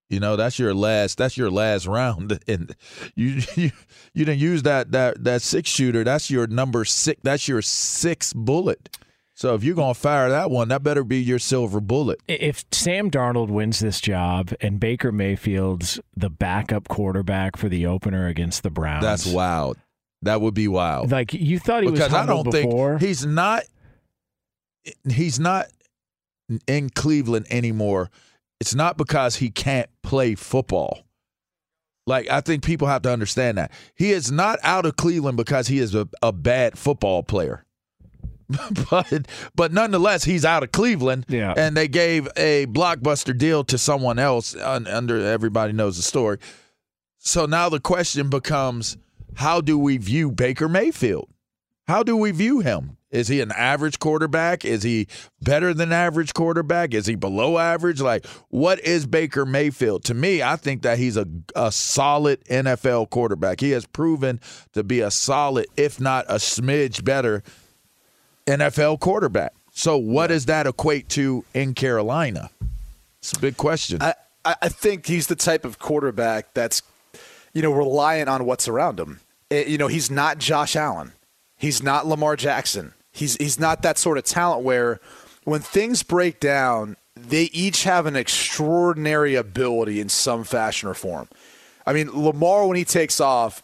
You 0.10 0.20
know, 0.20 0.36
that's 0.36 0.60
your 0.60 0.74
last 0.74 1.18
that's 1.18 1.38
your 1.38 1.50
last 1.50 1.88
round 1.88 2.38
and 2.48 2.76
you 3.16 3.42
you, 3.56 3.72
you 4.14 4.26
didn't 4.26 4.40
use 4.40 4.64
that 4.64 4.92
that 4.92 5.24
that 5.24 5.42
six 5.42 5.70
shooter. 5.70 6.04
That's 6.04 6.30
your 6.30 6.48
number 6.48 6.86
6 6.86 7.22
that's 7.24 7.48
your 7.48 7.62
sixth 7.62 8.36
bullet. 8.36 8.90
So 9.36 9.54
if 9.54 9.66
you're 9.66 9.76
going 9.76 9.94
to 9.94 10.00
fire 10.00 10.30
that 10.30 10.50
one, 10.50 10.70
that 10.70 10.82
better 10.82 11.04
be 11.04 11.22
your 11.22 11.40
silver 11.40 11.82
bullet. 11.82 12.22
if 12.28 12.64
Sam 12.72 13.12
Darnold 13.12 13.50
wins 13.50 13.80
this 13.80 14.00
job 14.00 14.54
and 14.62 14.80
Baker 14.80 15.12
Mayfield's 15.12 16.00
the 16.16 16.30
backup 16.30 16.88
quarterback 16.88 17.58
for 17.58 17.68
the 17.68 17.86
opener 17.86 18.28
against 18.28 18.64
the 18.64 18.70
Browns, 18.70 19.04
That's 19.04 19.28
wild. 19.28 19.78
That 20.22 20.40
would 20.40 20.54
be 20.54 20.70
wild. 20.70 21.12
Like 21.12 21.34
you 21.34 21.60
thought 21.60 21.84
he 21.84 21.90
was 21.92 22.00
because 22.00 22.14
I 22.14 22.20
humble 22.20 22.44
don't 22.44 22.64
before. 22.64 22.92
think 22.98 23.08
he's 23.08 23.26
not 23.26 23.64
he's 25.10 25.40
not 25.40 25.68
in 26.66 26.90
Cleveland 26.90 27.48
anymore. 27.50 28.10
It's 28.62 28.74
not 28.74 28.98
because 28.98 29.36
he 29.36 29.50
can't 29.50 29.90
play 30.02 30.36
football. 30.36 31.02
Like 32.08 32.30
I 32.30 32.40
think 32.40 32.64
people 32.64 32.88
have 32.88 33.02
to 33.02 33.12
understand 33.12 33.58
that 33.58 33.72
he 33.96 34.12
is 34.12 34.32
not 34.32 34.60
out 34.64 34.86
of 34.86 34.96
Cleveland 34.96 35.36
because 35.36 35.68
he 35.68 35.80
is 35.80 35.94
a, 35.94 36.08
a 36.22 36.32
bad 36.32 36.78
football 36.78 37.22
player. 37.22 37.65
but 38.92 39.28
but 39.56 39.74
nonetheless, 39.74 40.24
he's 40.24 40.46
out 40.46 40.64
of 40.64 40.72
Cleveland. 40.72 41.26
Yeah. 41.28 41.54
and 41.58 41.76
they 41.76 41.88
gave 41.88 42.28
a 42.38 42.66
blockbuster 42.68 43.38
deal 43.38 43.64
to 43.66 43.78
someone 43.78 44.20
else. 44.20 44.56
Un, 44.56 44.88
under 44.88 45.20
everybody 45.20 45.74
knows 45.74 45.98
the 45.98 46.04
story. 46.04 46.38
So 47.18 47.46
now 47.46 47.70
the 47.70 47.80
question 47.80 48.30
becomes: 48.30 48.98
How 49.36 49.62
do 49.62 49.78
we 49.80 49.98
view 49.98 50.32
Baker 50.32 50.70
Mayfield? 50.70 51.30
How 51.88 52.04
do 52.04 52.18
we 52.18 52.32
view 52.32 52.60
him? 52.62 52.98
Is 53.12 53.28
he 53.30 53.40
an 53.40 53.52
average 53.54 54.00
quarterback? 54.00 54.66
Is 54.66 54.84
he 54.84 55.08
better 55.42 55.74
than 55.74 55.94
average 55.94 56.34
quarterback? 56.34 56.94
Is 56.94 57.06
he 57.06 57.16
below 57.16 57.58
average? 57.58 58.02
Like, 58.02 58.26
what 58.50 58.80
is 58.82 59.06
Baker 59.06 59.46
Mayfield? 59.46 60.04
To 60.06 60.14
me, 60.14 60.42
I 60.44 60.58
think 60.58 60.82
that 60.82 60.98
he's 60.98 61.16
a, 61.16 61.26
a 61.56 61.72
solid 61.72 62.44
NFL 62.46 63.10
quarterback. 63.12 63.62
He 63.62 63.72
has 63.72 63.86
proven 63.86 64.42
to 64.74 64.84
be 64.84 65.00
a 65.00 65.10
solid, 65.12 65.68
if 65.78 66.02
not 66.02 66.26
a 66.28 66.36
smidge 66.36 67.06
better, 67.06 67.42
NFL 68.48 69.00
quarterback. 69.00 69.54
So, 69.72 69.98
what 69.98 70.28
does 70.28 70.46
that 70.46 70.68
equate 70.68 71.10
to 71.10 71.44
in 71.54 71.74
Carolina? 71.74 72.50
It's 73.20 73.34
a 73.34 73.40
big 73.40 73.58
question. 73.58 74.02
I, 74.02 74.14
I 74.46 74.70
think 74.70 75.08
he's 75.08 75.28
the 75.28 75.36
type 75.36 75.66
of 75.66 75.80
quarterback 75.80 76.54
that's, 76.54 76.84
you 77.54 77.62
know, 77.62 77.74
reliant 77.74 78.30
on 78.30 78.46
what's 78.46 78.68
around 78.68 79.00
him. 79.00 79.20
It, 79.50 79.68
you 79.68 79.78
know, 79.78 79.88
he's 79.88 80.12
not 80.12 80.38
Josh 80.38 80.76
Allen. 80.76 81.14
He's 81.58 81.82
not 81.82 82.06
Lamar 82.06 82.36
Jackson. 82.36 82.94
He's 83.12 83.36
he's 83.38 83.60
not 83.60 83.82
that 83.82 83.98
sort 83.98 84.18
of 84.18 84.24
talent 84.26 84.64
where 84.64 85.00
when 85.46 85.62
things 85.62 86.04
break 86.04 86.40
down, 86.40 86.98
they 87.16 87.44
each 87.46 87.84
have 87.84 88.06
an 88.06 88.16
extraordinary 88.16 89.36
ability 89.36 90.00
in 90.00 90.10
some 90.10 90.44
fashion 90.44 90.90
or 90.90 90.94
form. 90.94 91.28
I 91.86 91.94
mean, 91.94 92.10
Lamar 92.12 92.68
when 92.68 92.78
he 92.78 92.86
takes 92.86 93.20
off, 93.20 93.64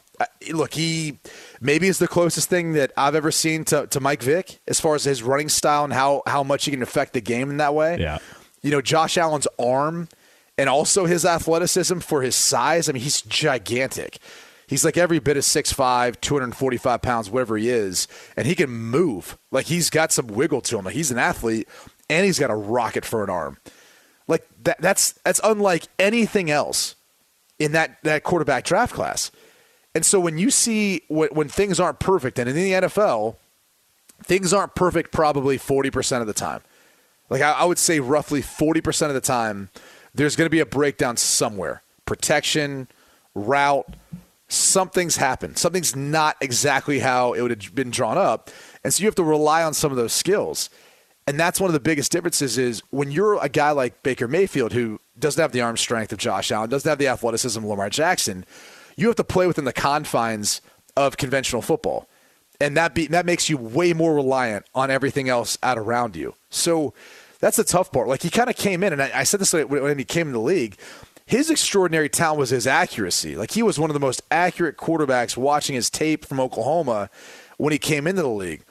look, 0.51 0.73
he 0.73 1.19
maybe 1.61 1.87
is 1.87 1.99
the 1.99 2.07
closest 2.07 2.49
thing 2.49 2.73
that 2.73 2.91
I've 2.97 3.15
ever 3.15 3.31
seen 3.31 3.63
to, 3.65 3.87
to 3.87 3.99
Mike 3.99 4.21
Vick 4.21 4.59
as 4.67 4.81
far 4.81 4.95
as 4.95 5.05
his 5.05 5.23
running 5.23 5.47
style 5.47 5.85
and 5.85 5.93
how 5.93 6.23
how 6.25 6.43
much 6.43 6.65
he 6.65 6.71
can 6.71 6.81
affect 6.81 7.13
the 7.13 7.21
game 7.21 7.49
in 7.49 7.57
that 7.57 7.73
way. 7.73 7.97
Yeah. 7.99 8.17
You 8.61 8.71
know, 8.71 8.81
Josh 8.81 9.17
Allen's 9.17 9.47
arm 9.57 10.09
and 10.57 10.67
also 10.67 11.05
his 11.05 11.25
athleticism 11.25 11.99
for 11.99 12.21
his 12.21 12.35
size. 12.35 12.89
I 12.89 12.91
mean, 12.91 13.03
he's 13.03 13.21
gigantic. 13.21 14.19
He's 14.67 14.85
like 14.85 14.97
every 14.97 15.19
bit 15.19 15.35
of 15.35 15.43
6'5, 15.43 16.21
245 16.21 17.01
pounds, 17.01 17.29
whatever 17.29 17.57
he 17.57 17.69
is, 17.69 18.07
and 18.37 18.47
he 18.47 18.55
can 18.55 18.69
move. 18.69 19.37
Like 19.51 19.65
he's 19.65 19.89
got 19.89 20.11
some 20.11 20.27
wiggle 20.27 20.61
to 20.61 20.77
him. 20.77 20.85
Like 20.85 20.93
he's 20.93 21.11
an 21.11 21.17
athlete, 21.17 21.67
and 22.09 22.25
he's 22.25 22.39
got 22.39 22.51
a 22.51 22.55
rocket 22.55 23.03
for 23.03 23.23
an 23.23 23.29
arm. 23.29 23.57
Like 24.27 24.47
that, 24.63 24.79
that's 24.79 25.13
that's 25.25 25.41
unlike 25.43 25.87
anything 25.99 26.49
else 26.49 26.95
in 27.59 27.73
that 27.73 27.97
that 28.03 28.23
quarterback 28.23 28.63
draft 28.63 28.93
class. 28.93 29.29
And 29.93 30.05
so 30.05 30.19
when 30.19 30.37
you 30.37 30.51
see 30.51 31.03
when, 31.07 31.29
when 31.29 31.47
things 31.49 31.79
aren't 31.79 31.99
perfect, 31.99 32.39
and 32.39 32.49
in 32.49 32.55
the 32.55 32.71
NFL, 32.71 33.35
things 34.23 34.53
aren't 34.53 34.75
perfect 34.75 35.11
probably 35.11 35.57
40% 35.57 36.21
of 36.21 36.27
the 36.27 36.33
time. 36.33 36.61
Like 37.29 37.41
I, 37.41 37.51
I 37.51 37.63
would 37.65 37.77
say 37.77 37.99
roughly 37.99 38.41
40% 38.41 39.07
of 39.07 39.13
the 39.13 39.21
time, 39.21 39.69
there's 40.13 40.35
going 40.35 40.45
to 40.45 40.51
be 40.51 40.59
a 40.59 40.65
breakdown 40.65 41.17
somewhere. 41.17 41.81
Protection, 42.05 42.87
route, 43.33 43.95
something's 44.47 45.17
happened. 45.17 45.57
Something's 45.57 45.95
not 45.95 46.35
exactly 46.41 46.99
how 46.99 47.33
it 47.33 47.41
would 47.41 47.51
have 47.51 47.75
been 47.75 47.89
drawn 47.89 48.17
up. 48.17 48.49
And 48.83 48.93
so 48.93 49.01
you 49.01 49.07
have 49.07 49.15
to 49.15 49.23
rely 49.23 49.63
on 49.63 49.73
some 49.73 49.91
of 49.91 49.97
those 49.97 50.13
skills. 50.13 50.69
And 51.27 51.39
that's 51.39 51.61
one 51.61 51.69
of 51.69 51.73
the 51.73 51.79
biggest 51.79 52.11
differences 52.11 52.57
is 52.57 52.81
when 52.89 53.11
you're 53.11 53.41
a 53.41 53.47
guy 53.47 53.71
like 53.71 54.03
Baker 54.03 54.27
Mayfield 54.27 54.73
who 54.73 54.99
doesn't 55.17 55.41
have 55.41 55.51
the 55.51 55.61
arm 55.61 55.77
strength 55.77 56.11
of 56.11 56.17
Josh 56.19 56.51
Allen, 56.51 56.69
doesn't 56.69 56.89
have 56.89 56.97
the 56.97 57.07
athleticism 57.07 57.59
of 57.59 57.65
Lamar 57.65 57.89
Jackson, 57.89 58.43
you 58.95 59.07
have 59.07 59.15
to 59.17 59.23
play 59.23 59.47
within 59.47 59.65
the 59.65 59.73
confines 59.73 60.61
of 60.95 61.17
conventional 61.17 61.61
football. 61.61 62.07
And 62.59 62.77
that 62.77 62.93
be, 62.93 63.07
that 63.07 63.25
makes 63.25 63.49
you 63.49 63.57
way 63.57 63.93
more 63.93 64.13
reliant 64.13 64.65
on 64.75 64.91
everything 64.91 65.29
else 65.29 65.57
out 65.63 65.77
around 65.77 66.15
you. 66.15 66.35
So 66.49 66.93
that's 67.39 67.57
the 67.57 67.63
tough 67.63 67.91
part. 67.91 68.07
Like 68.07 68.21
he 68.21 68.29
kind 68.29 68.49
of 68.49 68.55
came 68.55 68.83
in, 68.83 68.93
and 68.93 69.01
I, 69.01 69.11
I 69.15 69.23
said 69.23 69.39
this 69.39 69.53
when 69.53 69.97
he 69.97 70.05
came 70.05 70.27
in 70.27 70.33
the 70.33 70.39
league 70.39 70.77
his 71.31 71.49
extraordinary 71.49 72.09
talent 72.09 72.39
was 72.39 72.49
his 72.49 72.67
accuracy. 72.67 73.37
Like 73.37 73.51
he 73.51 73.63
was 73.63 73.79
one 73.79 73.89
of 73.89 73.93
the 73.93 74.01
most 74.01 74.21
accurate 74.29 74.75
quarterbacks 74.75 75.37
watching 75.37 75.75
his 75.75 75.89
tape 75.89 76.25
from 76.25 76.41
Oklahoma 76.41 77.09
when 77.55 77.71
he 77.71 77.79
came 77.79 78.05
into 78.05 78.21
the 78.21 78.27
league. 78.27 78.65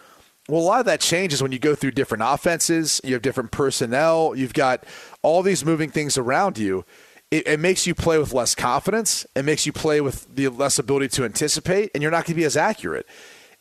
Well, 0.47 0.61
a 0.61 0.62
lot 0.62 0.81
of 0.81 0.85
that 0.85 1.01
changes 1.01 1.43
when 1.43 1.53
you 1.53 1.59
go 1.59 1.75
through 1.75 1.93
different 1.93 2.23
offenses, 2.27 3.01
you 3.03 3.14
have 3.14 3.23
different 3.23 3.51
personnel, 3.51 4.35
you've 4.37 4.53
got 4.53 4.85
all 5.23 5.43
these 5.43 5.64
moving 5.64 5.91
things 5.91 6.18
around 6.18 6.59
you. 6.59 6.85
It, 7.31 7.47
it 7.47 7.61
makes 7.61 7.87
you 7.87 7.95
play 7.95 8.18
with 8.18 8.33
less 8.33 8.55
confidence. 8.55 9.26
It 9.37 9.45
makes 9.45 9.66
you 9.66 9.72
play 9.72 10.01
with 10.01 10.35
the 10.35 10.49
less 10.49 10.78
ability 10.78 11.09
to 11.09 11.24
anticipate, 11.24 11.91
and 11.95 12.03
you're 12.03 12.11
not 12.11 12.24
going 12.24 12.35
to 12.35 12.41
be 12.41 12.45
as 12.45 12.57
accurate. 12.57 13.07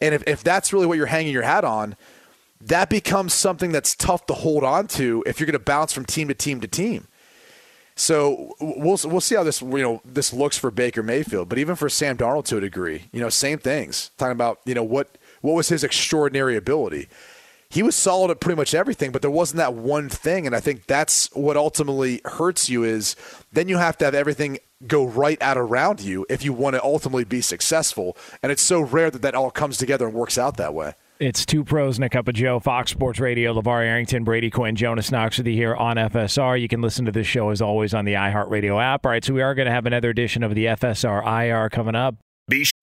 And 0.01 0.15
if, 0.15 0.23
if 0.27 0.43
that's 0.43 0.73
really 0.73 0.85
what 0.85 0.97
you're 0.97 1.07
hanging 1.07 1.33
your 1.33 1.43
hat 1.43 1.63
on, 1.63 1.95
that 2.61 2.89
becomes 2.89 3.33
something 3.33 3.71
that's 3.71 3.95
tough 3.95 4.25
to 4.27 4.33
hold 4.33 4.63
on 4.63 4.87
to 4.87 5.23
if 5.25 5.39
you're 5.39 5.45
going 5.45 5.53
to 5.53 5.59
bounce 5.59 5.93
from 5.93 6.05
team 6.05 6.27
to 6.27 6.33
team 6.33 6.61
to 6.61 6.67
team. 6.67 7.07
So 7.95 8.55
we'll 8.61 8.97
we'll 9.03 9.19
see 9.19 9.35
how 9.35 9.43
this 9.43 9.61
you 9.61 9.81
know 9.81 10.01
this 10.05 10.31
looks 10.31 10.57
for 10.57 10.71
Baker 10.71 11.03
Mayfield, 11.03 11.49
but 11.49 11.57
even 11.57 11.75
for 11.75 11.89
Sam 11.89 12.17
Darnold 12.17 12.45
to 12.45 12.57
a 12.57 12.61
degree, 12.61 13.09
you 13.11 13.19
know, 13.19 13.27
same 13.27 13.59
things. 13.59 14.11
Talking 14.17 14.31
about 14.31 14.61
you 14.65 14.73
know 14.73 14.83
what 14.83 15.17
what 15.41 15.53
was 15.53 15.67
his 15.67 15.83
extraordinary 15.83 16.55
ability. 16.55 17.09
He 17.71 17.83
was 17.83 17.95
solid 17.95 18.31
at 18.31 18.39
pretty 18.39 18.57
much 18.57 18.73
everything, 18.73 19.11
but 19.11 19.21
there 19.21 19.29
wasn't 19.29 19.57
that 19.57 19.75
one 19.75 20.09
thing, 20.09 20.47
and 20.47 20.55
I 20.55 20.59
think 20.59 20.87
that's 20.87 21.29
what 21.33 21.55
ultimately 21.55 22.19
hurts 22.25 22.67
you. 22.67 22.83
Is 22.83 23.15
then 23.51 23.67
you 23.69 23.77
have 23.77 23.95
to 23.99 24.05
have 24.05 24.15
everything 24.15 24.57
go 24.87 25.05
right 25.05 25.39
out 25.39 25.57
around 25.57 26.01
you 26.01 26.25
if 26.29 26.43
you 26.43 26.51
want 26.51 26.75
to 26.75 26.83
ultimately 26.83 27.25
be 27.25 27.41
successful, 27.41 28.17
and 28.41 28.51
it's 28.51 28.63
so 28.63 28.81
rare 28.81 29.11
that 29.11 29.21
that 29.21 29.35
all 29.35 29.51
comes 29.51 29.77
together 29.77 30.07
and 30.07 30.15
works 30.15 30.37
out 30.37 30.57
that 30.57 30.73
way. 30.73 30.93
It's 31.19 31.45
two 31.45 31.63
pros 31.63 31.97
and 31.97 32.05
a 32.05 32.09
cup 32.09 32.27
of 32.27 32.33
Joe, 32.33 32.59
Fox 32.59 32.91
Sports 32.91 33.19
Radio, 33.19 33.53
LeVar 33.53 33.85
Arrington, 33.85 34.23
Brady 34.23 34.49
Quinn, 34.49 34.75
Jonas 34.75 35.11
Knox 35.11 35.37
with 35.37 35.47
you 35.47 35.53
here 35.53 35.75
on 35.75 35.97
FSR. 35.97 36.59
You 36.59 36.69
can 36.69 36.81
listen 36.81 37.05
to 37.05 37.11
this 37.11 37.27
show 37.27 37.49
as 37.49 37.61
always 37.61 37.93
on 37.93 38.05
the 38.05 38.13
iHeartRadio 38.13 38.81
app. 38.81 39.05
All 39.05 39.11
right, 39.11 39.23
so 39.23 39.33
we 39.33 39.41
are 39.41 39.53
going 39.53 39.65
to 39.65 39.71
have 39.71 39.85
another 39.85 40.09
edition 40.09 40.43
of 40.43 40.55
the 40.55 40.65
FSR 40.65 41.21
IR 41.45 41.69
coming 41.69 41.93
up. 41.93 42.15
Be 42.47 42.65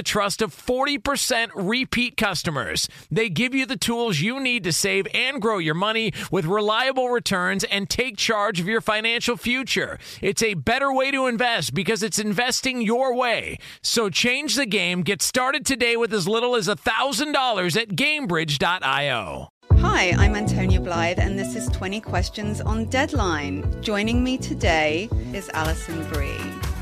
the 0.00 0.04
trust 0.04 0.40
of 0.40 0.56
40% 0.56 1.50
repeat 1.54 2.16
customers. 2.16 2.88
They 3.10 3.28
give 3.28 3.54
you 3.54 3.66
the 3.66 3.76
tools 3.76 4.18
you 4.18 4.40
need 4.40 4.64
to 4.64 4.72
save 4.72 5.06
and 5.12 5.42
grow 5.42 5.58
your 5.58 5.74
money 5.74 6.14
with 6.30 6.46
reliable 6.46 7.10
returns 7.10 7.64
and 7.64 7.86
take 7.86 8.16
charge 8.16 8.60
of 8.60 8.66
your 8.66 8.80
financial 8.80 9.36
future. 9.36 9.98
It's 10.22 10.42
a 10.42 10.54
better 10.54 10.90
way 10.90 11.10
to 11.10 11.26
invest 11.26 11.74
because 11.74 12.02
it's 12.02 12.18
investing 12.18 12.80
your 12.80 13.14
way. 13.14 13.58
So 13.82 14.08
change 14.08 14.54
the 14.54 14.64
game. 14.64 15.02
Get 15.02 15.20
started 15.20 15.66
today 15.66 15.98
with 15.98 16.14
as 16.14 16.26
little 16.26 16.56
as 16.56 16.66
$1,000 16.66 17.76
at 17.76 17.88
Gamebridge.io. 17.88 19.48
Hi, 19.80 20.14
I'm 20.16 20.34
Antonia 20.34 20.80
Blythe, 20.80 21.18
and 21.18 21.38
this 21.38 21.54
is 21.54 21.68
20 21.68 22.00
Questions 22.00 22.62
on 22.62 22.86
Deadline. 22.86 23.82
Joining 23.82 24.24
me 24.24 24.38
today 24.38 25.10
is 25.34 25.50
Alison 25.50 26.08
Brie. 26.08 26.69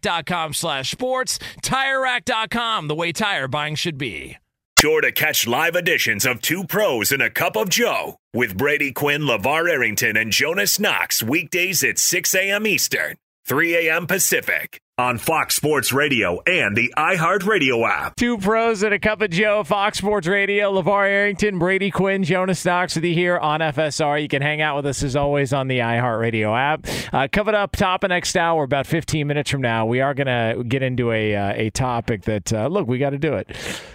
TireRack.com 0.00 0.54
slash 0.54 0.90
sports. 0.90 1.38
TireRack.com, 1.62 2.88
the 2.88 2.94
way 2.94 3.12
tire 3.12 3.48
buying 3.48 3.74
should 3.74 3.98
be. 3.98 4.36
Sure 4.78 5.02
to 5.02 5.12
catch 5.12 5.46
live 5.46 5.76
editions 5.76 6.24
of 6.24 6.40
Two 6.40 6.64
Pros 6.64 7.12
and 7.12 7.20
a 7.20 7.28
Cup 7.28 7.54
of 7.54 7.68
Joe 7.68 8.16
with 8.32 8.56
Brady 8.56 8.92
Quinn, 8.92 9.22
LeVar 9.22 9.68
Arrington, 9.70 10.16
and 10.16 10.32
Jonas 10.32 10.80
Knox 10.80 11.22
weekdays 11.22 11.84
at 11.84 11.98
6 11.98 12.34
a.m. 12.34 12.66
Eastern, 12.66 13.16
3 13.46 13.88
a.m. 13.88 14.06
Pacific 14.06 14.80
on 15.00 15.16
Fox 15.16 15.56
Sports 15.56 15.92
Radio 15.94 16.42
and 16.46 16.76
the 16.76 16.92
iHeartRadio 16.96 17.88
app. 17.88 18.16
Two 18.16 18.36
pros 18.36 18.82
and 18.82 18.92
a 18.92 18.98
cup 18.98 19.22
of 19.22 19.30
Joe, 19.30 19.64
Fox 19.64 19.96
Sports 19.96 20.26
Radio, 20.26 20.70
LeVar 20.70 21.08
Arrington, 21.08 21.58
Brady 21.58 21.90
Quinn, 21.90 22.22
Jonas 22.22 22.62
Knox 22.66 22.94
with 22.96 23.04
you 23.04 23.14
here 23.14 23.38
on 23.38 23.60
FSR. 23.60 24.20
You 24.20 24.28
can 24.28 24.42
hang 24.42 24.60
out 24.60 24.76
with 24.76 24.84
us 24.84 25.02
as 25.02 25.16
always 25.16 25.54
on 25.54 25.68
the 25.68 25.78
iHeartRadio 25.78 26.54
app. 26.56 26.86
Uh, 27.14 27.28
coming 27.32 27.54
up 27.54 27.74
top 27.76 28.04
of 28.04 28.10
next 28.10 28.36
hour, 28.36 28.62
about 28.62 28.86
15 28.86 29.26
minutes 29.26 29.50
from 29.50 29.62
now, 29.62 29.86
we 29.86 30.02
are 30.02 30.12
going 30.12 30.26
to 30.26 30.62
get 30.64 30.82
into 30.82 31.10
a, 31.12 31.34
uh, 31.34 31.52
a 31.54 31.70
topic 31.70 32.22
that, 32.24 32.52
uh, 32.52 32.66
look, 32.66 32.86
we 32.86 32.98
got 32.98 33.10
to 33.10 33.18
do 33.18 33.32
it. 33.34 33.48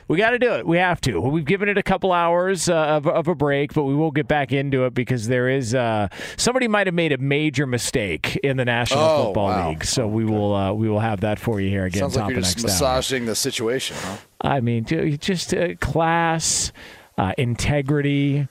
We 0.07 0.17
got 0.17 0.31
to 0.31 0.39
do 0.39 0.53
it. 0.53 0.65
We 0.65 0.77
have 0.77 0.99
to. 1.01 1.21
We've 1.21 1.45
given 1.45 1.69
it 1.69 1.77
a 1.77 1.83
couple 1.83 2.13
hours 2.13 2.67
uh, 2.67 2.73
of, 2.75 3.05
of 3.07 3.27
a 3.27 3.35
break, 3.35 3.73
but 3.75 3.83
we 3.83 3.93
will 3.93 4.11
get 4.11 4.27
back 4.27 4.51
into 4.51 4.85
it 4.85 4.95
because 4.95 5.27
there 5.27 5.49
is 5.49 5.75
uh, 5.75 6.07
somebody 6.35 6.67
might 6.67 6.87
have 6.87 6.93
made 6.95 7.11
a 7.11 7.17
major 7.19 7.67
mistake 7.67 8.35
in 8.37 8.57
the 8.57 8.65
National 8.65 9.03
Oh, 9.03 9.25
Football 9.25 9.47
wow. 9.49 9.69
League. 9.69 9.83
So 9.85 10.07
we 10.07 10.25
will 10.25 10.53
uh, 10.55 10.73
we 10.73 10.89
will 10.89 10.94
have 10.99 11.21
that 11.21 11.39
for 11.39 11.59
you 11.61 11.69
here 11.69 11.85
again. 11.85 12.01
Sounds 12.01 12.15
top 12.15 12.23
like 12.25 12.31
you're 12.33 12.41
just 12.41 12.57
next 12.63 12.81
hour. 12.81 12.95
massaging 12.97 13.25
the 13.25 13.35
situation, 13.35 13.97
huh? 13.99 14.17
I 14.41 14.59
mean, 14.61 14.85
just 15.19 15.53
uh, 15.53 15.75
class, 15.75 16.71
uh, 17.17 17.33
integrity, 17.37 18.47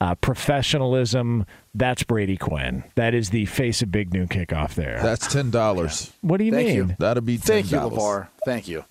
uh, 0.00 0.14
professionalism. 0.16 1.44
That's 1.74 2.02
Brady 2.02 2.36
Quinn. 2.36 2.84
That 2.94 3.14
is 3.14 3.30
the 3.30 3.46
face 3.46 3.82
of 3.82 3.90
Big 3.90 4.12
Noon 4.12 4.28
kickoff 4.28 4.74
there. 4.74 5.00
That's 5.02 5.26
ten 5.32 5.50
dollars. 5.50 6.12
what 6.20 6.38
do 6.38 6.44
you 6.44 6.52
Thank 6.52 6.68
mean? 6.68 6.76
you. 6.76 6.96
That'll 6.98 7.22
be 7.22 7.36
ten 7.38 7.46
Thank 7.46 7.72
you, 7.72 7.78
dollars. 7.78 7.98
LeVar. 7.98 8.28
Thank 8.44 8.68
you. 8.68 8.84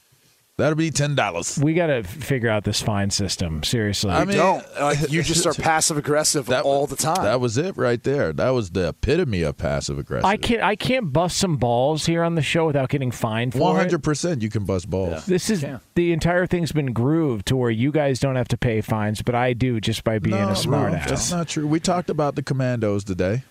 That'll 0.63 0.77
be 0.77 0.91
ten 0.91 1.13
dollars. 1.13 1.59
We 1.61 1.73
got 1.73 1.87
to 1.87 2.03
figure 2.03 2.47
out 2.47 2.63
this 2.63 2.81
fine 2.81 3.09
system. 3.09 3.63
Seriously. 3.63 4.11
I 4.11 4.23
mean, 4.23 4.37
Don't. 4.37 4.65
Like, 4.79 5.11
you 5.11 5.21
just 5.21 5.45
are 5.45 5.53
passive 5.53 5.97
aggressive 5.97 6.49
all 6.49 6.87
the 6.87 6.95
time. 6.95 7.21
That 7.21 7.41
was 7.41 7.57
it 7.57 7.75
right 7.75 8.01
there. 8.01 8.31
That 8.31 8.51
was 8.51 8.69
the 8.69 8.87
epitome 8.87 9.41
of 9.41 9.57
passive 9.57 9.99
aggressive. 9.99 10.23
I 10.23 10.37
can't. 10.37 10.63
I 10.63 10.77
can't 10.77 11.11
bust 11.11 11.35
some 11.35 11.57
balls 11.57 12.05
here 12.05 12.23
on 12.23 12.35
the 12.35 12.41
show 12.41 12.65
without 12.65 12.87
getting 12.87 13.11
fined 13.11 13.51
for 13.51 13.59
One 13.59 13.75
it. 13.75 13.79
hundred 13.79 14.03
percent. 14.03 14.41
You 14.41 14.49
can 14.49 14.63
bust 14.63 14.89
balls. 14.89 15.25
This 15.25 15.49
is 15.49 15.59
Can. 15.59 15.81
the 15.95 16.13
entire 16.13 16.47
thing's 16.47 16.71
been 16.71 16.93
grooved 16.93 17.45
to 17.47 17.57
where 17.57 17.69
you 17.69 17.91
guys 17.91 18.21
don't 18.21 18.37
have 18.37 18.47
to 18.47 18.57
pay 18.57 18.79
fines, 18.79 19.21
but 19.21 19.35
I 19.35 19.51
do 19.51 19.81
just 19.81 20.05
by 20.05 20.17
being 20.19 20.37
no, 20.37 20.51
a 20.51 20.55
smart 20.55 20.93
no. 20.93 20.99
That's 20.99 21.29
not 21.29 21.49
true. 21.49 21.67
We 21.67 21.81
talked 21.81 22.09
about 22.09 22.35
the 22.35 22.41
commandos 22.41 23.03
today. 23.03 23.43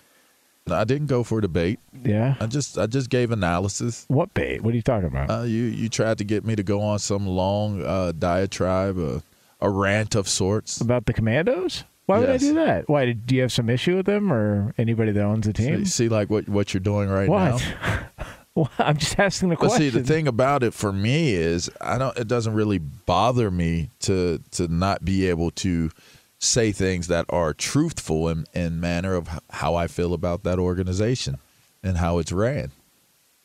I 0.69 0.83
didn't 0.85 1.07
go 1.07 1.23
for 1.23 1.41
debate. 1.41 1.79
yeah. 2.03 2.35
I 2.39 2.45
just 2.45 2.77
I 2.77 2.87
just 2.87 3.09
gave 3.09 3.31
analysis. 3.31 4.05
What 4.07 4.33
bait? 4.33 4.61
What 4.61 4.73
are 4.73 4.75
you 4.77 4.81
talking 4.81 5.07
about? 5.07 5.29
Uh, 5.29 5.43
you 5.43 5.63
you 5.63 5.89
tried 5.89 6.17
to 6.19 6.23
get 6.23 6.45
me 6.45 6.55
to 6.55 6.63
go 6.63 6.81
on 6.81 6.99
some 6.99 7.27
long 7.27 7.83
uh, 7.83 8.13
diatribe, 8.17 8.97
uh, 8.97 9.19
a 9.59 9.69
rant 9.69 10.15
of 10.15 10.27
sorts. 10.27 10.79
About 10.79 11.05
the 11.05 11.13
Commandos? 11.13 11.83
Why 12.05 12.19
would 12.19 12.29
I 12.29 12.37
do 12.37 12.53
that? 12.55 12.89
Why 12.89 13.05
did 13.05 13.25
do 13.25 13.35
you 13.35 13.41
have 13.41 13.51
some 13.51 13.69
issue 13.69 13.95
with 13.95 14.05
them 14.05 14.31
or 14.31 14.73
anybody 14.77 15.11
that 15.11 15.23
owns 15.23 15.47
a 15.47 15.53
team? 15.53 15.85
See, 15.85 15.91
see 15.91 16.09
like 16.09 16.29
what 16.29 16.47
what 16.49 16.73
you're 16.73 16.81
doing 16.81 17.09
right 17.09 17.29
now. 17.29 17.57
Well, 18.55 18.69
I'm 18.77 18.97
just 18.97 19.17
asking 19.17 19.49
the 19.49 19.55
But 19.55 19.71
see, 19.71 19.89
the 19.89 20.03
thing 20.03 20.27
about 20.27 20.61
it 20.61 20.75
for 20.75 20.93
me 20.93 21.33
is, 21.33 21.71
I 21.81 21.97
don't. 21.97 22.15
It 22.15 22.27
doesn't 22.27 22.53
really 22.53 22.77
bother 22.77 23.49
me 23.49 23.89
to 24.01 24.39
to 24.51 24.67
not 24.67 25.03
be 25.03 25.27
able 25.27 25.49
to 25.51 25.89
say 26.43 26.71
things 26.71 27.07
that 27.07 27.25
are 27.29 27.53
truthful 27.53 28.27
in, 28.29 28.45
in 28.53 28.79
manner 28.79 29.15
of 29.15 29.29
how 29.49 29.75
I 29.75 29.87
feel 29.87 30.13
about 30.13 30.43
that 30.43 30.59
organization 30.59 31.37
and 31.81 31.97
how 31.97 32.19
it's 32.19 32.31
ran. 32.31 32.71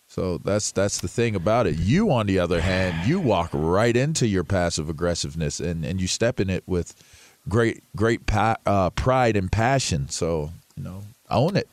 So 0.08 0.38
that's 0.38 0.72
that's 0.72 1.00
the 1.00 1.08
thing 1.08 1.34
about 1.36 1.66
it. 1.66 1.78
You, 1.78 2.10
on 2.10 2.26
the 2.26 2.38
other 2.38 2.60
hand, 2.60 3.06
you 3.06 3.20
walk 3.20 3.50
right 3.52 3.94
into 3.94 4.26
your 4.26 4.42
passive 4.42 4.88
aggressiveness 4.88 5.60
and, 5.60 5.84
and 5.84 6.00
you 6.00 6.06
step 6.06 6.40
in 6.40 6.48
it 6.48 6.64
with 6.66 6.94
great 7.48 7.82
great 7.94 8.26
pa- 8.26 8.56
uh, 8.64 8.90
pride 8.90 9.36
and 9.36 9.52
passion. 9.52 10.08
So 10.08 10.50
you 10.76 10.82
know, 10.82 11.02
own 11.30 11.56
it. 11.56 11.68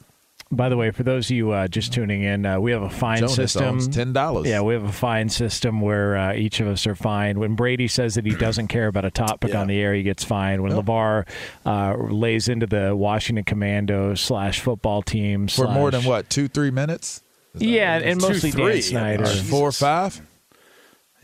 By 0.56 0.70
the 0.70 0.78
way, 0.78 0.91
for 0.91 1.03
those 1.03 1.30
of 1.30 1.36
you 1.36 1.51
uh, 1.51 1.68
just 1.68 1.93
tuning 1.93 2.24
in, 2.24 2.45
uh, 2.45 2.60
we 2.60 2.72
have 2.72 2.82
a 2.82 2.89
fine 2.89 3.20
Jonas 3.20 3.36
system. 3.36 3.64
owns 3.66 3.88
$10. 3.88 4.45
Yeah, 4.45 4.62
we 4.62 4.74
have 4.74 4.84
a 4.84 4.91
fine 4.91 5.30
system 5.30 5.82
where 5.82 6.16
uh, 6.18 6.34
each 6.34 6.60
of 6.60 6.68
us 6.68 6.88
are 6.88 6.95
fined. 6.95 7.38
When 7.39 7.56
Brady 7.56 7.88
says 7.88 8.16
that 8.16 8.26
he 8.26 8.34
doesn't 8.36 8.68
care 8.68 8.88
about 8.88 9.06
a 9.06 9.12
topic 9.12 9.51
Yeah. 9.51 9.62
on 9.62 9.68
the 9.68 9.80
air, 9.80 9.93
he 9.93 10.03
gets 10.03 10.24
fined. 10.24 10.64
When 10.64 10.72
LeVar 10.72 11.28
uh, 11.66 11.95
lays 12.10 12.47
into 12.47 12.66
the 12.68 12.95
Washington 12.95 13.43
Commando 13.45 14.16
slash 14.16 14.60
football 14.62 15.01
team 15.01 15.47
For 15.47 15.68
more 15.68 15.91
than 15.91 16.03
what 16.03 16.30
two 16.30 16.47
three 16.47 16.72
minutes? 16.72 17.22
Yeah, 17.58 17.97
it 17.97 18.03
and 18.06 18.22
mostly 18.22 18.51
Two, 18.51 18.68
Dan. 18.68 18.82
Snyder, 18.82 19.26
four 19.26 19.70
or 19.70 19.72
five? 19.72 20.20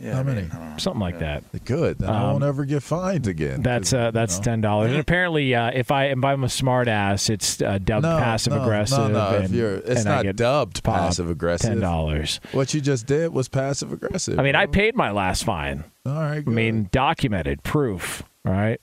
Yeah, 0.02 0.16
How 0.16 0.24
many? 0.24 0.41
I 0.52 0.56
don't 0.56 0.80
something 0.80 0.99
like 0.99 1.20
that. 1.20 1.43
Good. 1.66 1.99
Then 1.99 2.10
I 2.10 2.24
won't 2.32 2.43
ever 2.43 2.66
get 2.66 2.82
fined 2.84 3.28
again. 3.28 3.56
Um, 3.58 3.62
That's 3.62 3.91
'Cause, 3.91 3.99
uh, 3.99 4.06
you 4.08 4.12
that's 4.12 4.38
know. 4.38 4.43
ten 4.43 4.62
dollars. 4.62 4.91
And 4.91 4.99
apparently, 4.99 5.54
uh, 5.54 5.72
if 5.74 5.91
I 5.91 6.06
if 6.06 6.24
I'm 6.24 6.43
a 6.43 6.49
smart 6.49 6.88
ass, 6.88 7.30
it's 7.30 7.62
uh, 7.62 7.78
dubbed 7.78 8.04
No, 8.04 8.18
passive 8.18 8.54
no, 8.54 8.62
aggressive. 8.64 8.97
No, 8.97 9.08
no. 9.32 9.36
And, 9.38 9.45
if 9.45 9.52
you're, 9.52 9.76
it's 9.76 10.04
not 10.06 10.26
dubbed 10.36 10.84
passive 10.84 11.30
aggressive. 11.30 11.70
Ten 11.70 11.80
dollars. 11.80 12.39
What 12.52 12.74
you 12.74 12.82
just 12.82 13.06
did 13.06 13.32
was 13.34 13.47
passive 13.47 13.91
aggressive. 13.93 14.39
I 14.39 14.43
mean, 14.43 14.56
I 14.56 14.66
paid 14.66 14.95
my 14.95 15.12
last 15.12 15.43
fine. 15.43 15.84
All 16.06 16.14
right. 16.14 16.43
I 16.45 16.49
mean, 16.49 16.89
documented 16.91 17.62
proof. 17.64 18.24
All 18.45 18.54
right, 18.54 18.82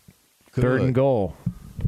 Good. 0.53 0.63
third 0.63 0.81
and 0.83 0.95
goal, 0.95 1.35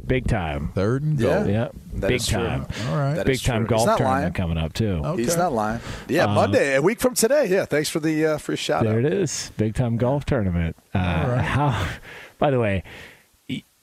big 0.06 0.26
time. 0.26 0.70
Third 0.74 1.02
and 1.02 1.18
Yeah. 1.20 1.26
goal. 1.42 1.46
Yeah, 1.48 1.68
That 1.94 2.08
big 2.08 2.16
is 2.20 2.26
true. 2.26 2.38
time. 2.46 2.66
All 2.88 2.96
right. 2.96 3.14
That 3.14 3.26
Big 3.26 3.40
time 3.42 3.66
true. 3.66 3.76
golf 3.76 3.84
tournament 3.96 4.04
lying. 4.22 4.32
coming 4.32 4.58
up 4.58 4.72
too. 4.72 5.00
Okay. 5.04 5.22
He's 5.22 5.36
not 5.36 5.52
lying. 5.52 5.80
Yeah, 6.08 6.24
Uh, 6.24 6.34
Monday, 6.34 6.74
a 6.76 6.82
week 6.82 7.00
from 7.00 7.14
today. 7.14 7.46
Yeah, 7.48 7.64
thanks 7.64 7.88
for 7.88 8.00
the 8.00 8.24
uh, 8.26 8.38
free 8.38 8.56
shout 8.56 8.84
There 8.84 8.98
out. 8.98 9.04
it 9.04 9.12
is, 9.12 9.52
big 9.56 9.74
time 9.74 9.96
golf 9.96 10.24
tournament. 10.24 10.76
Uh, 10.94 10.98
All 11.24 11.30
right. 11.30 11.40
How? 11.44 11.86
By 12.38 12.50
the 12.50 12.58
way, 12.60 12.82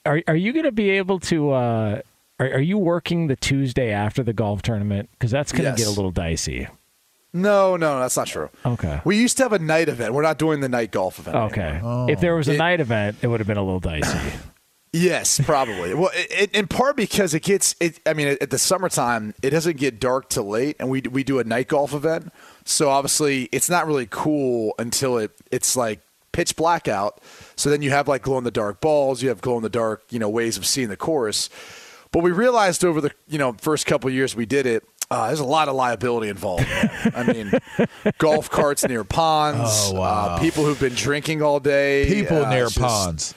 are 0.06 0.22
are 0.26 0.36
you 0.36 0.52
going 0.52 0.64
to 0.64 0.72
be 0.72 0.90
able 0.90 1.20
to? 1.20 1.50
Uh, 1.50 2.00
are, 2.40 2.46
are 2.46 2.60
you 2.60 2.78
working 2.78 3.26
the 3.26 3.36
Tuesday 3.36 3.90
after 3.90 4.22
the 4.22 4.32
golf 4.32 4.62
tournament? 4.62 5.08
Because 5.12 5.30
that's 5.30 5.52
going 5.52 5.64
to 5.64 5.70
Yes. 5.70 5.78
get 5.78 5.86
a 5.88 5.90
little 5.90 6.10
dicey. 6.12 6.68
No, 7.34 7.76
no, 7.76 8.00
that's 8.00 8.16
not 8.16 8.26
true. 8.26 8.48
Okay. 8.64 9.00
We 9.04 9.18
used 9.18 9.36
to 9.36 9.42
have 9.42 9.52
a 9.52 9.58
night 9.58 9.88
event. 9.90 10.14
We're 10.14 10.22
not 10.22 10.38
doing 10.38 10.60
the 10.60 10.68
night 10.68 10.90
golf 10.92 11.18
event. 11.18 11.36
Okay. 11.36 11.60
anymore. 11.60 12.10
If 12.10 12.20
there 12.20 12.34
was 12.34 12.48
a 12.48 12.54
It- 12.54 12.58
night 12.58 12.80
event, 12.80 13.18
it 13.20 13.26
would 13.26 13.38
have 13.40 13.46
been 13.46 13.58
a 13.58 13.62
little 13.62 13.80
dicey. 13.80 14.18
Yes, 14.92 15.38
probably. 15.44 15.92
well, 15.94 16.10
it, 16.14 16.26
it, 16.30 16.54
in 16.54 16.66
part 16.66 16.96
because 16.96 17.34
it 17.34 17.42
gets. 17.42 17.74
It, 17.80 18.00
I 18.06 18.14
mean, 18.14 18.28
at 18.40 18.50
the 18.50 18.58
summertime, 18.58 19.34
it 19.42 19.50
doesn't 19.50 19.76
get 19.76 20.00
dark 20.00 20.28
till 20.30 20.48
late, 20.48 20.76
and 20.80 20.88
we 20.88 21.02
we 21.02 21.22
do 21.24 21.38
a 21.38 21.44
night 21.44 21.68
golf 21.68 21.92
event. 21.92 22.32
So 22.64 22.88
obviously, 22.88 23.48
it's 23.52 23.68
not 23.68 23.86
really 23.86 24.06
cool 24.10 24.74
until 24.78 25.18
it 25.18 25.30
it's 25.50 25.76
like 25.76 26.00
pitch 26.32 26.56
blackout. 26.56 27.20
So 27.56 27.68
then 27.70 27.82
you 27.82 27.90
have 27.90 28.08
like 28.08 28.22
glow 28.22 28.38
in 28.38 28.44
the 28.44 28.50
dark 28.50 28.80
balls. 28.80 29.22
You 29.22 29.28
have 29.28 29.40
glow 29.42 29.56
in 29.58 29.62
the 29.62 29.68
dark, 29.68 30.04
you 30.10 30.18
know, 30.18 30.28
ways 30.28 30.56
of 30.56 30.64
seeing 30.66 30.88
the 30.88 30.96
course. 30.96 31.50
But 32.10 32.22
we 32.22 32.30
realized 32.30 32.82
over 32.84 33.00
the 33.02 33.12
you 33.28 33.38
know 33.38 33.52
first 33.54 33.84
couple 33.86 34.08
of 34.08 34.14
years 34.14 34.34
we 34.34 34.46
did 34.46 34.64
it. 34.64 34.84
Uh, 35.10 35.28
there's 35.28 35.40
a 35.40 35.44
lot 35.44 35.68
of 35.68 35.74
liability 35.74 36.28
involved. 36.28 36.66
I 37.14 37.24
mean, 37.32 37.50
golf 38.18 38.50
carts 38.50 38.86
near 38.86 39.04
ponds, 39.04 39.60
Oh, 39.90 39.94
wow. 40.00 40.36
uh, 40.36 40.38
people 40.38 40.66
who've 40.66 40.78
been 40.78 40.92
drinking 40.94 41.40
all 41.40 41.60
day, 41.60 42.04
People 42.06 42.44
uh, 42.44 42.50
near 42.50 42.64
just- 42.64 42.78
ponds. 42.78 43.34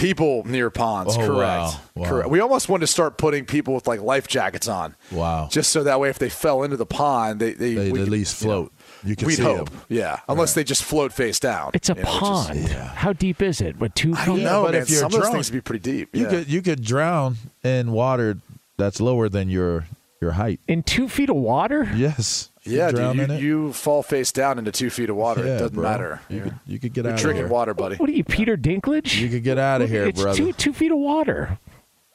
People 0.00 0.44
near 0.46 0.70
ponds, 0.70 1.16
Oh, 1.16 1.26
correct. 1.26 1.38
wow. 1.38 1.74
Wow. 1.94 2.08
Correct. 2.08 2.30
We 2.30 2.40
almost 2.40 2.68
wanted 2.68 2.82
to 2.82 2.86
start 2.86 3.18
putting 3.18 3.44
people 3.44 3.74
with 3.74 3.86
like 3.86 4.00
life 4.00 4.26
jackets 4.28 4.66
on. 4.68 4.96
Wow. 5.12 5.48
Just 5.50 5.70
so 5.70 5.82
that 5.84 6.00
way, 6.00 6.08
if 6.08 6.18
they 6.18 6.28
fell 6.30 6.62
into 6.62 6.76
the 6.76 6.86
pond, 6.86 7.40
they 7.40 7.52
they 7.52 7.74
They'd 7.74 7.92
we 7.92 8.00
at 8.00 8.04
could- 8.04 8.08
least 8.12 8.40
you 8.42 8.48
know, 8.48 8.54
float. 8.54 8.72
You 9.04 9.16
can 9.16 9.26
we'd 9.28 9.36
see 9.36 9.42
hope, 9.42 9.70
'em. 9.70 9.80
yeah. 9.88 10.20
Unless 10.28 10.54
they 10.54 10.62
just 10.64 10.82
float 10.84 11.12
face 11.12 11.38
down. 11.40 11.70
It's 11.74 11.88
a 11.88 11.94
you 11.94 12.02
know, 12.02 12.08
which 12.10 12.14
is- 12.16 12.20
pond. 12.20 12.68
How 12.96 13.12
deep 13.12 13.40
is 13.42 13.60
it? 13.60 13.78
What 13.80 13.94
two 13.94 14.14
I 14.14 14.24
don't 14.26 14.36
feet? 14.36 14.44
know, 14.44 14.62
but 14.64 14.72
man. 14.72 14.82
if 14.82 14.90
you're 14.90 15.00
Some 15.00 15.14
of 15.14 15.20
those 15.22 15.30
things 15.30 15.50
would 15.50 15.56
be 15.56 15.60
pretty 15.62 15.82
deep. 15.92 16.14
You 16.14 16.24
yeah. 16.24 16.30
could 16.30 16.48
you 16.50 16.62
could 16.62 16.82
drown 16.84 17.36
in 17.62 17.92
water 17.92 18.38
that's 18.76 19.00
lower 19.00 19.28
than 19.28 19.48
your 19.48 19.86
your 20.20 20.32
height. 20.32 20.60
In 20.68 20.82
two 20.82 21.08
feet 21.08 21.30
of 21.30 21.36
water? 21.36 21.88
Yes. 21.94 22.49
You 22.62 22.76
yeah, 22.76 22.90
drown 22.90 23.16
dude. 23.16 23.30
You, 23.30 23.36
you 23.66 23.72
fall 23.72 24.02
face 24.02 24.32
down 24.32 24.58
into 24.58 24.70
two 24.70 24.90
feet 24.90 25.08
of 25.08 25.16
water. 25.16 25.44
Yeah, 25.46 25.56
it 25.56 25.58
doesn't 25.60 25.74
bro. 25.74 25.82
matter. 25.82 26.20
You 26.28 26.36
You're- 26.36 26.50
could 26.50 26.58
you 26.66 26.78
could 26.78 26.92
get 26.92 27.04
you're 27.04 27.12
out 27.14 27.18
of 27.18 27.22
drinking 27.22 27.44
here. 27.44 27.52
water, 27.52 27.72
buddy. 27.74 27.96
What 27.96 28.08
are 28.10 28.12
you, 28.12 28.24
Peter 28.24 28.56
Dinklage? 28.56 29.16
You 29.18 29.28
could 29.30 29.42
get 29.42 29.56
out 29.58 29.80
of 29.80 29.88
here, 29.88 30.04
it's 30.06 30.20
brother. 30.20 30.36
Two 30.36 30.52
two 30.52 30.72
feet 30.74 30.92
of 30.92 30.98
water. 30.98 31.58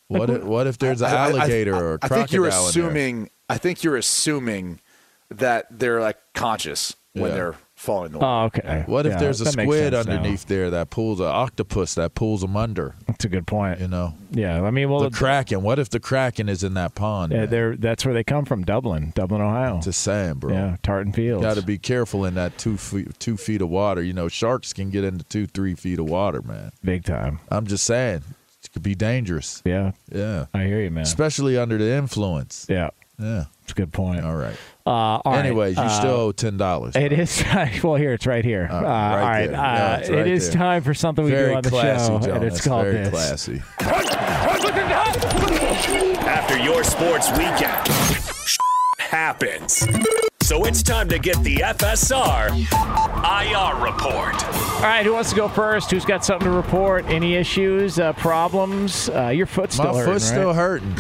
What 0.07 0.29
if, 0.29 0.43
what 0.43 0.67
if 0.67 0.77
there's 0.77 1.01
an 1.01 1.07
I- 1.07 1.09
I- 1.09 1.13
I- 1.15 1.29
alligator 1.31 1.73
or 1.75 1.93
a 1.93 1.95
I 1.95 2.07
crocodile 2.07 2.17
think 2.19 2.31
you're 2.33 2.45
in 2.45 2.51
there? 2.51 2.59
assuming. 2.69 3.29
I 3.49 3.57
think 3.57 3.83
you're 3.83 3.97
assuming 3.97 4.79
that 5.29 5.65
they're 5.71 5.99
like 6.01 6.17
conscious 6.35 6.95
when 7.13 7.29
Yeah. 7.31 7.35
they're 7.35 7.55
falling 7.86 8.07
in 8.07 8.11
the 8.13 8.17
water. 8.19 8.55
Oh, 8.57 8.59
okay. 8.59 8.83
What 8.88 9.05
if 9.05 9.13
Yeah, 9.13 9.19
there's 9.19 9.39
a 9.41 9.45
squid 9.51 9.93
sense 9.93 10.07
now. 10.07 10.13
underneath 10.13 10.45
there 10.47 10.69
that 10.71 10.89
pulls 10.89 11.19
an 11.19 11.27
octopus 11.27 11.95
that 11.95 12.15
pulls 12.15 12.41
them 12.41 12.57
under? 12.57 12.95
That's 13.07 13.23
a 13.25 13.29
good 13.29 13.47
point. 13.47 13.79
You 13.79 13.88
know, 13.88 14.15
Yeah, 14.31 14.61
I 14.63 14.71
mean, 14.71 14.89
well, 14.89 15.01
the 15.01 15.09
kraken. 15.11 15.61
What 15.63 15.79
if 15.79 15.89
the 15.89 15.99
kraken 15.99 16.49
is 16.49 16.63
in 16.63 16.73
that 16.73 16.95
pond? 16.95 17.31
yeah, 17.31 17.39
man? 17.41 17.49
they're 17.49 17.75
that's 17.77 18.03
where 18.05 18.13
they 18.13 18.23
come 18.23 18.43
from, 18.45 18.63
Dublin, 18.65 19.13
Dublin, 19.15 19.41
Ohio. 19.41 19.79
Just 19.81 20.01
saying, 20.01 20.36
bro. 20.36 20.51
Yeah, 20.53 20.77
Tartan 20.83 21.13
Fields. 21.13 21.41
Got 21.43 21.55
to 21.55 21.61
be 21.63 21.77
careful 21.77 22.25
in 22.25 22.33
that 22.36 22.57
two 22.57 22.75
feet, 22.77 23.19
two 23.19 23.38
feet 23.38 23.61
of 23.61 23.69
water. 23.69 24.01
You 24.01 24.13
know, 24.13 24.27
sharks 24.27 24.73
can 24.73 24.89
get 24.89 25.03
into 25.03 25.23
two, 25.23 25.45
three 25.47 25.75
feet 25.75 25.99
of 25.99 26.09
water, 26.09 26.41
man. 26.41 26.71
big 26.83 27.03
time. 27.05 27.39
I'm 27.49 27.67
just 27.67 27.83
saying, 27.86 28.23
it 28.63 28.71
could 28.73 28.83
be 28.83 28.95
dangerous. 28.95 29.61
Yeah, 29.63 29.91
Yeah, 30.11 30.47
I 30.53 30.63
hear 30.65 30.81
you, 30.81 30.89
man. 30.91 31.03
especially 31.03 31.57
under 31.57 31.77
the 31.77 31.91
influence. 31.93 32.65
yeah, 32.69 32.89
Yeah. 33.19 33.45
it's 33.63 33.71
a 33.71 33.75
good 33.75 33.93
point. 33.93 34.25
All 34.25 34.36
right. 34.36 34.55
Uh, 34.88 34.89
all 34.89 35.21
right, 35.25 35.45
Anyways, 35.45 35.77
you 35.77 35.81
uh, 35.83 35.89
still 35.89 36.11
owe 36.11 36.31
ten 36.31 36.57
dollars. 36.57 36.95
It 36.95 37.11
is 37.11 37.43
well 37.83 37.95
here. 37.95 38.13
It's 38.13 38.27
right 38.27 38.45
here. 38.45 38.67
Uh, 38.71 38.75
Uh, 38.75 38.81
right 38.81 38.86
all 38.86 39.19
right, 39.19 39.47
there. 39.47 39.51
Yeah, 39.51 39.93
uh, 39.93 39.97
it's 39.99 40.09
right 40.11 40.27
is 40.27 40.49
there. 40.51 40.57
time 40.61 40.83
for 40.83 40.93
something 40.93 41.25
we 41.25 41.31
Very 41.31 41.49
do 41.49 41.55
on 41.55 41.63
the 41.63 41.69
classy, 41.71 42.05
show, 42.07 42.19
Jonas. 42.19 42.27
and 42.27 42.43
it's 42.43 42.61
called 42.67 42.83
Very 42.86 42.97
this. 42.97 43.09
classy. 43.09 43.63
After 46.27 46.57
your 46.59 46.83
sports 46.83 47.31
weekend, 47.31 47.88
happens. 48.99 49.88
So 50.43 50.65
it's 50.65 50.83
time 50.83 51.09
to 51.09 51.17
get 51.17 51.41
the 51.43 51.55
FSR 51.57 52.51
IR 52.53 53.83
report. 53.83 54.36
All 54.75 54.81
right, 54.81 55.03
who 55.03 55.13
wants 55.13 55.31
to 55.31 55.36
go 55.36 55.47
first? 55.47 55.89
Who's 55.89 56.05
got 56.05 56.23
something 56.23 56.45
to 56.47 56.51
report? 56.55 57.05
Any 57.05 57.33
issues, 57.33 57.97
uh, 57.99 58.13
problems? 58.13 59.09
Uh, 59.09 59.29
your 59.29 59.47
foot's 59.47 59.73
still 59.75 59.93
My 59.93 59.99
hurting, 59.99 60.13
foot's 60.13 60.25
right? 60.25 60.36
still 60.38 60.53
hurting. 60.53 60.95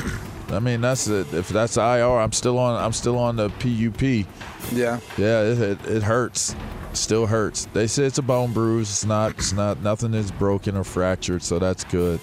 I 0.55 0.59
mean, 0.59 0.81
that's 0.81 1.07
it. 1.07 1.33
If 1.33 1.49
that's 1.49 1.77
IR, 1.77 2.19
I'm 2.19 2.31
still 2.31 2.57
on. 2.57 2.81
I'm 2.81 2.93
still 2.93 3.17
on 3.17 3.35
the 3.35 3.49
PUP. 3.49 4.01
Yeah. 4.73 4.99
Yeah, 5.17 5.41
it, 5.43 5.61
it, 5.61 5.85
it 5.85 6.03
hurts. 6.03 6.55
Still 6.93 7.25
hurts. 7.27 7.65
They 7.73 7.87
say 7.87 8.05
it's 8.05 8.17
a 8.17 8.21
bone 8.23 8.53
bruise. 8.53 8.89
It's 8.89 9.05
not. 9.05 9.31
It's 9.31 9.53
not. 9.53 9.81
Nothing 9.81 10.13
is 10.13 10.31
broken 10.31 10.77
or 10.77 10.83
fractured, 10.83 11.43
so 11.43 11.59
that's 11.59 11.83
good. 11.83 12.19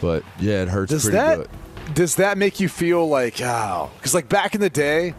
But 0.00 0.22
yeah, 0.40 0.62
it 0.62 0.68
hurts 0.68 0.90
Does 0.90 1.02
pretty 1.04 1.16
that 1.18 1.36
good. 1.36 1.94
does 1.94 2.16
that 2.16 2.36
make 2.38 2.60
you 2.60 2.68
feel 2.68 3.06
like 3.08 3.40
oh? 3.40 3.90
Because 3.96 4.14
like 4.14 4.28
back 4.28 4.54
in 4.54 4.60
the 4.60 4.70
day, 4.70 5.14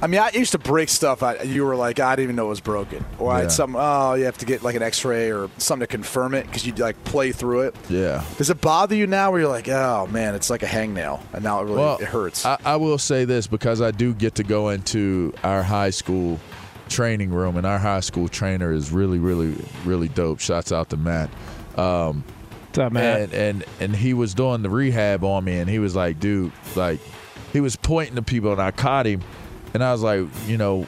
I 0.00 0.06
mean, 0.06 0.20
I 0.20 0.30
used 0.30 0.52
to 0.52 0.58
break 0.58 0.88
stuff. 0.88 1.24
I, 1.24 1.42
you 1.42 1.64
were 1.64 1.74
like, 1.74 1.98
I 1.98 2.14
didn't 2.14 2.24
even 2.24 2.36
know 2.36 2.46
it 2.46 2.50
was 2.50 2.60
broken, 2.60 3.04
or 3.18 3.32
I 3.32 3.40
had 3.40 3.52
some. 3.52 3.74
Oh, 3.76 4.14
you 4.14 4.26
have 4.26 4.38
to 4.38 4.46
get 4.46 4.62
like 4.62 4.76
an 4.76 4.82
X-ray 4.82 5.32
or 5.32 5.50
something 5.58 5.86
to 5.86 5.90
confirm 5.90 6.34
it 6.34 6.46
because 6.46 6.64
you 6.64 6.72
like 6.74 7.02
play 7.04 7.32
through 7.32 7.62
it. 7.62 7.76
Yeah. 7.88 8.24
Does 8.36 8.48
it 8.48 8.60
bother 8.60 8.94
you 8.94 9.08
now 9.08 9.32
where 9.32 9.40
you're 9.40 9.50
like, 9.50 9.68
oh 9.68 10.06
man, 10.10 10.36
it's 10.36 10.50
like 10.50 10.62
a 10.62 10.66
hangnail, 10.66 11.20
and 11.32 11.42
now 11.42 11.60
it 11.60 11.64
really 11.64 11.78
Well, 11.78 11.98
it 11.98 12.04
hurts? 12.06 12.46
I, 12.46 12.58
I 12.64 12.76
will 12.76 12.98
say 12.98 13.24
this 13.24 13.48
because 13.48 13.82
I 13.82 13.90
do 13.90 14.14
get 14.14 14.36
to 14.36 14.44
go 14.44 14.68
into 14.68 15.34
our 15.42 15.64
high 15.64 15.90
school 15.90 16.38
training 16.88 17.30
room, 17.30 17.56
and 17.56 17.66
our 17.66 17.78
high 17.78 18.00
school 18.00 18.28
trainer 18.28 18.72
is 18.72 18.92
really, 18.92 19.18
really, 19.18 19.56
really 19.84 20.08
dope. 20.08 20.38
Shouts 20.38 20.70
out 20.70 20.90
to 20.90 20.96
Matt. 20.96 21.28
Um, 21.76 22.22
What's 22.68 22.78
up, 22.78 22.92
Matt? 22.92 23.20
and 23.20 23.32
and 23.34 23.64
and 23.80 23.96
he 23.96 24.14
was 24.14 24.32
doing 24.32 24.62
the 24.62 24.70
rehab 24.70 25.24
on 25.24 25.42
me, 25.42 25.58
and 25.58 25.68
he 25.68 25.80
was 25.80 25.96
like, 25.96 26.20
dude, 26.20 26.52
like, 26.76 27.00
he 27.52 27.60
was 27.60 27.74
pointing 27.74 28.14
to 28.14 28.22
people, 28.22 28.52
and 28.52 28.60
I 28.62 28.70
caught 28.70 29.06
him, 29.06 29.22
and 29.74 29.82
I 29.84 29.92
was 29.92 30.02
like, 30.02 30.26
you 30.46 30.56
know, 30.56 30.82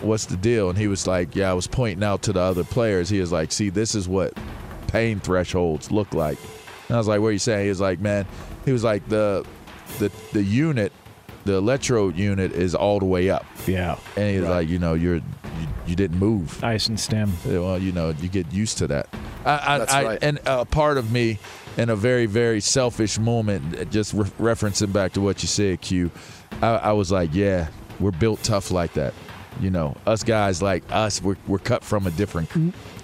what's 0.00 0.26
the 0.26 0.36
deal? 0.36 0.68
And 0.70 0.78
he 0.78 0.88
was 0.88 1.06
like, 1.06 1.34
yeah, 1.36 1.50
I 1.50 1.54
was 1.54 1.66
pointing 1.66 2.02
out 2.04 2.22
to 2.22 2.32
the 2.32 2.40
other 2.40 2.64
players. 2.64 3.08
He 3.08 3.20
was 3.20 3.32
like, 3.32 3.52
see, 3.52 3.68
this 3.70 3.94
is 3.94 4.08
what 4.08 4.32
pain 4.88 5.20
thresholds 5.20 5.90
look 5.90 6.12
like. 6.14 6.38
And 6.88 6.96
I 6.96 6.98
was 6.98 7.08
like, 7.08 7.20
what 7.20 7.28
are 7.28 7.32
you 7.32 7.38
saying? 7.38 7.64
He 7.64 7.68
was 7.68 7.80
like, 7.80 8.00
man, 8.00 8.26
he 8.64 8.72
was 8.72 8.84
like 8.84 9.08
the 9.08 9.44
the 9.98 10.10
the 10.32 10.42
unit, 10.42 10.92
the 11.44 11.54
electrode 11.54 12.16
unit 12.16 12.52
is 12.52 12.74
all 12.74 12.98
the 12.98 13.04
way 13.06 13.30
up. 13.30 13.44
yeah, 13.66 13.98
And 14.16 14.30
he 14.34 14.40
was 14.40 14.48
like, 14.48 14.68
you 14.68 14.78
know, 14.78 14.94
you're 14.94 15.16
you, 15.16 15.22
you 15.86 15.96
didn't 15.96 16.18
move. 16.18 16.62
ice 16.62 16.88
and 16.88 16.98
stem. 16.98 17.32
Yeah, 17.46 17.60
Well, 17.60 17.78
you 17.78 17.92
know, 17.92 18.10
you 18.20 18.28
get 18.28 18.52
used 18.52 18.78
to 18.78 18.86
that. 18.88 19.08
I, 19.44 19.74
I, 19.74 19.78
That's 19.78 19.92
I, 19.94 20.04
right. 20.04 20.18
And 20.22 20.40
a 20.44 20.64
part 20.64 20.98
of 20.98 21.10
me, 21.12 21.38
in 21.76 21.88
a 21.88 21.96
very, 21.96 22.26
very 22.26 22.60
selfish 22.60 23.18
moment, 23.18 23.90
just 23.90 24.12
re- 24.12 24.24
referencing 24.40 24.92
back 24.92 25.12
to 25.12 25.20
what 25.20 25.42
you 25.42 25.48
said, 25.48 25.80
Q, 25.80 26.10
I, 26.60 26.66
I 26.68 26.92
was 26.92 27.10
like, 27.12 27.30
yeah, 27.32 27.68
we're 28.00 28.10
built 28.12 28.42
tough 28.42 28.70
like 28.70 28.92
that. 28.94 29.14
You 29.58 29.70
know, 29.70 29.96
us 30.06 30.22
guys 30.22 30.60
like 30.60 30.84
us, 30.90 31.22
we're, 31.22 31.36
we're 31.46 31.58
cut 31.58 31.82
from 31.82 32.06
a 32.06 32.10
different 32.10 32.50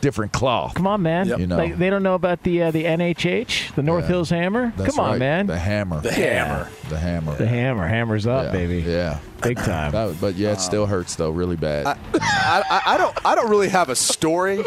different 0.02 0.32
cloth. 0.32 0.74
Come 0.74 0.86
on, 0.86 1.00
man. 1.00 1.26
You 1.28 1.46
know. 1.46 1.56
Like 1.56 1.78
they 1.78 1.88
don't 1.88 2.02
know 2.02 2.14
about 2.14 2.42
the 2.42 2.64
uh, 2.64 2.70
the 2.70 2.84
NHH, 2.84 3.74
the 3.74 3.82
North 3.82 4.04
Yeah. 4.04 4.08
Hills 4.08 4.28
Hammer. 4.28 4.70
That's 4.76 4.94
Come 4.94 5.02
on, 5.02 5.10
right. 5.12 5.18
man. 5.18 5.46
The 5.46 5.58
hammer. 5.58 6.02
the 6.02 6.10
Yeah. 6.10 6.44
hammer. 6.44 6.68
The 6.90 6.98
hammer. 6.98 7.34
The 7.36 7.46
hammer, 7.46 7.86
hammers 7.88 8.26
up, 8.26 8.46
yeah. 8.46 8.52
baby. 8.52 8.80
Yeah. 8.82 9.18
Big 9.42 9.56
time. 9.56 9.92
That- 9.92 10.20
but 10.20 10.34
yeah, 10.34 10.52
it 10.52 10.60
still 10.60 10.84
hurts 10.84 11.16
though, 11.16 11.30
really 11.30 11.56
bad. 11.56 11.86
I, 11.86 11.96
I, 12.20 12.82
I 12.84 12.98
don't 12.98 13.16
I 13.26 13.34
don't 13.34 13.48
really 13.48 13.70
have 13.70 13.88
a 13.88 13.96
story. 13.96 14.62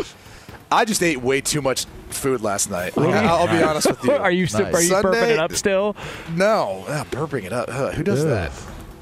I 0.71 0.85
just 0.85 1.03
ate 1.03 1.21
way 1.21 1.39
too 1.41 1.61
much 1.61 1.85
food 2.09 2.41
last 2.41 2.71
night. 2.71 2.97
Like, 2.97 3.13
I, 3.13 3.39
will 3.39 3.47
be 3.55 3.63
honest 3.69 3.87
with 3.87 4.03
you. 4.05 4.13
are 4.13 4.31
you 4.31 4.47
still, 4.47 4.61
Nice. 4.61 4.73
are 4.73 4.81
you 4.81 4.93
burping 5.03 5.29
it 5.29 5.37
up 5.39 5.51
still? 5.53 5.95
No, 6.33 6.83
ah, 6.87 7.05
burping 7.11 7.43
it 7.43 7.53
up. 7.53 7.69
Ugh, 7.71 7.93
who 7.93 8.03
does 8.03 8.21
Ugh. 8.25 8.29
that? 8.29 8.51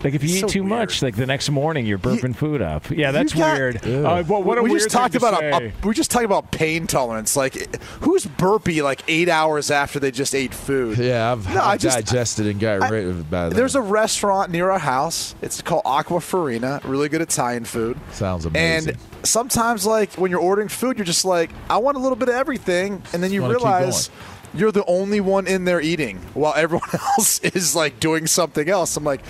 Like 0.03 0.13
if 0.13 0.23
you 0.23 0.29
It's 0.29 0.37
eat 0.37 0.41
so 0.41 0.47
too 0.47 0.63
weird. 0.63 0.69
much, 0.79 1.01
like 1.01 1.15
the 1.15 1.25
next 1.25 1.49
morning 1.49 1.85
you're 1.85 1.97
burping 1.97 2.35
food 2.35 2.61
up. 2.61 2.89
Yeah, 2.89 3.11
that's 3.11 3.33
got- 3.33 3.53
weird. 3.57 3.85
Uh, 3.85 4.23
what, 4.23 4.43
what 4.43 4.57
a 4.57 4.61
we 4.61 4.71
weird 4.71 4.81
just 4.81 4.91
talked 4.91 5.13
to 5.13 5.17
about 5.17 5.35
a, 5.35 5.37
say. 5.37 5.73
a, 5.81 5.87
we 5.87 5.93
just 5.93 6.11
talked 6.11 6.25
about 6.25 6.51
pain 6.51 6.87
tolerance. 6.87 7.35
Like, 7.37 7.73
who's 8.01 8.25
burpy 8.25 8.81
like 8.81 9.01
eight 9.07 9.29
hours 9.29 9.71
after 9.71 9.99
they 9.99 10.11
just 10.11 10.35
ate 10.35 10.53
food? 10.53 10.97
yeah, 10.97 11.31
I've, 11.31 11.47
No, 11.53 11.61
I 11.61 11.71
I've 11.73 11.79
just- 11.79 11.97
digested 11.97 12.47
and 12.47 12.59
got 12.59 12.81
I- 12.81 12.89
rid 12.89 13.07
of 13.07 13.19
it 13.21 13.29
by 13.31 13.47
then. 13.49 13.55
There's 13.55 13.75
a 13.75 13.81
restaurant 13.81 14.51
near 14.51 14.69
our 14.71 14.79
house. 14.79 15.35
It's 15.41 15.61
called 15.61 15.83
Aqua 15.85 16.19
Farina. 16.19 16.81
Really 16.83 17.07
good 17.07 17.21
Italian 17.21 17.63
food. 17.63 17.97
Sounds 18.11 18.45
amazing. 18.45 18.89
And 18.95 18.97
sometimes, 19.23 19.85
like 19.85 20.13
when 20.15 20.31
you're 20.31 20.41
ordering 20.41 20.67
food, 20.67 20.97
you're 20.97 21.05
just 21.05 21.23
like, 21.23 21.49
I 21.69 21.77
want 21.77 21.95
a 21.95 21.99
little 22.01 22.17
bit 22.17 22.27
of 22.29 22.35
everything, 22.35 23.01
and 23.13 23.23
then 23.23 23.31
you 23.31 23.47
realize 23.47 24.09
you're 24.53 24.71
the 24.71 24.85
only 24.85 25.19
one 25.21 25.47
in 25.47 25.65
there 25.65 25.81
eating 25.81 26.17
while 26.35 26.53
everyone 26.55 26.89
else 27.17 27.39
is 27.39 27.75
like 27.75 27.99
doing 27.99 28.27
something 28.27 28.69
else. 28.69 28.95
I'm 28.97 29.03
like, 29.03 29.21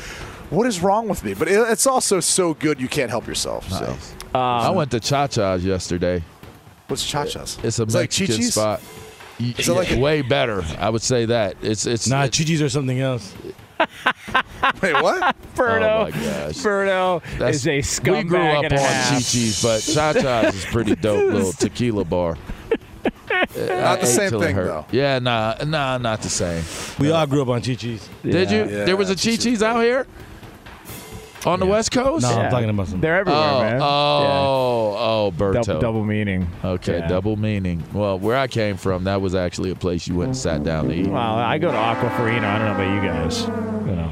what 0.49 0.67
is 0.67 0.81
wrong 0.81 1.07
with 1.07 1.23
me? 1.23 1.33
But 1.33 1.47
it, 1.47 1.55
it's 1.69 1.87
also 1.87 2.19
so 2.19 2.53
good 2.53 2.79
you 2.81 2.87
can't 2.87 3.09
help 3.09 3.27
yourself. 3.27 3.69
So, 3.69 3.85
Nice. 3.85 4.13
Um, 4.33 4.41
I 4.41 4.69
went 4.71 4.91
to 4.91 4.99
Cha 4.99 5.27
Cha's 5.27 5.63
yesterday. 5.63 6.23
what's 6.87 7.05
Cha 7.05 7.25
Cha's? 7.25 7.57
It's 7.63 7.79
a 7.79 7.83
Is 7.83 7.93
it 7.95 7.97
like 7.97 8.03
Mexican 8.09 8.35
Chi-Chi's? 8.35 8.53
spot. 8.53 8.81
Is 9.39 9.67
it 9.69 9.73
like 9.73 9.91
a- 9.91 9.99
way 9.99 10.21
better? 10.21 10.63
I 10.79 10.89
would 10.89 11.01
say 11.01 11.25
that 11.25 11.55
it's 11.61 11.85
it's 11.85 12.07
Nah, 12.07 12.23
it's- 12.25 12.37
Chi-Chi's 12.37 12.61
or 12.61 12.69
something 12.69 12.99
else. 12.99 13.33
Wait, 14.81 14.93
what? 14.93 15.35
Birdo, 15.55 15.83
Oh 15.83 16.03
my 16.05 16.11
gosh. 16.11 16.55
Birdo 16.57 17.21
That's- 17.37 17.55
is 17.55 17.67
a 17.67 17.79
scumbag 17.79 18.23
We 18.23 18.29
grew 18.29 18.39
up 18.41 18.63
and 18.65 18.73
on 18.73 18.79
half. 18.79 19.13
Chi 19.13 19.19
Chi's, 19.21 19.61
but 19.61 19.79
Cha 19.81 20.13
Cha's 20.13 20.55
is 20.55 20.65
pretty 20.65 20.95
dope 21.07 21.31
little 21.33 21.51
tequila 21.53 22.05
bar. 22.05 22.37
Not 23.55 23.99
the 23.99 24.05
same 24.05 24.31
thing, 24.39 24.55
though. 24.55 24.85
Yeah, 24.91 25.19
nah, 25.19 25.55
nah, 25.65 25.97
not 25.97 26.21
the 26.21 26.29
same. 26.29 26.63
We 26.99 27.11
all 27.11 27.27
grew 27.27 27.41
up 27.41 27.49
on 27.49 27.61
Chi-Chi's. 27.61 28.07
Did 28.23 28.49
you? 28.51 28.59
Yeah, 28.59 28.85
there 28.85 28.95
was 28.97 29.09
a 29.09 29.15
Chi 29.15 29.35
Chi's 29.35 29.61
out 29.61 29.81
here. 29.81 30.07
On 31.45 31.59
the 31.59 31.65
West 31.65 31.91
Coast? 31.91 32.23
No, 32.23 32.31
Yeah. 32.31 32.37
I'm 32.45 32.51
talking 32.51 32.69
about 32.69 32.87
some. 32.87 33.01
They're 33.01 33.17
everywhere, 33.17 33.41
oh, 33.43 33.59
man. 33.61 33.81
oh, 33.81 34.95
oh, 34.97 35.31
Yeah. 35.33 35.37
Berto. 35.37 35.63
Double, 35.65 35.81
double 35.81 36.03
meaning. 36.05 36.47
Okay, 36.63 36.99
Yeah. 36.99 37.07
double 37.07 37.35
meaning. 37.35 37.83
Well, 37.93 38.17
where 38.17 38.37
I 38.37 38.47
came 38.47 38.77
from, 38.77 39.03
that 39.05 39.21
was 39.21 39.35
actually 39.35 39.71
a 39.71 39.75
place 39.75 40.07
you 40.07 40.15
went 40.15 40.27
and 40.29 40.37
sat 40.37 40.63
down 40.63 40.87
to 40.87 40.93
eat. 40.93 41.07
Well, 41.07 41.17
I 41.21 41.57
go 41.57 41.71
to 41.71 41.77
Aquafarina. 41.77 42.43
I 42.45 42.57
don't 42.59 42.67
know 42.67 42.83
about 42.83 42.95
you 42.95 43.01
guys. 43.09 43.41
You 43.41 43.95
know. 43.95 44.11